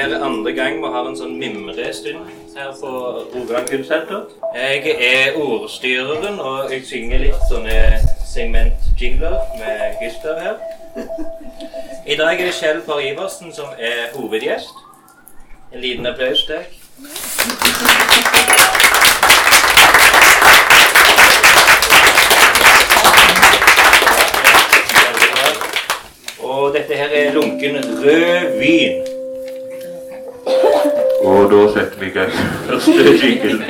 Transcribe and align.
her 0.00 0.14
er 0.16 0.24
andre 0.24 0.52
gang 0.52 0.78
vi 0.80 0.88
har 0.92 1.08
en 1.08 1.16
sånn 1.16 1.34
mimrestund 1.36 2.28
her 2.56 2.70
på 2.80 2.90
Rogaland 3.34 3.68
Kunstsenter. 3.68 4.22
Jeg 4.56 4.94
er 4.96 5.36
ordstyreren, 5.36 6.38
og 6.40 6.72
jeg 6.72 6.86
synger 6.88 7.20
litt 7.20 7.42
sånne 7.50 7.76
segment-jingler 8.30 9.36
med 9.60 9.98
Gustav 10.00 10.40
her. 10.40 10.56
I 12.08 12.16
dag 12.16 12.40
er 12.40 12.48
det 12.48 12.56
Kjell 12.56 12.80
Par 12.86 13.02
Iversen 13.04 13.52
som 13.52 13.76
er 13.76 14.08
hovedgjest. 14.14 14.72
En 15.74 15.84
liten 15.84 16.08
applaus 16.08 16.46
til 16.48 16.56
deg. 16.56 16.64
Og 26.40 26.72
dette 26.74 26.96
her 26.96 27.16
er 27.20 27.32
lunken 27.36 27.76
rød 28.00 28.58
vin. 28.64 29.09
Og 31.20 31.50
da 31.50 31.72
setter 31.72 32.00
vi 32.00 32.06
i 32.06 32.10
gang 32.10 32.32
første 32.66 32.90
jingle. 33.22 33.64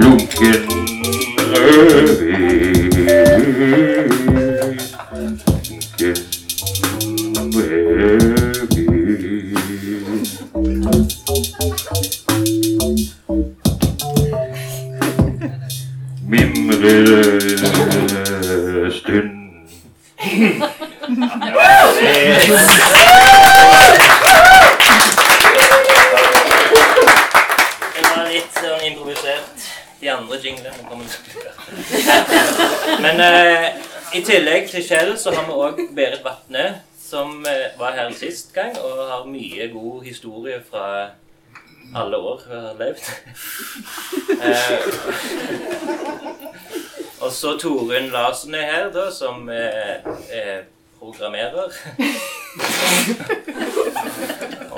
Lunken 0.00 0.77
i 34.18 34.22
tillegg 34.24 34.64
til 34.66 34.82
Kjell 34.82 35.12
så 35.20 35.30
har 35.30 35.44
vi 35.46 35.52
òg 35.54 35.80
Berit 35.94 36.24
Vatne, 36.24 36.64
som 36.98 37.44
eh, 37.46 37.68
var 37.78 37.94
her 37.94 38.10
sist 38.18 38.50
gang 38.54 38.74
og 38.82 38.96
har 39.06 39.28
mye 39.30 39.68
god 39.70 40.02
historie 40.08 40.58
fra 40.70 40.86
alle 41.94 42.16
år 42.16 42.42
hun 42.48 42.64
har 42.64 42.74
levd. 42.80 42.98
eh, 44.48 44.72
og 47.22 47.30
så 47.32 47.54
Torunn 47.62 48.10
Larsen 48.10 48.54
er 48.58 48.66
her, 48.72 48.90
da, 48.96 49.06
som 49.14 49.48
eh, 49.54 50.02
er 50.34 50.66
programmerer. 50.98 51.70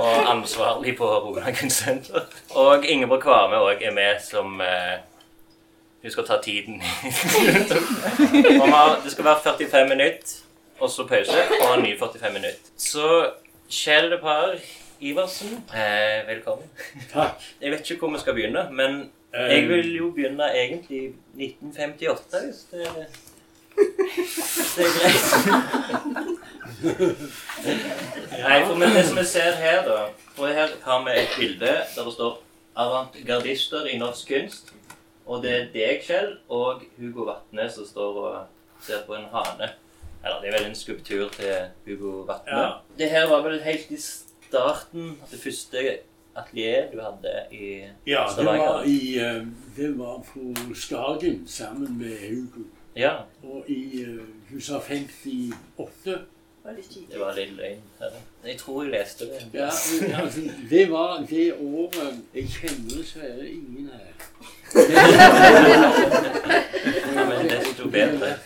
og 0.00 0.30
ansvarlig 0.34 0.98
på 0.98 1.08
Rogaland 1.08 1.56
Kunstsenter. 1.56 2.28
Og 2.50 2.84
Ingeborg 2.84 3.22
Kvarme 3.24 3.56
òg 3.64 3.80
er 3.88 3.96
med 3.96 4.20
som 4.20 4.60
eh, 6.02 6.18
å 6.18 6.22
ta 6.26 6.40
tiden. 6.42 6.80
Har- 8.74 9.00
det 9.04 9.12
skal 9.12 9.24
være 9.24 9.40
45 9.44 9.88
minutter, 9.88 10.36
og 10.80 10.90
så 10.90 11.06
pause, 11.08 11.38
og 11.60 11.74
en 11.78 11.82
ny 11.84 11.94
45 11.98 12.32
minutter. 12.32 12.70
Så 12.76 13.06
Kjell 13.70 14.18
Par 14.20 14.54
Iversen, 15.00 15.64
eh, 15.74 16.26
velkommen. 16.28 16.68
Takk. 17.12 17.40
Jeg 17.62 17.70
vet 17.72 17.90
ikke 17.90 18.00
hvor 18.06 18.14
vi 18.16 18.20
skal 18.20 18.34
begynne, 18.34 18.66
men 18.72 19.10
jeg 19.32 19.68
vil 19.68 19.92
jo 19.94 20.10
begynne 20.10 20.42
egentlig 20.58 21.12
i 21.38 21.46
1958, 21.46 22.40
hvis 22.44 22.56
det, 22.72 22.88
hvis 23.76 24.72
det 24.76 24.86
er 24.86 24.92
greit. 24.96 25.22
Nei, 28.42 28.64
for 28.66 28.74
det 28.74 29.04
som 29.06 29.18
vi 29.20 29.24
ser 29.28 29.52
her, 29.60 29.82
da 29.86 29.98
For 30.34 30.46
her 30.50 30.74
har 30.84 31.04
vi 31.04 31.10
et 31.20 31.34
bilde 31.38 31.66
der 31.94 32.04
det 32.04 32.12
står 32.14 32.42
'Avantgardister 32.76 33.84
i 33.86 33.98
norsk 33.98 34.30
kunst'. 34.30 34.72
Og 35.30 35.44
det 35.44 35.52
er 35.54 35.68
deg, 35.70 36.00
Kjell, 36.02 36.32
og 36.50 36.82
Hugo 36.98 37.28
Vatne 37.28 37.68
som 37.70 37.86
står 37.86 38.16
og 38.18 38.82
ser 38.82 39.04
på 39.06 39.14
en 39.14 39.28
hane. 39.30 39.70
Eller 40.24 40.40
det 40.42 40.50
er 40.50 40.56
vel 40.58 40.70
en 40.72 40.76
skulptur 40.76 41.30
til 41.36 41.70
Hugo 41.86 42.24
Vatne. 42.28 42.56
Ja. 42.56 42.70
Det 42.98 43.10
her 43.12 43.28
var 43.30 43.44
vel 43.46 43.60
helt 43.62 43.92
i 43.94 43.98
starten, 44.00 45.14
av 45.22 45.30
det 45.30 45.38
første 45.38 45.84
atelieret 46.40 46.90
du 46.92 46.98
hadde 47.02 47.36
i 47.54 47.70
ja, 48.08 48.26
Stavanger? 48.32 48.82
Ja, 48.90 49.30
eh, 49.36 49.46
det 49.76 49.92
var 49.98 50.18
på 50.26 50.50
Skagen 50.74 51.44
sammen 51.46 51.98
med 51.98 52.18
Hugo. 52.26 52.66
Ja. 52.98 53.14
Og 53.46 53.70
i 53.70 54.02
eh, 54.02 54.26
huset 54.50 54.82
58 54.82 56.18
det 57.10 57.20
var 57.20 57.34
litt 57.34 57.52
løgn. 57.56 57.82
Jeg 58.46 58.58
tror 58.58 58.82
jeg 58.84 58.92
leste 58.92 59.24
det. 59.30 59.40
Ja, 59.54 59.64
altså, 60.22 60.40
det 60.70 60.90
var 60.90 61.26
det 61.30 61.54
året 61.54 62.14
Jeg 62.34 62.48
kjenner 62.48 62.96
dessverre 62.96 63.48
ingen 63.50 63.90
her. 63.92 64.14
ja, 67.14 67.24
men 67.28 67.50
desto 67.50 67.88
bedre. 67.90 68.36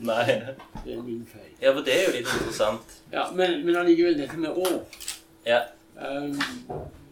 Nei. 0.00 0.26
Det 0.84 0.94
er 0.94 1.02
min 1.02 1.28
feil. 1.32 1.52
Ja, 1.62 1.72
for 1.72 1.80
det 1.80 1.94
er 1.98 2.04
jo 2.06 2.12
litt 2.16 2.32
interessant. 2.34 3.00
Ja, 3.12 3.30
Men, 3.34 3.66
men 3.66 3.76
allikevel, 3.76 4.18
dette 4.18 4.36
med 4.36 4.50
år 4.50 4.82
ja. 5.46 5.60
Um, 5.96 6.40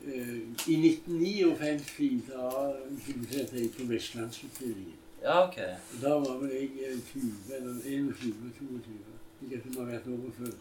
uh, 0.06 0.68
I 0.68 0.76
1959 0.88 2.22
da 2.28 2.50
tilsatte 3.06 3.56
jeg 3.56 3.70
på 3.78 3.86
Vestlandsutstillingen. 3.88 4.94
Ja, 5.22 5.48
ok. 5.48 5.56
Da 6.02 6.08
var 6.08 6.36
vel 6.38 6.50
jeg 6.52 6.70
eh, 6.86 6.98
20 7.12 7.54
eller 7.56 7.72
21-22. 7.72 9.15
Det 9.40 9.60
som 9.62 9.76
har 9.84 9.92
vært 9.92 10.06
året 10.08 10.32
før. 10.38 10.52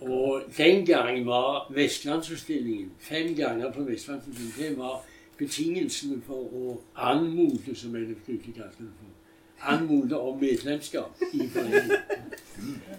Og 0.00 0.42
den 0.56 0.86
gang 0.86 1.26
var 1.26 1.72
Vestlandsutstillingen 1.74 2.90
fem 2.98 3.34
ganger 3.34 3.72
på 3.72 3.82
Vestlandsutstillingen. 3.82 4.58
Det 4.58 4.78
var 4.78 5.04
betingelsene 5.38 6.20
for 6.26 6.34
å 6.52 6.80
anmode, 6.96 7.74
som 7.76 7.96
jeg 7.96 8.16
ikke 8.26 8.52
kalte 8.52 8.84
det 8.84 8.92
for. 8.98 9.12
Anmode 9.72 10.18
om 10.20 10.40
medlemskap 10.40 11.22
i 11.32 11.48
foreningen. 11.48 11.96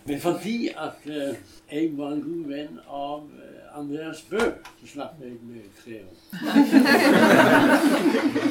Men 0.06 0.20
fordi 0.22 0.70
at 0.78 1.06
eh, 1.06 1.36
jeg 1.72 1.98
var 1.98 2.12
en 2.12 2.22
god 2.22 2.46
venn 2.50 2.80
av 2.88 3.30
eh, 3.38 3.78
Andreas 3.78 4.22
Bø, 4.30 4.42
så 4.82 4.88
slapp 4.88 5.22
jeg 5.22 5.38
med 5.46 5.62
tre 5.84 6.02
år. 6.02 6.18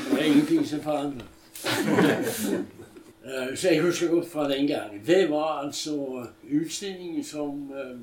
Det 0.06 0.12
var 0.12 0.22
ingenting 0.22 0.66
som 0.66 0.80
forandret. 0.82 1.26
Eh, 3.26 3.56
Så 3.56 3.68
jeg 3.68 3.82
husker 3.82 4.08
godt 4.10 4.28
fra 4.28 4.52
den 4.52 4.66
gangen. 4.66 5.02
Det 5.06 5.30
var 5.30 5.58
altså 5.64 6.26
utstillingen 6.50 7.24
som 7.24 7.70
eh, 7.72 7.98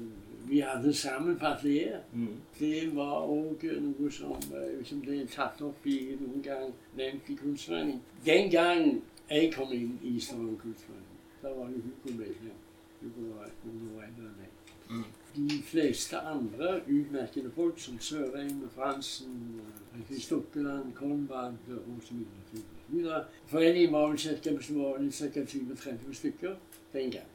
vi 0.50 0.59
hadde 0.59 0.94
sammen 0.94 1.38
på 1.39 1.45
atelieret. 1.45 2.01
Mm. 2.13 2.28
Det 2.59 2.95
var 2.95 3.13
òg 3.23 3.63
noe 3.81 4.12
som, 4.12 4.31
eh, 4.31 4.85
som 4.85 5.01
ble 5.01 5.22
tatt 5.28 5.62
opp 5.62 5.85
i 5.88 6.17
noen 6.19 6.41
gang 6.44 6.73
nevnt 6.97 7.29
i 7.29 7.35
Kunstforeningen. 7.35 8.01
Den 8.25 8.51
gang 8.51 9.01
jeg 9.29 9.53
kom 9.53 9.72
inn 9.73 10.00
i 10.03 10.19
Stavanger 10.19 10.57
Kunstforening, 10.59 11.17
da 11.41 11.47
var 11.47 11.69
jo 11.72 11.79
Hugo 11.85 12.17
medlem. 12.17 12.59
Hugo 13.01 13.29
var 13.38 13.47
noen 13.63 13.95
år 13.95 14.03
eldre 14.09 14.28
enn 14.28 14.38
meg. 14.41 14.50
De 15.35 15.61
fleste 15.66 16.17
andre 16.17 16.81
utmerkede 16.85 17.51
folk, 17.55 17.79
som 17.79 17.99
Sørheim, 17.99 18.69
Fransen, 18.75 19.61
Kristoppeland, 20.07 20.94
Kolbad 20.94 21.53
osv. 21.97 22.16
Foreningen 23.45 23.94
var 23.94 24.07
vel 24.07 24.19
ca. 25.11 25.41
20-30 25.41 26.13
stykker 26.13 26.55
den 26.94 27.11
gang. 27.11 27.25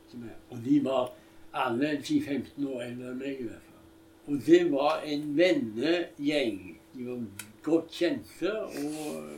Og 0.50 0.58
de 0.64 0.84
var 0.84 1.12
alle 1.54 1.98
10-15 1.98 2.68
år 2.68 2.82
eldre 2.82 3.10
enn 3.10 3.18
meg 3.18 3.40
i 3.40 3.48
hvert 3.48 3.66
fall. 3.66 3.84
Og 4.28 4.46
det 4.46 4.60
var 4.72 5.02
en 5.02 5.36
vennegjeng. 5.36 6.60
De 6.94 7.06
var 7.06 7.24
godt 7.62 7.90
kjente 7.98 8.52
og, 8.52 9.28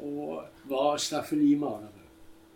og 0.00 0.70
var 0.70 0.96
staffelimalere. 0.96 2.04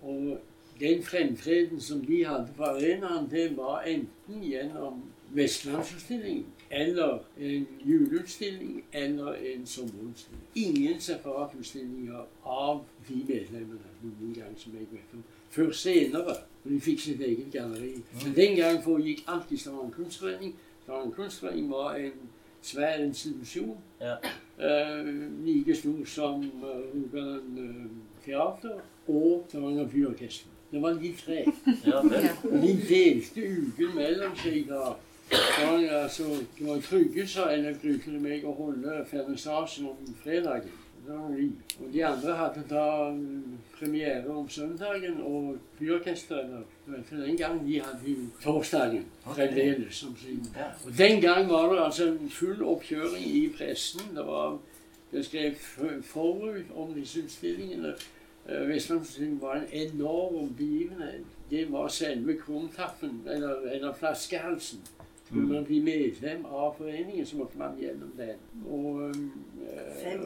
Og 0.03 0.39
den 0.81 1.03
fremtreden 1.03 1.81
som 1.81 2.05
de 2.07 2.25
hadde 2.27 2.53
på 2.57 2.65
arenaen, 2.65 3.31
det 3.31 3.57
var 3.57 3.83
enten 3.89 4.45
gjennom 4.45 5.03
Vestlandsutstillingen 5.35 6.47
eller 6.71 7.19
en 7.41 7.67
juleutstilling 7.85 8.85
eller 8.93 9.33
en 9.33 9.67
sommerutstilling. 9.67 10.43
Ingen 10.55 11.01
separatutstillinger 11.01 12.25
av 12.45 12.85
de 13.09 13.25
medlemmene 13.29 13.93
noen 14.03 14.35
gang 14.35 14.57
som 14.57 14.73
jeg 14.77 14.89
vet 14.91 15.15
om. 15.15 15.23
Før 15.51 15.71
senere, 15.73 16.35
når 16.65 16.73
de 16.73 16.81
fikk 16.81 17.01
sitt 17.01 17.21
eget 17.21 17.53
galleri. 17.53 17.95
Men 18.25 18.35
den 18.37 18.57
gang 18.57 18.83
foregikk 18.85 19.25
alt 19.29 19.53
i 19.53 19.57
Stavanger 19.57 19.95
Kunstforening. 19.97 20.55
Stavanger 20.83 21.15
Kunstforening 21.15 21.71
var 21.71 21.97
en 21.97 22.29
svær 22.63 22.99
institusjon. 23.05 23.79
Ja. 24.01 24.17
Eh, 24.59 25.09
like 25.47 25.75
stor 25.75 26.05
som 26.05 26.45
eh, 26.45 26.85
Rogaland 26.95 27.59
eh, 27.59 27.91
Teater 28.25 28.81
og 29.09 29.45
Stavanger 29.49 29.89
Byorkester. 29.89 30.49
Det 30.71 30.83
var 30.83 30.91
de 31.01 31.15
tre. 31.17 31.45
Ja. 31.87 32.03
De 32.43 32.73
delte 32.89 33.41
uken 33.41 33.95
mellom 33.95 34.35
seg 34.37 34.67
da. 34.69 34.93
Var, 35.31 36.03
altså, 36.03 36.23
det 36.59 36.67
var 36.67 36.81
Trygge 36.81 37.27
sa 37.29 37.49
en 37.53 37.67
av 37.69 37.81
brukerne 37.83 38.21
meg 38.23 38.45
å 38.49 38.55
holde 38.57 39.01
vernissasjen 39.11 39.91
om 39.91 40.15
fredagen. 40.23 40.77
Vi. 41.09 41.47
Og 41.81 41.93
de 41.93 42.03
andre 42.05 42.35
hadde 42.37 42.63
da 42.69 43.11
mm, 43.15 43.59
premiere 43.79 44.29
om 44.29 44.49
søndagen, 44.49 45.23
og 45.25 45.57
byorkesteret 45.79 46.67
den 47.11 47.37
gang 47.37 47.63
de 47.65 47.79
hadde 47.81 48.11
jo 48.11 48.27
torsdagen 48.43 49.07
fremdeles 49.25 50.03
som 50.03 50.17
sin. 50.21 50.43
Og 50.85 50.93
den 50.99 51.21
gang 51.21 51.49
var 51.49 51.73
det 51.73 51.85
altså 51.85 52.11
en 52.11 52.31
full 52.31 52.61
oppkjøring 52.63 53.25
i 53.25 53.47
pressen. 53.57 54.05
Det 54.17 54.27
var 54.27 54.59
det 55.13 55.25
skrev 55.25 55.55
forut 56.05 56.77
om 56.77 56.95
disse 56.95 57.23
utstillingene. 57.25 57.95
Uh, 58.49 58.69
Vestlandsutstillingen 58.69 59.41
var 59.41 59.55
en 59.55 59.73
enorm 59.73 60.55
begivenhet. 60.57 61.25
Det 61.51 61.73
var 61.73 61.89
selve 61.89 62.37
krumtappen, 62.37 63.23
eller, 63.27 63.57
eller 63.73 63.95
flaskehalsen. 63.95 64.79
Skulle 65.29 65.49
man 65.49 65.65
bli 65.65 65.81
medlem 65.81 66.45
av 66.45 66.75
foreningen, 66.79 67.27
så 67.27 67.37
måtte 67.37 67.59
man 67.59 67.75
gjennom 67.81 68.13
den. 68.17 68.37
Og, 68.67 69.01
øh, 69.01 69.15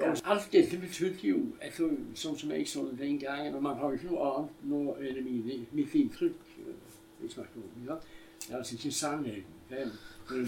og 0.03 0.17
alt 0.25 0.53
dette 0.53 0.79
betydde 0.79 1.29
jo, 1.29 1.41
etter, 1.63 1.91
sånn 2.15 2.39
som 2.39 2.53
jeg 2.55 2.69
så 2.71 2.85
det 2.87 2.99
den 3.01 3.19
gangen 3.19 3.55
Og 3.59 3.63
man 3.63 3.81
har 3.81 3.91
jo 3.91 3.99
ikke 3.99 4.13
noe 4.13 4.29
annet 4.29 4.63
nå 4.71 4.83
er 4.95 5.17
det 5.17 5.25
mine, 5.27 5.59
mitt 5.75 5.95
inntrykk 5.99 6.39
øh, 6.67 6.77
vi 7.19 7.31
snakker 7.35 7.65
om. 7.65 7.83
Ja. 7.89 7.99
Det 8.47 8.55
er 8.55 8.59
altså 8.61 8.75
ikke 8.79 8.95
sannheten. 8.95 9.59
Det 9.71 9.79
er 9.83 9.91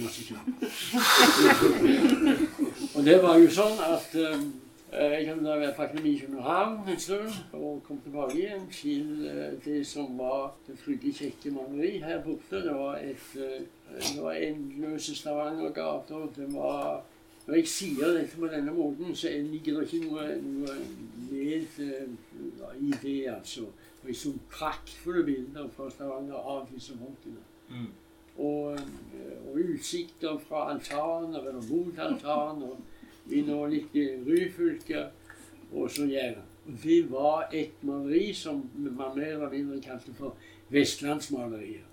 masse 0.04 0.22
seg 0.22 0.38
Og 2.96 3.04
det 3.04 3.18
var 3.22 3.38
jo 3.42 3.50
sånn 3.50 3.78
at 3.82 4.14
øh, 4.22 4.38
jeg 4.94 5.28
hadde 5.28 5.54
vært 5.60 5.76
på 5.76 5.82
Akademi 5.82 6.10
i 6.14 6.18
København 6.22 6.88
en 6.88 7.00
stund 7.00 7.38
og 7.52 7.80
kom 7.86 7.98
tilbake 8.04 8.36
igjen 8.38 8.66
til 8.70 9.08
det 9.64 9.80
som 9.86 10.18
var 10.18 10.52
det 10.66 10.76
fryktelig 10.78 11.14
kjekke 11.18 11.54
maleri 11.56 11.96
her 12.04 12.20
borte. 12.22 12.62
Det 12.62 12.74
var 12.74 13.00
et 13.02 13.32
det 13.94 14.22
var 14.22 14.32
endeløse 14.32 15.16
Stavanger-gater. 15.16 16.28
Det 16.36 16.54
var 16.54 17.02
Når 17.46 17.54
jeg 17.54 17.68
sier 17.68 18.06
dette 18.08 18.38
på 18.40 18.48
denne 18.48 18.72
måten, 18.72 19.16
så 19.16 19.28
ligger 19.28 19.74
det 19.80 19.92
ikke 19.92 20.06
noe, 20.08 20.22
noe 20.40 20.76
ned 21.28 21.66
i 22.80 22.92
det, 23.02 23.26
altså. 23.34 23.66
Og 24.02 24.08
jeg 24.08 24.16
så 24.16 24.32
praktfulle 24.50 25.24
bilder 25.26 25.68
fra 25.76 25.90
Stavanger 25.90 26.40
av 26.40 26.62
disse 26.72 26.96
folkene. 26.96 27.42
Mm. 27.68 27.90
Og, 28.38 28.80
og, 29.44 29.58
utsikter 29.60 30.40
fra 30.48 30.70
altaner 30.72 31.44
eller 31.44 31.68
mot 31.68 32.00
altaner 32.00 32.80
innover 33.30 33.72
litt 33.72 33.94
Ryfylke 34.26 35.08
og 35.72 35.90
så 35.90 36.06
Jæren. 36.08 36.44
Det 36.82 37.10
var 37.10 37.48
et 37.52 37.82
maleri 37.84 38.32
som 38.32 38.62
man 38.74 39.16
mer 39.16 39.34
eller 39.34 39.50
mindre 39.50 39.80
kalte 39.84 40.14
for 40.16 40.36
vestlandsmalerier 40.72 41.84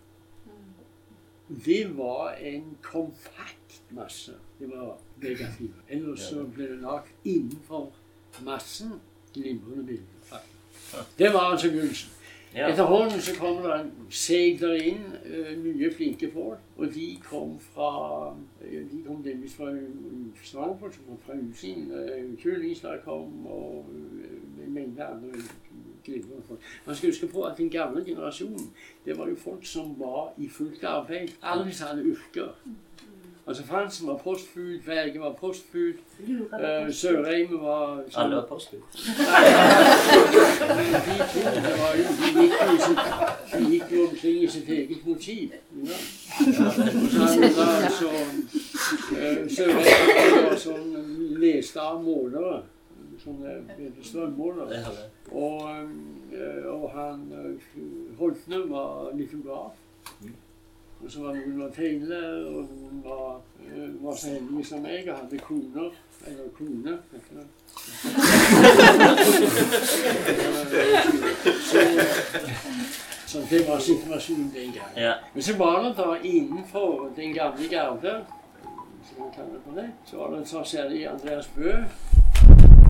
det 1.66 1.98
var 1.98 2.32
en 2.32 2.78
kompakt 2.82 3.84
masse. 3.90 4.32
Det 4.60 4.70
var 4.70 4.98
negativt. 5.16 5.76
Ellers 5.90 6.20
så 6.20 6.44
ble 6.44 6.68
det 6.70 6.80
lagd 6.82 7.12
innenfor 7.28 7.92
massen 8.46 8.94
glimrende 9.34 9.84
bilder. 9.86 10.44
Det 11.18 11.34
var 11.34 11.52
altså 11.52 11.72
begynnelsen. 11.72 12.12
Ja. 12.56 12.68
Etterhånden 12.68 13.22
så 13.22 13.32
kom 13.40 13.62
det 13.64 13.78
segler 14.12 14.74
inn 14.84 15.06
uh, 15.24 15.52
nye 15.64 15.92
flinke 15.96 16.28
folk. 16.34 16.60
Og 16.78 16.90
de 16.92 17.06
kom 17.24 17.54
fra 17.64 17.92
uh, 18.34 18.82
De 18.92 19.04
kom 19.06 19.22
delvis 19.24 19.56
fra 19.56 19.72
Stavanger, 20.44 20.98
fra 21.26 21.38
Usin. 21.40 21.88
Uh, 21.92 22.34
Kjølingstad 22.42 23.06
kom, 23.06 23.46
og 23.48 23.88
uh, 23.88 24.66
en 24.66 24.74
mengde 24.74 25.06
andre 25.06 25.46
glimrende 26.04 26.44
folk. 26.48 26.60
Man 26.86 26.96
skal 26.96 27.10
huske 27.10 27.28
på 27.28 27.44
at 27.44 27.58
den 27.58 27.70
gamle 27.70 28.06
generasjonen 28.06 28.72
det 29.06 29.18
var 29.18 29.30
jo 29.30 29.36
folk 29.36 29.66
som 29.66 29.96
var 30.00 30.34
i 30.38 30.50
fullt 30.50 30.84
arbeid. 30.84 31.30
Alle 31.42 31.66
disse 31.66 31.86
hadde 31.86 32.04
yrker. 32.04 32.52
Altså 33.48 33.64
Fransen 33.64 34.08
var 34.08 34.18
postbud, 34.18 34.80
Berge 34.86 35.20
var 35.20 35.34
postbud, 35.34 35.94
uh, 36.54 36.94
Sørheim 36.94 37.56
var 37.62 38.04
sånn, 38.10 38.24
Alle 38.24 38.36
var 38.36 38.46
postbud? 38.50 38.82
de 38.92 39.04
to 41.32 41.40
det 41.56 41.74
var 41.80 41.96
jo, 41.98 42.04
de 42.22 42.28
gikk 42.42 42.60
jo, 42.62 42.76
sitt, 42.86 43.02
de 43.54 43.64
gikk 43.74 43.96
jo 43.96 44.04
omkring 44.10 44.44
i 44.44 44.52
sitt 44.58 44.70
eget 44.70 45.06
motiv. 45.06 45.56
Ja. 45.74 45.98
Og 46.42 47.08
så 47.98 48.12
uh, 48.12 49.42
Sørheim 49.58 50.46
var 50.46 50.62
sånn 50.68 50.94
leste 51.42 51.82
av 51.82 51.98
målere 52.06 52.62
sånne 53.22 53.58
strømmålere. 54.02 54.80
Og, 55.32 55.68
eh, 56.34 56.66
og 56.72 56.88
han 56.96 57.26
Holtne 58.18 58.64
var 58.70 59.12
litograf. 59.18 59.78
Og 61.04 61.12
så 61.12 61.22
var 61.22 61.38
var 61.58 61.70
tegner, 61.76 62.46
og 62.46 62.68
hun 62.70 63.02
var, 63.04 63.42
uh, 63.78 64.06
var 64.06 64.16
så 64.16 64.28
heldig 64.28 64.66
som 64.66 64.82
meg 64.82 65.10
og 65.10 65.18
hadde 65.18 65.38
koner. 65.38 65.90
Eller 66.28 66.50
kone. 66.58 66.98
så, 71.64 71.82
så 73.26 73.38
det 73.50 73.68
var 73.68 73.80
situasjonen 73.80 74.52
den 74.56 74.72
gangen. 74.74 74.98
Ja. 74.98 75.14
Men 75.34 75.44
så 75.44 75.58
var 75.58 75.84
det 75.84 75.98
da 75.98 76.16
innenfor 76.24 77.10
den 77.16 77.34
gamle 77.34 77.68
garde, 77.70 78.26
som 79.10 79.20
man 79.20 79.32
kaller 79.36 79.60
det 79.66 79.84
det, 79.84 79.90
så 80.06 80.18
var 80.18 80.38
det 80.38 80.48
så 80.48 80.64
særlig 80.64 81.08
Andreas 81.08 81.48
Bø 81.56 81.72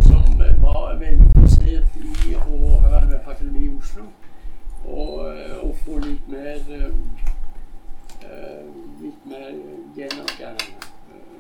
som 0.02 0.44
var 0.64 0.96
veldig 1.00 1.26
interessert 1.26 1.96
i 2.02 2.36
å 2.36 2.80
være 2.84 3.06
med 3.06 3.20
på 3.24 3.32
Akademiet 3.32 3.72
i 3.72 3.78
Oslo. 3.78 4.04
Og, 4.86 5.14
eh, 5.30 5.58
og, 5.62 5.76
få 5.86 6.00
litt 6.02 6.28
mer 6.28 6.58
uh, 6.70 7.31
litt 9.02 9.26
mer 9.26 9.52
gjennomgang. 9.98 10.66
Uh, 11.12 11.38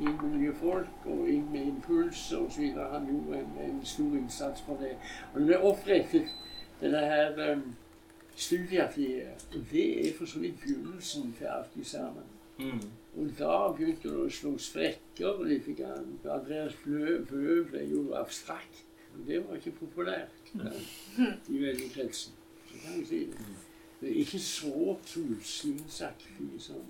inn 0.00 0.14
med 0.22 0.36
nye 0.38 0.54
folk 0.56 1.08
og 1.12 1.26
inn 1.30 1.48
med 1.52 1.72
impuls 1.72 2.26
osv. 2.36 2.68
Han 2.92 3.08
gjorde 3.10 3.40
en, 3.40 3.58
en, 3.64 3.80
stor 3.84 4.16
innsats 4.18 4.62
for 4.66 4.80
det. 4.82 4.94
Og 5.32 5.40
det 5.40 5.48
ble 5.50 5.60
opprettet 5.72 6.32
denne 6.80 7.02
her 7.06 7.42
um, 7.52 7.66
studieatelieret. 8.36 9.46
Og 9.54 9.66
det 9.72 9.86
er 10.08 10.16
for 10.18 10.28
så 10.30 10.42
vidt 10.44 10.60
begynnelsen 10.62 11.34
til 11.38 11.52
alt 11.52 11.86
sammen. 11.86 12.32
Mm. 12.58 12.80
Og 13.16 13.30
da 13.38 13.52
begynte 13.76 14.08
det 14.08 14.24
å 14.24 14.32
slå 14.32 14.56
sprekker 14.60 15.44
litt. 15.48 15.68
Grann. 15.76 16.18
Andreas 16.24 16.76
Bøe 16.84 17.62
ble 17.68 17.84
jo 17.90 18.08
abstrakt. 18.16 18.84
Og 19.16 19.24
det 19.28 19.40
var 19.44 19.56
ikke 19.56 19.78
populært 19.78 20.50
da, 20.52 20.72
i 21.48 21.62
veldig 21.62 21.88
kretsen. 21.94 22.36
Så 22.68 22.82
kan 22.82 22.98
jeg 22.98 23.06
si 23.08 23.22
det. 23.32 23.46
Det 24.00 24.10
er 24.10 24.18
ikke 24.20 24.38
så 24.38 24.96
tullslinsaktig 25.06 26.48
som 26.60 26.82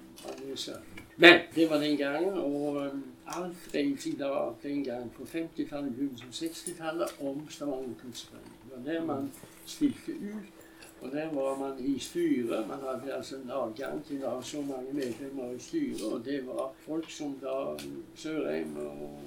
sa. 0.55 0.73
Men 1.17 1.41
det 1.55 1.71
var 1.71 1.79
den 1.79 1.97
gangen, 1.97 2.39
og 2.39 2.91
alt 3.27 3.69
dreide 3.73 4.01
seg 4.03 4.19
da 4.19 4.33
den 4.63 4.83
gangen 4.85 5.13
på 5.15 5.23
50-tallet, 5.23 5.95
begynnelsen 5.95 6.33
av 6.33 6.39
60-tallet 6.41 7.21
om 7.21 7.45
Stavanger 7.51 7.95
kunstforening. 8.03 8.59
Det 8.65 8.75
var 8.75 8.85
der 8.93 9.07
man 9.07 9.31
stilte 9.67 10.13
ut 10.13 10.57
og 11.01 11.13
der 11.13 11.35
var 11.35 11.59
man 11.59 11.79
i 11.79 11.99
styret. 11.99 12.69
Man 12.69 12.79
hadde 12.79 13.15
altså 13.15 13.37
en 13.37 13.51
adgang 13.51 14.05
til 14.05 14.29
ha 14.29 14.43
så 14.43 14.61
mange 14.61 14.93
medlemmer 14.93 15.51
i 15.51 15.59
styret. 15.59 16.13
Og 16.13 16.25
det 16.25 16.47
var 16.47 16.73
folk 16.79 17.11
som 17.11 17.39
da 17.43 17.77
Sørheim 18.15 18.77
og 18.77 19.21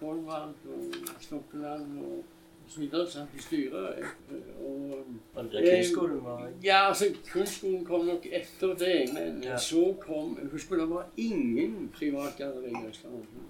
Kolvald 0.00 0.54
og 0.68 0.94
Stokkeland 1.20 1.98
og 1.98 2.24
satt 2.68 3.34
i 3.38 3.42
styret. 3.42 4.04
Og, 4.60 5.04
var 5.34 5.42
det 5.42 5.52
der 5.52 5.76
kunstskolen 5.76 6.24
var? 6.24 6.48
Ja, 6.64 6.88
altså 6.88 7.04
kunstskolen 7.32 7.84
kom 7.84 8.04
nok 8.04 8.26
etter 8.26 8.74
det. 8.74 9.14
Men 9.14 9.42
ja. 9.42 9.58
så 9.58 9.94
kom 10.00 10.38
Husk 10.52 10.68
på, 10.68 10.76
det 10.76 10.90
var 10.90 11.06
ingen 11.16 11.92
privatgalleri 11.98 12.70
i 12.90 12.92
Stavanger. 12.92 13.46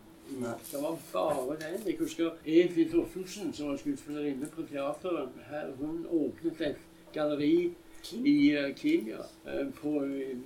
Det 0.72 0.82
var 0.82 0.98
bare 1.12 1.56
den. 1.56 1.86
Jeg 1.86 1.96
husker 1.98 2.30
Evy 2.46 2.94
Orthusen, 2.94 3.52
som 3.52 3.68
var 3.68 3.76
skuespillerinne 3.76 4.46
på 4.46 4.62
teateret. 4.62 5.28
Her, 5.50 5.66
hun 5.78 6.06
åpnet 6.10 6.60
et 6.60 6.76
galleri 7.12 7.74
i 8.12 8.56
uh, 8.58 8.74
Kenya, 8.76 9.18
uh, 9.46 9.72
på, 9.74 9.88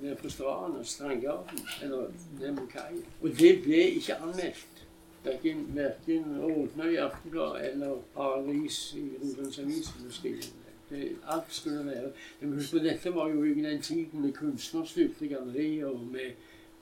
nede 0.03 0.17
på 0.23 0.29
stranden, 0.29 0.85
Strandgarden, 0.85 1.59
eller 1.83 2.05
Nemokai. 2.41 3.01
Og 3.23 3.29
det 3.39 3.63
ble 3.63 3.77
ikke 3.77 4.17
anmeldt. 4.17 4.80
Verken, 5.25 5.67
verken 5.75 6.41
Ådnøy 6.41 6.97
Aftenblad 6.97 7.61
eller 7.73 7.97
paradis 8.15 8.95
i 8.95 9.05
Rogalandsavisen. 9.23 10.55
Alt 11.27 11.45
skulle 11.49 11.87
være 11.87 12.13
Men 12.41 12.53
husk 12.53 12.71
på, 12.71 12.79
Dette 12.79 13.15
var 13.15 13.29
jo 13.29 13.45
i 13.45 13.63
den 13.63 13.83
tiden 13.83 14.21
med 14.21 14.33
kunstnerstyrte 14.33 15.29
gallerier 15.29 15.87
og 15.87 16.07
med, 16.07 16.31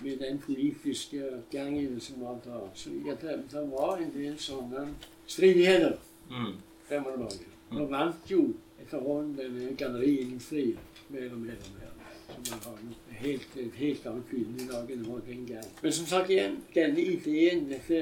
med 0.01 0.17
den 0.17 0.39
politiske 0.39 1.23
gangen 1.51 2.01
som 2.01 2.21
var 2.21 2.39
da. 2.45 2.61
Så 2.75 2.91
det, 2.91 3.45
det 3.53 3.71
var 3.71 3.97
en 3.97 4.13
del 4.15 4.39
sånne 4.39 4.89
stridigheter. 5.27 5.99
Mm. 6.31 6.55
Det 6.89 7.03
må 7.03 7.11
det 7.11 7.21
være. 7.21 7.53
Nå 7.71 7.85
vant 7.91 8.31
jo 8.31 8.55
etterhånden 8.81 9.37
denne 9.37 9.75
galleriindustrien 9.77 10.79
mer 11.09 11.33
og 11.33 11.39
mer 11.39 11.57
og 11.57 11.75
mer. 11.77 11.89
som 12.29 12.43
man 12.51 12.61
har 12.65 12.73
et 12.73 13.08
helt, 13.21 13.57
et 13.57 13.75
helt 13.79 14.07
annet 14.07 14.25
bilde 14.31 14.65
i 14.65 14.69
dag 14.69 14.93
enn 14.93 15.07
var 15.09 15.25
den 15.27 15.47
gang. 15.47 15.71
Men 15.83 15.93
som 15.93 16.07
sagt 16.07 16.31
igjen, 16.31 16.59
denne 16.75 17.01
ideen, 17.01 17.67
dette, 17.71 17.99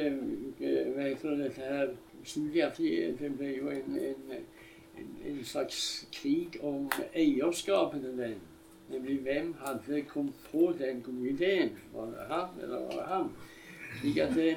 eh, 0.60 0.92
hva 0.94 1.08
heter 1.08 1.38
dette 1.40 1.70
her 1.70 1.94
studiet, 2.24 2.78
det 3.20 3.32
ble 3.38 3.52
jo 3.56 3.70
en, 3.70 3.98
en, 3.98 4.36
en, 4.98 5.10
en, 5.30 5.42
slags 5.44 5.80
krig 6.12 6.58
om 6.62 6.90
eierskapet 7.14 8.02
til 8.02 8.16
den. 8.18 8.40
Nemlig 8.90 9.18
hvem 9.26 9.54
hadde 9.64 10.02
kommet 10.08 10.34
på 10.50 10.72
den 10.78 11.02
gode 11.02 11.30
ideen? 11.30 11.72
Var 11.94 12.10
det 12.14 12.26
han, 12.30 12.60
eller 12.62 12.78
var 12.86 12.98
det 13.00 13.06
han? 13.10 13.30
Slik 14.00 14.18
at 14.18 14.34
det, 14.34 14.56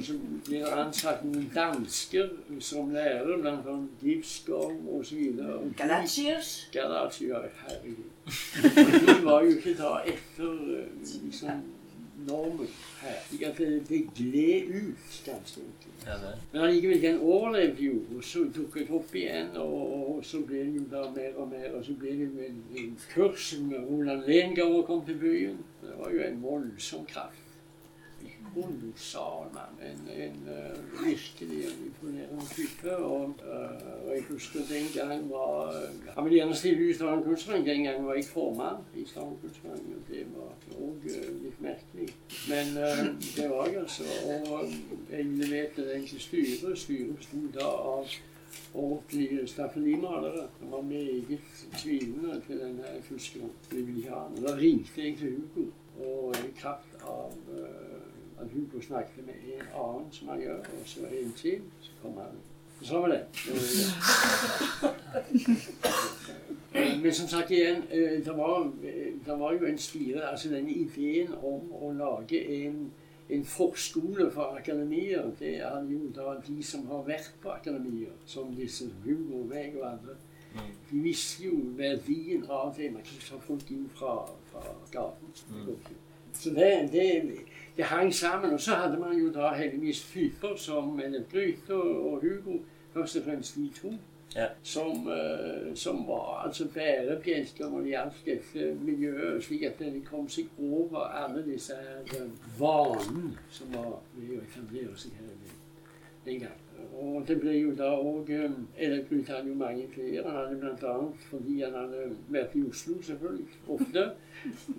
så 0.00 0.14
blir 0.46 0.66
ansatt 0.66 1.24
noen 1.24 1.50
dansker 1.54 2.30
som 2.60 2.90
lærer, 2.94 3.36
blant 3.42 3.66
annet 3.66 4.02
Gibskov 4.02 4.72
osv. 4.98 5.20
Galatius. 5.76 6.54
Galatius, 6.72 7.52
herregud. 7.66 8.08
De 9.06 9.18
var 9.24 9.44
jo 9.44 9.54
ikke 9.56 9.76
da 9.78 9.92
etter 10.06 10.58
eh, 10.78 11.06
liksom, 11.24 11.62
normen 12.28 12.68
her. 13.02 13.18
Slik 13.28 13.42
at 13.42 13.58
det, 13.58 13.82
det 13.88 14.02
gled 14.16 14.74
ut, 14.74 15.22
ganske 15.26 15.60
enkelt. 15.60 16.06
Ja, 16.06 16.16
det. 16.22 16.34
Men 16.52 16.62
allikevel, 16.62 17.02
den 17.02 17.20
overlevde 17.20 17.84
jo, 17.84 18.00
og 18.16 18.24
så 18.24 18.44
dukket 18.56 18.90
opp 18.90 19.14
igjen, 19.14 19.52
og, 19.56 20.16
og 20.16 20.24
så 20.26 20.42
ble 20.46 20.64
det 20.66 20.80
jo 20.80 20.88
da 20.90 21.04
mer 21.14 21.36
og 21.36 21.48
mer, 21.52 21.68
og 21.76 21.84
så 21.86 21.94
ble 21.98 22.16
det 22.18 22.26
jo 22.26 22.48
en, 22.48 22.58
en 22.78 22.98
kurs 23.14 23.52
med 23.60 23.78
Roland 23.90 24.26
Lengård 24.26 24.86
kom 24.86 25.06
til 25.06 25.18
byen. 25.22 25.62
Det 25.82 25.94
var 25.98 26.10
jo 26.14 26.26
en 26.26 26.42
voldsom 26.42 27.06
kraft. 27.06 27.41
Kolossal 28.54 29.46
mann. 29.54 29.74
En, 29.90 30.22
en 30.22 30.48
uh, 30.48 31.04
virkelig 31.06 31.64
en 31.64 31.84
imponerende 31.86 32.46
type. 32.54 32.96
Og, 32.96 33.22
uh, 33.22 34.06
og 34.06 34.10
jeg 34.16 34.22
husker 34.28 34.60
den 34.68 34.86
gang 34.94 35.30
var 35.30 35.74
Han 36.14 36.24
ville 36.24 36.36
gjerne 36.38 36.56
stille 36.56 36.90
i 36.90 36.94
Stavanger 36.94 37.24
kunstner. 37.24 37.56
Den 37.56 37.84
gangen 37.84 38.06
var 38.06 38.14
jeg 38.14 38.24
formann 38.24 38.82
i 38.96 39.04
Stavanger 39.06 39.36
Kunstforening, 39.42 39.94
og 39.96 40.02
det 40.14 40.26
var 40.36 40.50
òg 40.78 41.06
uh, 41.06 41.30
litt 41.44 41.60
merkelig. 41.60 42.08
Men 42.48 42.76
det 43.36 43.50
var 43.50 43.66
jeg, 43.66 43.78
altså. 43.80 44.04
Og 44.50 44.68
jeg 45.10 45.24
leverte 45.24 45.88
den 45.92 46.06
til 46.06 46.20
styret. 46.20 46.78
Styret 46.78 47.16
bestod 47.16 47.48
da 47.54 47.66
av 47.66 48.06
ordentlige 48.74 49.46
staffelimalere. 49.46 50.48
som 50.58 50.70
var 50.70 50.82
meget 50.82 51.40
tvilende 51.78 52.40
til 52.46 52.60
denne 52.60 52.84
fuskeren. 53.02 53.50
Da 54.42 54.54
ringte 54.56 54.90
jeg 55.04 55.16
til 55.18 55.36
Hugo, 55.36 55.66
og 56.00 56.36
i 56.36 56.60
kraft 56.60 56.94
av 57.04 57.32
at 58.42 58.48
Hugo 58.52 58.80
snakket 58.80 59.26
med 59.26 59.34
en 59.54 59.68
annen 59.74 60.08
som 60.10 60.28
han 60.28 60.40
gjør, 60.40 60.58
og 60.58 60.82
så 60.84 61.06
en 61.06 61.32
til. 61.36 61.60
Så 61.80 61.90
kom 62.02 62.16
han. 62.20 62.40
Og 62.80 62.86
så 62.86 63.00
var 63.00 63.08
det. 63.08 63.22
Men 67.02 67.14
som 67.14 67.28
sagt 67.28 67.50
igjen, 67.50 67.82
det 68.24 68.36
var, 68.36 68.72
det 69.26 69.38
var 69.38 69.52
jo 69.52 69.66
en 69.66 69.78
spire 69.78 70.30
Altså 70.30 70.48
den 70.48 70.68
ideen 70.68 71.34
om 71.34 71.72
å 71.72 71.92
lage 71.92 72.40
en, 72.64 72.92
en 73.30 73.44
forskole 73.44 74.30
for 74.30 74.56
akademier, 74.58 75.30
det 75.38 75.56
er 75.60 75.86
jo 75.90 76.08
da 76.16 76.34
de 76.46 76.62
som 76.64 76.86
har 76.86 77.04
vært 77.06 77.34
på 77.42 77.50
akademier, 77.52 78.12
som 78.26 78.54
disse 78.56 78.88
Hugo, 79.04 79.44
meg 79.50 79.76
og 79.78 79.88
andre. 79.92 80.16
De 80.90 81.00
visste 81.00 81.44
jo 81.44 81.58
verdien 81.76 82.44
av 82.50 82.74
det. 82.76 82.90
Man 82.92 83.02
kan 83.02 83.14
ikke 83.14 83.30
ta 83.30 83.38
folk 83.46 83.70
inn 83.72 83.86
fra, 83.94 84.16
fra 84.50 84.62
gaten. 84.92 85.32
Så 86.32 86.50
det, 86.50 86.88
det 86.92 87.06
det 87.76 87.84
hang 87.84 88.14
sammen. 88.14 88.52
Og 88.52 88.60
så 88.60 88.74
hadde 88.74 89.00
man 89.00 89.18
jo 89.18 89.32
da 89.32 89.52
heldigvis 89.54 90.02
typer 90.12 90.56
som 90.56 91.00
Ellen 91.00 91.26
Gryte 91.32 91.74
og 91.74 92.20
Hugo, 92.22 92.58
først 92.92 93.16
og 93.16 93.24
fremst 93.24 93.56
de 93.56 93.70
to, 93.80 93.92
ja. 94.36 94.46
som, 94.62 95.06
uh, 95.06 95.74
som, 95.74 96.06
var 96.08 96.42
altså 96.44 96.68
bærebjelker 96.74 97.68
når 97.68 97.80
det 97.80 97.88
gjaldt 97.88 98.24
dette 98.26 98.74
miljøet, 98.80 99.44
slik 99.44 99.62
at 99.62 99.78
de 99.78 100.02
kom 100.10 100.28
seg 100.28 100.48
over 100.58 101.04
alle 101.04 101.44
disse 101.46 101.76
uh, 102.12 102.60
vanene 102.60 103.36
som 103.50 103.72
var 103.74 103.98
ved 104.14 104.36
å 104.38 104.42
etablere 104.42 104.96
seg 104.96 105.16
her 105.20 105.32
den 106.24 106.40
gang. 106.40 106.58
Og 107.02 107.24
det 107.28 107.40
ble 107.40 107.52
jo 107.56 107.74
da 107.76 107.90
òg 107.98 108.30
um, 108.44 108.56
Gryte 109.08 109.32
hadde 109.32 109.48
jo 109.48 109.54
mange 109.54 109.86
flere. 109.94 110.22
Han 110.26 110.36
hadde 110.36 110.58
bl.a. 110.60 110.94
fordi 111.30 111.60
han 111.62 111.76
hadde 111.76 112.08
vært 112.28 112.56
i 112.58 112.62
Oslo, 112.68 112.96
selvfølgelig, 113.02 113.46
ofte. 113.68 114.04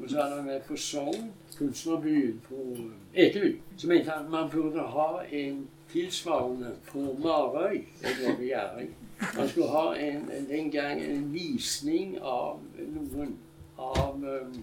Og 0.01 0.09
så 0.09 0.21
hadde 0.21 0.35
han 0.35 0.49
vært 0.49 0.67
på 0.67 0.77
Sogn, 0.77 1.31
kunstnerbyen 1.57 2.41
på 2.47 2.65
Ekeby. 3.13 3.53
Så 3.77 3.87
mente 3.87 4.11
han 4.11 4.25
at 4.25 4.31
man 4.31 4.51
burde 4.51 4.87
ha 4.95 5.09
en 5.31 5.63
tilsvarende 5.93 6.75
på 6.87 6.99
Marøy. 7.23 7.83
Det 8.01 8.15
var 8.27 8.37
begjæring. 8.37 8.93
Man 9.37 9.47
skulle 9.47 9.67
ha 9.67 9.95
en, 9.95 10.29
den 10.49 10.71
gang 10.71 11.01
en 11.01 11.33
visning 11.33 12.17
av 12.21 12.59
noen 12.77 13.37
av 13.79 14.23
uh, 14.23 14.55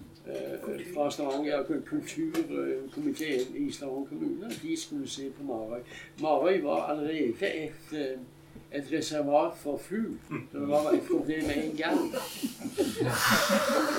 fra 0.93 1.11
Stavanger 1.11 1.63
kulturkomiteen 1.63 3.55
i 3.55 3.71
Stavanger 3.71 4.07
kommune. 4.07 4.51
De 4.61 4.77
skulle 4.77 5.09
se 5.09 5.29
på 5.29 5.43
Marøy. 5.43 5.79
Marøy 6.21 6.61
var 6.61 6.83
allerede 6.83 7.33
et 7.65 7.91
uh, 7.91 8.21
et 8.71 8.87
reservat 8.91 9.57
for 9.57 9.77
fugl. 9.77 10.17
Det 10.53 10.67
var 10.67 10.91
et 10.91 11.01
problem 11.11 11.43
med 11.43 11.63
en 11.63 11.77
gang. 11.77 11.99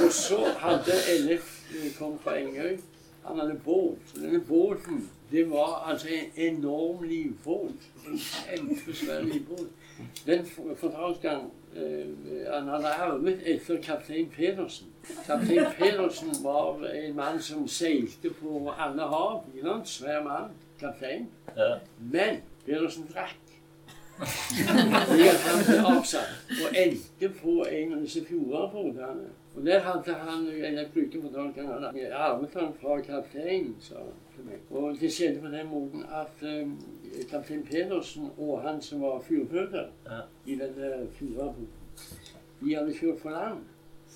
Og 0.05 0.13
så 0.13 0.45
hadde 0.59 0.93
LF 1.21 1.73
kom 1.99 2.19
fra 2.19 2.39
Engøy. 2.39 2.79
Han 3.27 3.39
hadde 3.39 3.61
båt. 3.65 3.99
Denne 4.15 4.41
båten 4.41 5.11
det 5.31 5.51
var 5.51 5.91
altså 5.91 6.09
en 6.09 6.57
enorm 6.57 7.03
livbåt. 7.03 7.71
En 8.07 8.19
kjempesvær 8.19 9.21
livbåt. 9.23 9.69
Den 10.27 10.47
fortalte 10.77 11.29
han 11.29 11.51
uh, 11.77 12.53
han 12.53 12.69
hadde 12.69 12.95
arvet 13.07 13.45
etter 13.55 13.81
kaptein 13.83 14.31
Pedersen. 14.37 14.89
Kaptein 15.27 15.67
Pedersen 15.79 16.35
var 16.45 16.85
en 16.89 17.17
mann 17.17 17.43
som 17.43 17.69
seilte 17.69 18.31
på 18.41 18.73
alle 18.79 19.03
hav. 19.03 19.45
En 19.55 19.87
svær 19.87 20.23
mann. 20.25 20.53
Kaptein. 20.81 21.29
Men 21.99 22.43
Pedersen 22.67 23.07
drakk. 23.13 23.39
han 24.23 25.63
ble 25.67 25.79
avsatt 25.89 26.51
og 26.63 26.77
endte 26.79 27.31
på 27.41 27.63
en 27.65 27.95
av 27.97 28.03
disse 28.05 28.23
fjordbåtene. 28.29 29.31
Og 29.57 29.67
der 29.67 29.81
hadde 29.81 30.15
han 30.15 30.47
eller 30.47 30.89
bruker 30.95 31.21
på 31.21 31.29
han 31.57 31.95
med 31.95 32.13
arvet 32.13 32.51
han 32.55 32.73
fra 32.81 33.01
kapteinen, 33.01 33.77
sa 33.81 33.95
til 34.35 34.45
meg. 34.45 34.61
Og 34.71 34.97
det 35.01 35.13
skjedde 35.13 35.41
på 35.41 35.51
den 35.53 35.69
måten 35.69 36.05
at 36.09 36.47
um, 36.65 36.79
kaptein 37.31 37.67
Pedersen 37.67 38.31
og 38.39 38.63
han 38.63 38.83
som 38.83 39.03
var 39.03 39.21
fyrføder 39.21 39.89
ja. 40.07 40.21
i 40.47 40.57
denne 40.57 41.07
fjordbåten, 41.13 41.69
de 42.61 42.75
hadde 42.75 42.95
kjørt 42.97 43.21
for 43.21 43.31
land. 43.31 43.61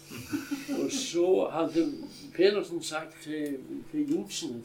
Og 0.83 0.91
så 0.93 1.49
hadde 1.53 1.87
Pedersen 2.35 2.83
sagt 2.83 3.17
til, 3.23 3.59
til 3.91 4.13
Johnsen 4.13 4.65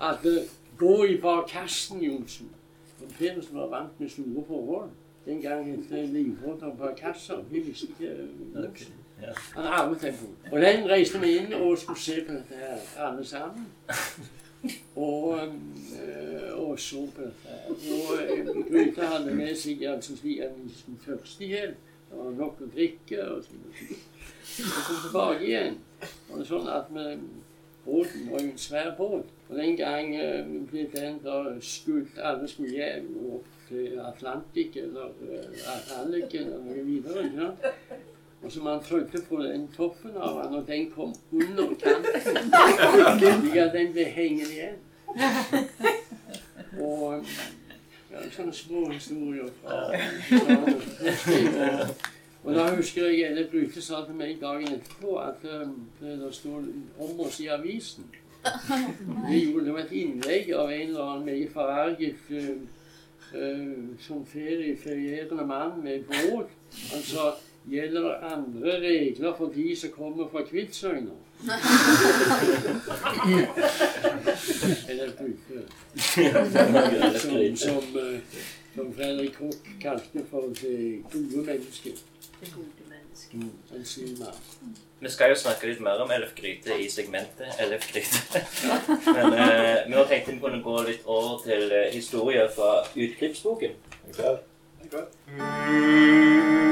at 0.00 0.26
gå 0.78 1.04
i 1.04 1.20
barkassen, 1.20 2.02
Johnsen. 2.02 2.50
Og 3.02 3.08
Pedersen 3.18 3.56
var 3.56 3.66
vant 3.66 4.00
med 4.00 4.08
store 4.08 4.44
forhold. 4.46 4.90
Den 5.24 5.40
gang 5.42 5.70
het 5.70 5.90
det 5.90 6.08
livbåter 6.08 6.74
på 6.78 6.90
kasser. 6.96 7.42
Vi 7.50 7.60
visste 7.60 7.86
ikke 7.86 8.28
okay. 8.54 8.92
Han 9.54 9.64
armet 9.64 10.04
en 10.04 10.14
på. 10.14 10.50
Og 10.52 10.60
den 10.60 10.88
reiste 10.88 11.20
vi 11.20 11.36
inn 11.36 11.52
og 11.56 11.78
skulle 11.78 12.00
se 12.00 12.24
på 12.26 12.32
dette 12.32 12.58
her, 12.60 13.06
alle 13.06 13.24
sammen. 13.24 13.66
Og, 14.96 15.38
øh, 15.38 16.68
og 16.68 16.80
så 16.80 17.06
på 17.16 17.22
dette. 17.22 17.48
Og 17.68 17.76
øh, 18.22 18.70
Gryte 18.70 19.06
hadde 19.06 19.34
med 19.34 19.56
seg 19.56 19.82
altså 19.88 20.16
slik 20.16 20.38
en 20.38 21.00
tørstighet. 21.06 21.76
Det 22.10 22.18
var 22.18 22.30
nok 22.30 22.60
å 22.60 22.70
drikke. 22.74 23.28
Og 23.30 23.44
så 23.44 24.62
kom 24.86 25.02
tilbake 25.04 25.46
igjen. 25.46 25.78
Og 26.30 26.38
det 26.40 26.48
sånn 26.48 26.70
at 26.72 26.90
vi 26.94 27.10
Båten 27.86 28.24
var 28.32 28.40
jo 28.42 28.50
en 28.50 28.58
svær 28.58 28.88
båt. 28.98 29.28
Og 29.48 29.56
den 29.56 29.76
gang 29.78 30.08
uh, 30.18 30.48
ble 30.66 30.88
den 30.90 31.20
da 31.22 31.36
skutt 31.62 32.18
Alle 32.18 32.48
skulle 32.50 32.72
hjem 32.74 33.12
til 33.68 34.00
Atlantic 34.02 34.74
eller 34.82 35.12
Atlantic 35.70 36.34
eller 36.40 36.64
noe 36.64 36.82
videre. 36.88 37.28
ikke 37.28 37.44
sant? 37.44 38.05
Og 38.46 38.52
så 38.52 38.62
man 38.62 38.82
trodde 38.82 39.22
på 39.28 39.42
den 39.42 39.68
toppen 39.76 40.16
av 40.16 40.42
den, 40.42 40.54
og 40.54 40.66
den 40.66 40.90
kom 40.90 41.14
under 41.32 41.74
kanten. 41.82 42.20
Slik 43.18 43.56
at 43.56 43.72
den 43.74 43.92
ble 43.92 44.04
hengende 44.04 44.52
igjen. 44.54 44.76
Og 46.78 47.24
ja, 48.12 48.22
sånne 48.30 48.52
små 48.54 48.84
historier 48.92 49.48
fra, 49.64 49.80
fra 50.28 51.88
og 52.46 52.54
da 52.54 52.68
husker 52.76 53.08
jeg 53.08 53.32
Ellert 53.32 53.50
Brute 53.50 53.82
sa 53.82 54.04
til 54.06 54.14
meg 54.14 54.36
dagen 54.38 54.76
etterpå 54.76 55.16
at 55.18 55.42
um, 55.50 55.74
det 55.98 56.30
sto 56.36 56.60
om 57.02 57.20
oss 57.26 57.40
i 57.42 57.48
avisen. 57.50 58.06
Det 59.26 59.40
gjorde 59.40 59.74
et 59.82 59.96
innlegg 60.04 60.52
av 60.54 60.70
en 60.70 60.84
eller 60.92 61.08
annen 61.08 61.26
meget 61.26 61.50
forarget 61.50 62.30
uh, 62.30 62.52
uh, 63.34 63.98
som 63.98 64.22
ferie, 64.30 64.76
ferierende 64.78 65.46
mann 65.50 65.82
med 65.82 66.06
båt. 66.06 66.54
Han 66.92 67.02
sa 67.02 67.32
gjelder 67.70 68.02
det 68.02 68.16
andre 68.32 68.80
regler 68.80 69.34
for 69.38 69.46
de 69.54 69.76
som 69.76 69.90
kommer 69.90 70.28
fra 70.32 70.42
Kvitsøyna. 70.50 71.16
Eller 74.88 75.10
Brute. 75.18 75.58
Som, 77.20 77.56
som, 77.56 77.84
uh, 77.96 78.18
som 78.74 78.94
Fredrik 78.94 79.34
Koch 79.36 79.60
kalte 79.82 80.20
for 80.30 80.42
det 80.62 81.02
gode 81.12 81.42
mennesket 81.46 81.98
det 82.40 82.52
gode 82.54 82.66
mennesket. 82.88 83.40
Mm. 84.60 84.76
Vi 85.00 85.10
skal 85.10 85.28
jo 85.28 85.38
snakke 85.40 85.68
litt 85.68 85.80
mer 85.80 86.02
om 86.04 86.10
Ellef 86.12 86.34
Gryte 86.36 86.76
i 86.80 86.88
segmentet 86.92 87.60
Ellef 87.60 87.88
Gryte. 87.92 88.44
Men 89.06 89.32
eh, 89.32 89.86
vi 89.86 89.96
har 89.96 90.04
tenkt 90.10 90.28
vi 90.32 90.38
kunne 90.40 90.62
gå 90.62 90.76
litt 90.88 91.04
over 91.04 91.40
til 91.44 91.72
eh, 91.72 91.90
historier 91.94 92.48
fra 92.56 92.84
Utklippsboken. 92.94 93.76
Okay. 94.10 94.36
Okay. 94.86 95.00
det? 95.36 96.65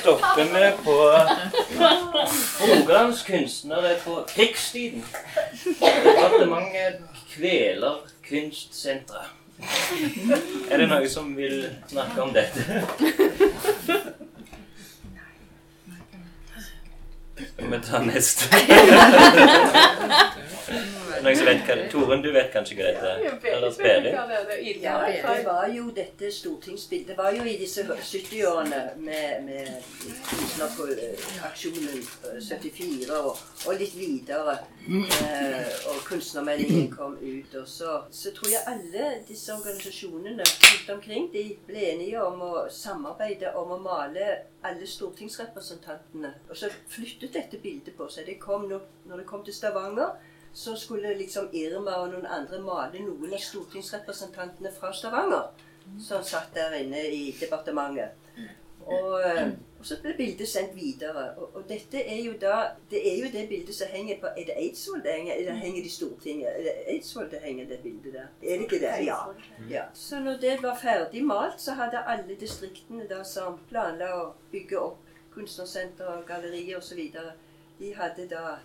Stopper 0.00 0.44
vi 0.44 0.72
på 0.84 0.96
Rogalands 2.60 3.22
kunstnere 3.22 3.96
på 4.04 4.24
krigstiden. 4.28 5.04
Departementet 5.80 7.02
kveler 7.34 7.94
kunstsenteret. 8.28 9.34
Er 10.70 10.78
det 10.78 10.86
noen 10.86 11.08
som 11.10 11.32
vil 11.36 11.64
snakke 11.90 12.22
om 12.22 12.30
dette? 12.34 12.82
Skal 17.38 17.70
vi 17.70 17.80
ta 17.86 18.02
neste? 18.06 18.44
Noen 21.28 21.36
som 21.36 21.48
vet 21.48 21.66
hva 21.66 21.74
det 21.76 21.88
Toren, 21.92 22.22
du 22.24 22.28
vet 22.32 22.46
kanskje 22.52 22.76
hva 22.78 22.84
dette 22.88 23.08
er? 23.08 23.34
Eller 23.52 23.74
Berit? 23.76 24.80
Ja, 24.80 24.94
det 25.04 25.42
var 25.44 25.66
jo 25.68 25.90
dette 25.92 26.30
stortingsbildet. 26.32 27.10
Det 27.10 27.16
var 27.18 27.34
jo 27.36 27.44
i 27.44 27.56
disse 27.60 27.84
70-årene 27.84 28.78
med, 29.04 29.44
med 29.44 29.68
kunstneraksjonen 30.30 31.90
eh, 31.98 32.38
74 32.48 33.18
og, 33.18 33.42
og 33.66 33.76
litt 33.82 33.96
videre. 33.98 34.56
Eh, 34.88 35.74
og 35.92 36.00
kunstnermeldingen 36.08 36.88
kom 36.94 37.18
ut. 37.20 37.58
Og 37.60 37.68
så, 37.68 37.98
så 38.10 38.32
tror 38.36 38.54
jeg 38.54 38.64
alle 38.72 39.10
disse 39.28 39.52
organisasjonene 39.52 40.48
rundt 40.48 40.94
omkring 40.96 41.28
de 41.34 41.44
ble 41.68 41.84
enige 41.92 42.24
om 42.24 42.40
å 42.48 42.54
samarbeide 42.72 43.52
om 43.60 43.76
å 43.76 43.82
male 43.84 44.30
alle 44.64 44.88
stortingsrepresentantene. 44.88 46.32
Og 46.48 46.56
så 46.56 46.72
flyttet 46.88 47.36
dette 47.36 47.60
bildet 47.60 48.00
på 48.00 48.08
seg. 48.08 48.32
Det 48.32 48.40
kom 48.40 48.64
når, 48.72 48.88
når 49.10 49.22
det 49.22 49.28
kom 49.28 49.44
til 49.44 49.56
Stavanger 49.60 50.16
så 50.52 50.76
skulle 50.76 51.14
liksom 51.14 51.48
Irma 51.52 52.00
og 52.02 52.12
noen 52.12 52.26
andre 52.26 52.60
male 52.62 53.02
noen 53.04 53.34
av 53.34 53.42
stortingsrepresentantene 53.42 54.72
fra 54.74 54.92
Stavanger. 54.92 55.66
Som 56.04 56.24
satt 56.24 56.52
der 56.54 56.74
inne 56.82 57.00
i 57.08 57.30
departementet. 57.40 58.16
Og, 58.88 59.20
og 59.78 59.86
så 59.86 59.96
ble 60.02 60.14
bildet 60.16 60.48
sendt 60.48 60.74
videre. 60.76 61.24
Og, 61.36 61.56
og, 61.56 61.64
dette 61.68 62.00
er 62.00 62.20
jo 62.24 62.32
da 62.40 62.54
Det 62.90 63.00
er 63.10 63.18
jo 63.20 63.30
det 63.32 63.48
bildet 63.48 63.74
som 63.76 63.90
henger 63.92 64.20
på 64.20 64.30
Er 64.32 64.46
det 64.48 64.56
Eidsvoll 64.56 65.02
det 65.04 65.12
henger? 65.12 65.34
Eller 65.34 65.58
henger 65.60 65.82
det 65.82 65.90
i 65.90 65.96
Stortinget? 65.96 66.48
Er 66.48 66.62
det 66.62 66.74
Eidsvoll 66.94 67.30
det 67.30 67.40
henger, 67.42 67.68
det 67.68 67.78
bildet 67.82 68.14
der? 68.14 68.30
Er 68.42 68.54
det 68.56 68.68
ikke 68.68 68.80
det? 68.84 68.94
Ja. 69.06 69.18
ja. 69.70 69.84
Så 69.94 70.20
når 70.20 70.40
det 70.40 70.62
var 70.62 70.78
ferdig 70.82 71.24
malt, 71.24 71.60
så 71.60 71.72
hadde 71.72 72.04
alle 72.04 72.38
distriktene 72.40 73.08
da 73.10 73.20
som 73.24 73.60
planla 73.68 74.12
å 74.22 74.24
bygge 74.52 74.80
opp 74.80 75.04
kunstnersenter 75.34 76.08
og 76.16 76.24
gallerier 76.26 76.78
osv., 76.78 76.98
de 77.78 77.92
hadde 77.94 78.24
da 78.30 78.56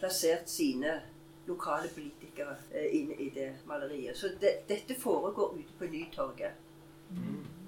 plassert 0.00 0.48
sine 0.48 1.00
lokale 1.46 1.88
politikere 1.94 2.56
inne 2.72 3.16
inn 3.16 3.26
i 3.26 3.30
det 3.34 3.48
maleriet. 3.66 4.16
Så 4.16 4.32
det, 4.40 4.62
dette 4.68 4.94
foregår 4.98 5.56
ute 5.58 5.78
på 5.78 5.90
Nytorget. 5.90 6.60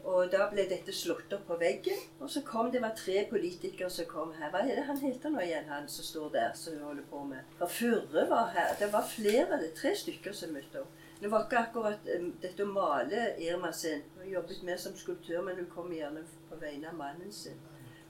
Og 0.05 0.29
da 0.33 0.45
ble 0.51 0.67
dette 0.69 0.93
slått 0.93 1.33
opp 1.33 1.47
på 1.49 1.57
veggen. 1.61 2.01
Og 2.21 2.29
så 2.31 2.43
kom 2.45 2.69
det 2.73 2.83
var 2.85 2.93
tre 2.97 3.23
politikere 3.31 3.89
som 3.91 4.09
kom 4.11 4.35
her. 4.37 4.51
Hva 4.53 4.61
er 4.65 4.77
det 4.77 4.85
han 4.89 5.01
heter 5.01 5.33
nå 5.33 5.41
igjen, 5.41 5.71
han 5.71 5.89
som 5.89 6.05
står 6.05 6.35
der, 6.35 6.51
som 6.61 6.77
holder 6.85 7.07
på 7.11 7.23
med 7.31 7.57
Fra 7.59 7.69
Furre 7.73 8.27
var 8.31 8.53
her. 8.57 8.75
Det 8.81 8.91
var 8.93 9.09
flere, 9.09 9.61
det 9.63 9.73
tre 9.79 9.95
stykker 9.97 10.37
som 10.37 10.53
møtte 10.57 10.85
opp. 10.85 11.01
Det 11.21 11.31
var 11.33 11.47
ikke 11.47 11.61
akkurat 11.63 12.09
um, 12.19 12.33
dette 12.43 12.67
å 12.67 12.69
male 12.69 13.31
Irma 13.41 13.71
sin. 13.73 14.03
Hun 14.19 14.29
jobbet 14.29 14.65
mer 14.69 14.81
som 14.83 14.97
skulptør, 14.99 15.41
men 15.47 15.57
hun 15.63 15.71
kom 15.73 15.93
gjerne 15.95 16.27
på 16.51 16.59
vegne 16.61 16.91
av 16.91 16.99
mannen 17.01 17.33
sin. 17.33 17.57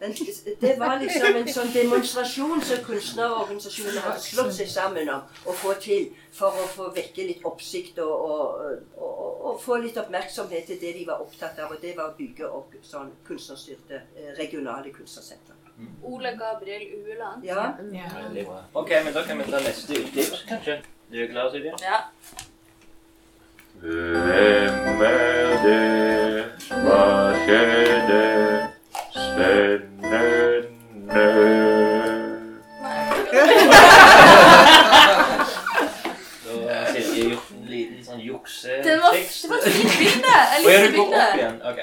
Men 0.00 0.14
det 0.60 0.78
var 0.78 0.98
liksom 0.98 1.36
en 1.38 1.48
sånn 1.48 1.70
demonstrasjon 1.72 2.62
som 2.66 2.80
kunstnerorganisasjonene 2.84 4.02
hadde 4.04 4.20
slått 4.24 4.52
seg 4.56 4.68
sammen 4.68 5.08
om 5.08 5.22
å 5.46 5.54
få 5.56 5.76
til 5.80 6.08
for 6.34 6.58
å 6.60 6.66
få 6.68 6.88
vekke 6.96 7.28
litt 7.28 7.44
oppsikt 7.46 8.00
og, 8.02 8.12
og, 8.12 8.72
og, 8.98 9.20
og, 9.46 9.60
få 9.62 9.78
litt 9.84 9.96
oppmerksomhet 10.02 10.66
til 10.68 10.80
det 10.82 10.92
de 10.98 11.04
var 11.08 11.22
opptatt 11.22 11.60
av, 11.62 11.72
og 11.72 11.80
det 11.80 11.94
var 11.96 12.10
å 12.10 12.16
bygge 12.18 12.50
opp 12.50 12.74
sånn 12.82 13.14
kunstnerstyrte 13.28 14.02
regionale 14.40 14.92
kunstnersentre. 14.92 15.54
Ole 16.02 16.34
Gabriel 16.38 16.82
Ueland. 16.98 17.44
Ja. 17.44 17.74
ja. 17.92 18.10
Veldig 18.18 18.44
bra. 18.50 18.60
Ok, 18.72 18.90
men 19.04 19.14
da 19.14 19.22
kan 19.22 19.38
vi 19.38 19.44
ta 19.50 19.62
neste 19.62 20.02
utgift, 20.02 20.42
kanskje. 20.48 20.80
Du 21.10 21.22
er 21.22 21.30
klar, 21.30 21.50
Silje? 21.54 21.72
Ja. 21.82 22.02
Hvem 23.80 25.02
er 25.02 25.56
det? 25.64 25.80
Hva 26.84 27.00
skjedde? 27.44 28.22
Spennende 29.14 29.73
Da 31.14 31.20
har 36.74 36.88
Silje 36.92 37.28
gjort 37.30 37.50
en 37.54 37.66
liten 37.70 38.00
sånn 38.02 38.18
Det 38.18 38.96
var, 38.98 39.14
det 39.14 39.50
var 39.52 39.58
et 39.60 39.76
fint 39.76 39.94
bilde. 40.00 40.32
Jeg 40.50 40.64
likte 40.64 40.88
du 40.90 40.96
går 40.96 41.04
opp 41.04 41.12
bildet. 41.12 41.36
igjen. 41.38 41.58
Ok. 41.70 41.78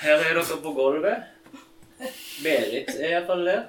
Her 0.00 0.14
er 0.14 0.22
dere 0.38 0.58
på 0.64 0.72
gulvet. 0.78 1.18
Berit 2.40 2.88
er 2.94 3.08
iallfall 3.10 3.44
der. 3.50 3.62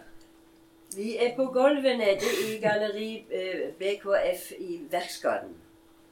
Vi 0.96 1.10
er 1.28 1.36
på 1.36 1.50
gulvet 1.54 2.00
nede 2.00 2.28
i 2.48 2.58
galleri 2.64 3.12
eh, 3.36 3.76
BKF 3.82 4.52
i 4.60 4.80
Verksgaden. 4.92 5.54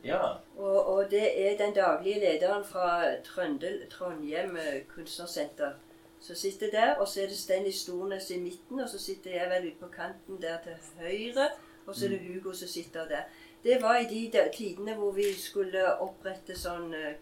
Ja. 0.03 0.21
Og, 0.57 0.77
og 0.97 1.11
det 1.11 1.27
er 1.47 1.55
den 1.57 1.73
daglige 1.75 2.19
lederen 2.19 2.65
fra 2.67 3.15
Trøndel, 3.23 3.85
Trondheim 3.91 4.57
eh, 4.59 4.81
kunstnersenter 4.91 5.79
som 6.21 6.35
sitter 6.35 6.71
der. 6.71 6.95
Og 6.95 7.07
så 7.07 7.21
er 7.21 7.27
det 7.27 7.37
Stenny 7.37 7.71
Stornes 7.71 8.29
i 8.31 8.39
midten, 8.39 8.79
og 8.79 8.89
så 8.89 8.99
sitter 8.99 9.31
jeg 9.31 9.49
vel 9.49 9.67
ute 9.67 9.79
på 9.79 9.87
kanten 9.87 10.41
der 10.41 10.57
til 10.63 10.73
høyre. 10.99 11.49
Og 11.87 11.95
så 11.95 12.05
er 12.05 12.09
det 12.09 12.19
Hugo 12.27 12.53
som 12.53 12.67
sitter 12.67 13.07
der. 13.07 13.21
Det 13.63 13.81
var 13.81 13.95
i 13.97 14.05
de 14.05 14.31
tidene 14.53 14.93
hvor 14.95 15.11
vi 15.11 15.33
skulle 15.33 15.95
opprette 16.03 16.55
sånn 16.55 16.93
eh, 16.93 17.15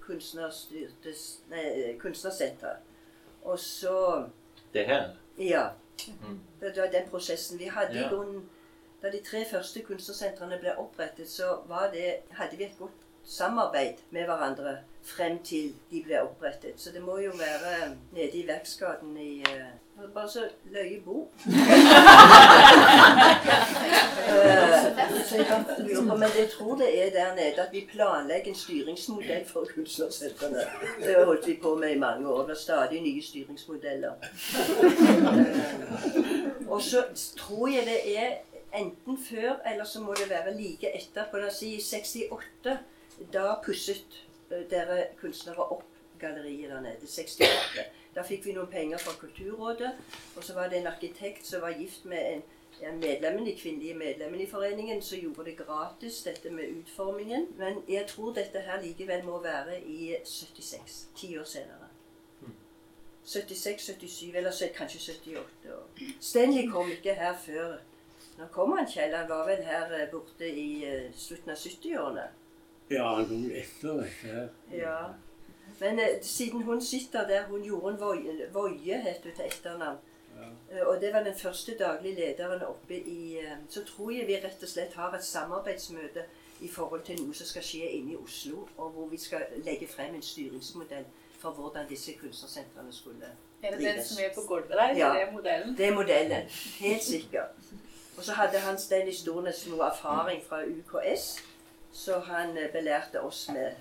kunstnersenter. 2.01 2.75
Og 3.43 3.59
så 3.59 4.25
Det 4.73 4.85
her. 4.85 5.09
Ja. 5.37 5.69
Mm. 6.07 6.39
Det 6.59 6.77
var 6.77 6.87
den 6.91 7.09
prosessen. 7.09 7.59
Vi 7.59 7.65
hadde 7.65 7.93
Ja. 7.93 8.05
i 8.05 8.09
grunnen 8.09 8.49
Da 9.01 9.11
de 9.11 9.19
tre 9.23 9.45
første 9.51 9.81
kunstnersentrene 9.81 10.57
ble 10.59 10.77
opprettet, 10.77 11.29
så 11.29 11.59
var 11.67 11.91
det, 11.91 12.15
hadde 12.31 12.57
vi 12.57 12.63
et 12.63 12.77
godt 12.79 12.91
samarbeid 13.23 13.93
med 14.09 14.23
hverandre 14.25 14.77
frem 15.05 15.39
til 15.43 15.73
de 15.91 16.03
ble 16.03 16.21
opprettet. 16.21 16.73
Så 16.77 16.91
det 16.91 17.01
må 17.01 17.17
jo 17.17 17.31
være 17.37 17.95
nede 18.13 18.29
i 18.33 18.47
Verksgaden 18.47 19.17
i 19.17 19.41
uh, 19.41 19.55
Bare 20.13 20.29
så 20.29 20.39
løye 20.71 21.01
bo. 21.05 21.21
uh, 21.21 21.27
så 25.27 25.35
jeg 25.35 25.45
bare 25.49 25.87
lurer 25.87 26.07
på, 26.09 26.15
Men 26.15 26.29
jeg 26.39 26.49
tror 26.57 26.75
det 26.75 27.05
er 27.05 27.09
der 27.09 27.35
nede 27.35 27.61
at 27.61 27.67
vi 27.71 27.87
planlegger 27.91 28.47
en 28.47 28.55
styringsmodell 28.55 29.45
for 29.47 29.65
kunstnersentrene. 29.75 30.57
Det 30.99 31.15
har 31.17 31.25
holdt 31.25 31.47
vi 31.47 31.59
på 31.61 31.75
med 31.75 31.89
i 31.95 31.99
mange 31.99 32.27
år. 32.29 32.41
Det 32.41 32.49
er 32.51 32.55
stadig 32.59 33.01
nye 33.01 33.23
styringsmodeller. 33.23 34.11
uh, 34.11 34.17
Og 36.73 36.81
så 36.81 37.03
tror 37.37 37.67
jeg 37.67 37.83
det 37.85 38.17
er 38.17 38.31
enten 38.75 39.17
før, 39.29 39.53
eller 39.71 39.85
så 39.85 39.99
må 40.01 40.13
det 40.13 40.29
være 40.29 40.57
like 40.61 40.95
etter. 40.97 41.23
For 41.31 41.37
la 41.37 41.47
oss 41.47 41.55
si 41.63 41.75
i 41.75 41.81
68. 41.81 42.77
Da 43.33 43.53
pusset 43.63 44.05
eh, 44.11 44.15
dere 44.69 45.07
kunstnere 45.19 45.71
opp 45.71 45.83
galleriet 46.19 46.69
der 46.71 46.81
nede. 46.81 47.07
68. 47.07 47.85
Da 48.15 48.23
fikk 48.23 48.45
vi 48.45 48.53
noen 48.55 48.71
penger 48.71 48.97
fra 48.97 49.13
Kulturrådet. 49.19 49.91
Og 50.35 50.43
så 50.43 50.53
var 50.53 50.69
det 50.69 50.79
en 50.79 50.87
arkitekt 50.87 51.47
som 51.47 51.61
var 51.61 51.75
gift 51.79 52.05
med 52.05 52.33
en, 52.33 52.43
en 52.81 52.99
medlemmen, 52.99 53.45
de 53.45 53.55
kvinnelige 53.57 53.97
medlemmene 53.97 54.43
i 54.43 54.49
foreningen, 54.49 55.01
som 55.01 55.19
gjorde 55.19 55.45
det 55.49 55.57
gratis, 55.57 56.21
dette 56.23 56.49
med 56.49 56.69
utformingen. 56.79 57.47
Men 57.57 57.83
jeg 57.89 58.07
tror 58.07 58.33
dette 58.33 58.59
her 58.59 58.81
likevel 58.81 59.25
må 59.25 59.41
være 59.43 59.81
i 59.81 60.15
76. 60.23 61.07
Ti 61.15 61.37
år 61.37 61.43
senere. 61.43 61.91
76, 63.25 63.85
77, 63.85 64.35
eller 64.35 64.51
kanskje 64.75 64.99
78 64.99 65.75
år. 65.75 65.85
Stanley 66.21 66.69
kom 66.71 66.91
ikke 66.91 67.13
her 67.13 67.37
før 67.45 67.77
Nå 68.37 68.45
kom 68.51 68.73
han, 68.75 68.87
Kjell? 68.87 69.13
Han 69.15 69.29
var 69.29 69.45
vel 69.47 69.61
her 69.63 69.93
eh, 69.95 70.09
borte 70.11 70.47
i 70.49 70.83
eh, 70.83 71.05
slutten 71.15 71.53
av 71.53 71.55
70-årene. 71.55 72.25
Ja, 72.89 73.15
han 73.15 73.27
kom 73.27 73.45
etter 73.51 74.01
dette 74.01 74.27
her. 74.27 74.49
Ja. 74.71 74.97
Men 75.79 75.99
eh, 75.99 76.21
siden 76.21 76.61
hun 76.63 76.81
sitter 76.81 77.27
der 77.27 77.47
Hun 77.47 77.63
Jorunn 77.63 77.95
en 77.95 78.53
Voie, 78.53 78.97
het 79.01 79.23
hun 79.23 79.31
til 79.35 79.45
etternavn. 79.45 79.97
Ja. 80.35 80.77
Eh, 80.77 80.87
og 80.87 81.01
det 81.01 81.13
var 81.13 81.23
den 81.23 81.35
første 81.35 81.77
daglige 81.79 82.15
lederen 82.15 82.61
oppe 82.63 82.95
i 82.95 83.37
eh, 83.37 83.57
Så 83.69 83.83
tror 83.85 84.11
jeg 84.11 84.27
vi 84.27 84.35
rett 84.35 84.63
og 84.63 84.69
slett 84.69 84.93
har 84.93 85.13
et 85.13 85.23
samarbeidsmøte 85.23 86.25
i 86.61 86.67
forhold 86.67 87.01
til 87.03 87.19
noe 87.23 87.33
som 87.35 87.47
skal 87.47 87.63
skje 87.63 87.89
inne 87.97 88.13
i 88.13 88.15
Oslo, 88.15 88.67
og 88.77 88.91
hvor 88.91 89.07
vi 89.11 89.17
skal 89.19 89.43
legge 89.65 89.87
frem 89.87 90.15
en 90.15 90.21
styringsmodell 90.23 91.05
for 91.39 91.51
hvordan 91.51 91.89
disse 91.89 92.13
kunstnersentrene 92.21 92.93
skulle 92.93 93.27
Er 93.61 93.71
det 93.75 93.79
den 93.79 94.03
som 94.03 94.23
er 94.23 94.31
på 94.35 94.41
gulvet 94.47 94.69
der? 94.69 94.95
Ja. 94.95 95.09
Det 95.13 95.21
er 95.21 95.31
modellen? 95.31 95.77
Det 95.77 95.87
er 95.87 95.93
modellen. 95.93 96.47
Helt 96.79 97.03
sikkert. 97.03 97.49
Og 98.17 98.23
så 98.23 98.31
hadde 98.31 98.59
han 98.59 98.79
Stanley 98.79 99.13
Stornes 99.13 99.67
noe 99.67 99.83
erfaring 99.85 100.43
fra 100.47 100.61
UKS, 100.63 101.43
så 101.95 102.17
han 102.27 102.57
eh, 102.59 102.67
belærte 102.73 103.21
oss 103.23 103.45
med 103.55 103.71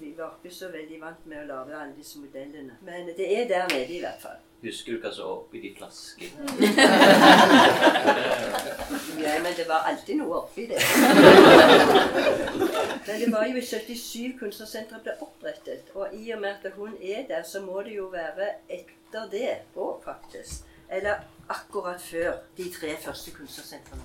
Vi 0.00 0.12
var- 0.16 0.36
ikke 0.44 0.54
så 0.54 0.68
veldig 0.70 1.00
vant 1.02 1.24
med 1.26 1.40
å 1.42 1.46
lage 1.48 1.74
alle 1.74 1.94
disse 1.98 2.18
modellene. 2.22 2.76
Men 2.86 3.08
det 3.16 3.26
er 3.40 3.48
der 3.50 3.66
nede 3.72 3.90
i 3.96 4.00
hvert 4.00 4.20
fall. 4.22 4.36
Husker 4.62 4.92
du 4.94 5.00
hva 5.02 5.10
som 5.12 5.24
var 5.26 5.32
oppi 5.40 5.58
de 5.60 5.72
flaskene? 5.76 6.46
Ja, 9.20 9.42
men 9.42 9.52
det 9.56 9.64
var 9.68 9.80
alltid 9.90 10.16
noe 10.20 10.34
oppi 10.42 10.66
det. 10.70 10.80
Men 13.06 13.20
det 13.20 13.32
var 13.32 13.44
jo 13.46 13.56
i 13.56 13.62
77 13.66 14.38
kunstnersenteret 14.40 15.02
ble 15.06 15.12
opprettet. 15.24 15.90
Og 15.94 16.06
i 16.14 16.30
og 16.34 16.40
med 16.42 16.50
at 16.64 16.72
hun 16.76 16.96
er 17.02 17.22
der, 17.28 17.42
så 17.46 17.60
må 17.62 17.82
det 17.86 17.94
jo 17.96 18.08
være 18.12 18.48
etter 18.68 19.28
det 19.32 19.52
òg, 19.76 20.00
faktisk. 20.04 20.64
Eller 20.90 21.14
akkurat 21.48 22.00
før 22.02 22.32
de 22.58 22.68
tre 22.74 22.96
første 23.02 23.30
kunstnersentrene 23.34 24.02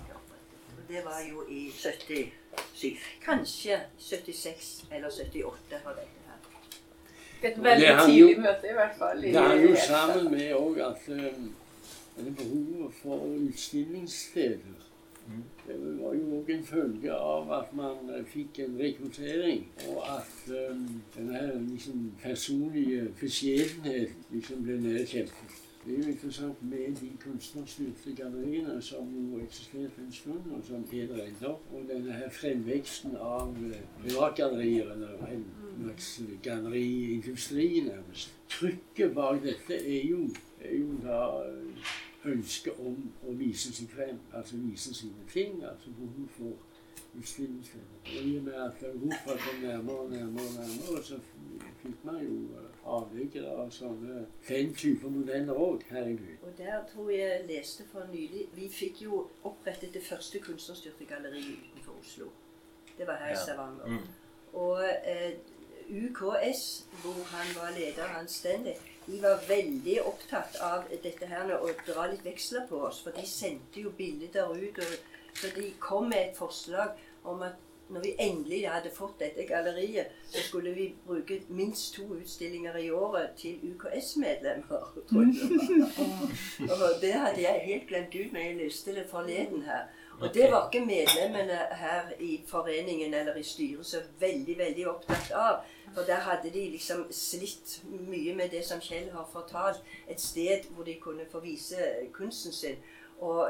det 0.91 1.05
var 1.05 1.21
jo 1.31 1.43
i 1.49 1.71
77. 1.71 2.97
Kanskje 3.25 3.79
76 3.97 4.85
eller 4.91 5.09
78 5.09 5.53
var 5.85 5.93
dette 5.93 6.19
her. 6.27 6.37
Et 7.49 7.63
veldig 7.63 7.87
tidlig 8.05 8.39
møte, 8.39 8.69
i 8.69 8.73
hvert 8.73 8.97
fall. 8.97 9.23
i 9.23 9.31
Det 9.31 9.41
hang 9.41 9.61
jo 9.61 9.75
sammen 9.87 10.31
med 10.31 10.53
òg 10.53 10.81
at 10.89 11.07
um, 11.07 11.55
det 12.17 12.35
behovet 12.35 12.93
for 13.01 13.25
utstillingssteder 13.47 14.77
Det 15.67 15.75
var 16.01 16.13
jo 16.13 16.41
òg 16.41 16.49
en 16.49 16.63
følge 16.65 17.13
av 17.15 17.51
at 17.61 17.73
man 17.77 18.09
eh, 18.09 18.23
fikk 18.27 18.59
en 18.59 18.77
rekruttering, 18.79 19.67
og 19.87 19.99
at 20.17 20.49
um, 20.49 21.01
denne 21.15 21.37
her 21.37 21.53
liksom 21.69 22.11
personlige 22.23 23.05
beskjedenheten 23.21 24.25
liksom 24.33 24.63
ble 24.65 24.79
nedkjempet. 24.81 25.60
Det 25.85 25.93
er 25.93 25.97
jo 25.97 26.11
interessant 26.11 26.63
med 26.63 26.95
de 26.95 27.11
kunstnerstyrte 27.23 28.15
galleriene 28.15 28.81
som 28.81 29.07
jo 29.15 29.39
eksisterte 29.41 30.01
en 30.01 30.11
stund, 30.13 30.51
og 30.51 30.61
som 30.63 30.85
er 30.93 31.07
der 31.07 31.23
ennå. 31.23 31.55
Og 31.73 31.87
denne 31.89 32.13
her 32.13 32.29
fremveksten 32.29 33.15
av 33.15 33.55
eh, 33.65 33.79
privatgallerier, 34.03 34.91
eller 34.91 35.25
en 35.27 35.45
slags 35.79 36.21
galleriindustri 36.43 37.79
nærmest. 37.87 38.33
Trykket 38.49 39.15
bak 39.15 39.41
dette 39.43 39.73
er 39.73 40.05
jo, 40.05 40.27
er 40.61 40.75
jo 40.77 40.99
da 41.03 41.21
eh, 41.47 41.95
ønsket 42.25 42.77
om 42.77 42.99
å 43.25 43.33
vise 43.39 43.73
seg 43.73 43.89
frem, 43.89 44.19
altså 44.37 44.61
vise 44.61 44.93
sine 44.93 45.25
ting. 45.33 45.63
Altså 45.65 45.89
behov 45.97 46.27
for 46.37 47.17
utstillingssteder. 47.17 47.97
Og 48.05 48.27
i 48.27 48.37
og 48.37 48.43
med 48.43 48.53
at 48.67 48.85
Europa 48.93 49.39
kom 49.47 49.63
nærmere 49.63 49.97
og 49.97 50.13
nærmere, 50.13 50.45
og 50.45 50.53
nærmere, 50.59 51.03
så 51.03 51.17
fikk 51.81 52.05
man 52.05 52.21
jo 52.21 52.37
eh, 52.83 52.89
avleggere 52.95 53.55
av 53.63 53.69
sånne 53.71 54.25
den 54.47 54.73
type 54.75 55.09
modeller 55.09 55.53
òg 55.53 55.85
Herregud. 55.89 56.37
Og 56.43 56.57
der 56.57 56.83
tror 56.93 57.09
jeg 57.11 57.29
jeg 57.29 57.47
leste 57.47 57.83
for 57.91 58.07
nylig 58.11 58.47
Vi 58.55 58.69
fikk 58.69 59.01
jo 59.01 59.29
opprettet 59.43 59.93
det 59.93 60.03
første 60.03 60.39
kunstnerstyrte 60.39 61.05
galleriet 61.05 61.59
utenfor 61.71 61.99
Oslo. 61.99 62.31
Det 62.97 63.07
var 63.07 63.15
her 63.23 63.27
i 63.27 63.37
Ja. 63.37 63.43
Stavanger. 63.43 63.85
Mm. 63.87 64.07
Og 64.53 64.83
eh, 65.05 65.31
UKS, 65.91 66.87
hvor 67.01 67.23
han 67.35 67.55
var 67.55 67.71
leder, 67.79 68.03
Hans 68.03 68.31
Stanley, 68.31 68.73
de 69.07 69.21
var 69.21 69.43
veldig 69.47 70.01
opptatt 70.05 70.55
av 70.61 70.83
dette 71.03 71.25
her 71.25 71.47
med 71.47 71.57
å 71.57 71.71
dra 71.87 72.05
litt 72.11 72.25
veksler 72.25 72.67
på 72.69 72.83
oss. 72.87 73.01
For 73.03 73.11
de 73.11 73.25
sendte 73.27 73.81
jo 73.81 73.91
bilder 73.97 74.53
ut. 74.53 74.79
Og, 74.79 74.93
så 75.33 75.47
de 75.55 75.71
kom 75.79 76.09
med 76.09 76.29
et 76.29 76.37
forslag 76.37 76.99
om 77.23 77.41
at 77.41 77.59
når 77.91 78.01
vi 78.01 78.13
endelig 78.19 78.61
hadde 78.69 78.91
fått 78.93 79.19
dette 79.19 79.45
galleriet, 79.47 80.13
så 80.29 80.43
skulle 80.47 80.71
vi 80.75 80.95
bruke 81.05 81.41
minst 81.49 81.93
to 81.95 82.03
utstillinger 82.15 82.75
i 82.75 82.89
året 82.91 83.29
til 83.37 83.59
UKS-medlemmer. 83.73 84.93
Og 86.75 87.01
det 87.01 87.13
hadde 87.13 87.41
jeg 87.41 87.65
helt 87.65 87.87
glemt 87.87 88.15
ut 88.15 88.33
når 88.33 88.39
jeg 88.39 88.55
lyste 88.63 88.95
det 88.95 89.05
forleden 89.11 89.61
her. 89.67 89.89
Og 90.21 90.33
det 90.33 90.51
var 90.51 90.69
ikke 90.69 90.85
medlemmene 90.85 91.57
her 91.71 92.01
i 92.19 92.43
foreningen 92.47 93.13
eller 93.13 93.35
i 93.35 93.43
styret 93.43 93.85
så 93.85 93.97
veldig, 94.19 94.57
veldig 94.57 94.87
opptatt 94.89 95.31
av. 95.31 95.63
For 95.93 96.01
der 96.07 96.21
hadde 96.23 96.53
de 96.53 96.69
liksom 96.69 97.07
slitt 97.11 97.81
mye 97.89 98.35
med 98.35 98.49
det 98.49 98.61
som 98.65 98.79
Kjell 98.79 99.09
har 99.11 99.29
fortalt. 99.33 99.81
Et 100.07 100.21
sted 100.21 100.69
hvor 100.69 100.83
de 100.83 100.95
kunne 101.01 101.25
få 101.31 101.39
vise 101.39 101.75
kunsten 102.13 102.53
sin. 102.53 102.77
Og 103.19 103.49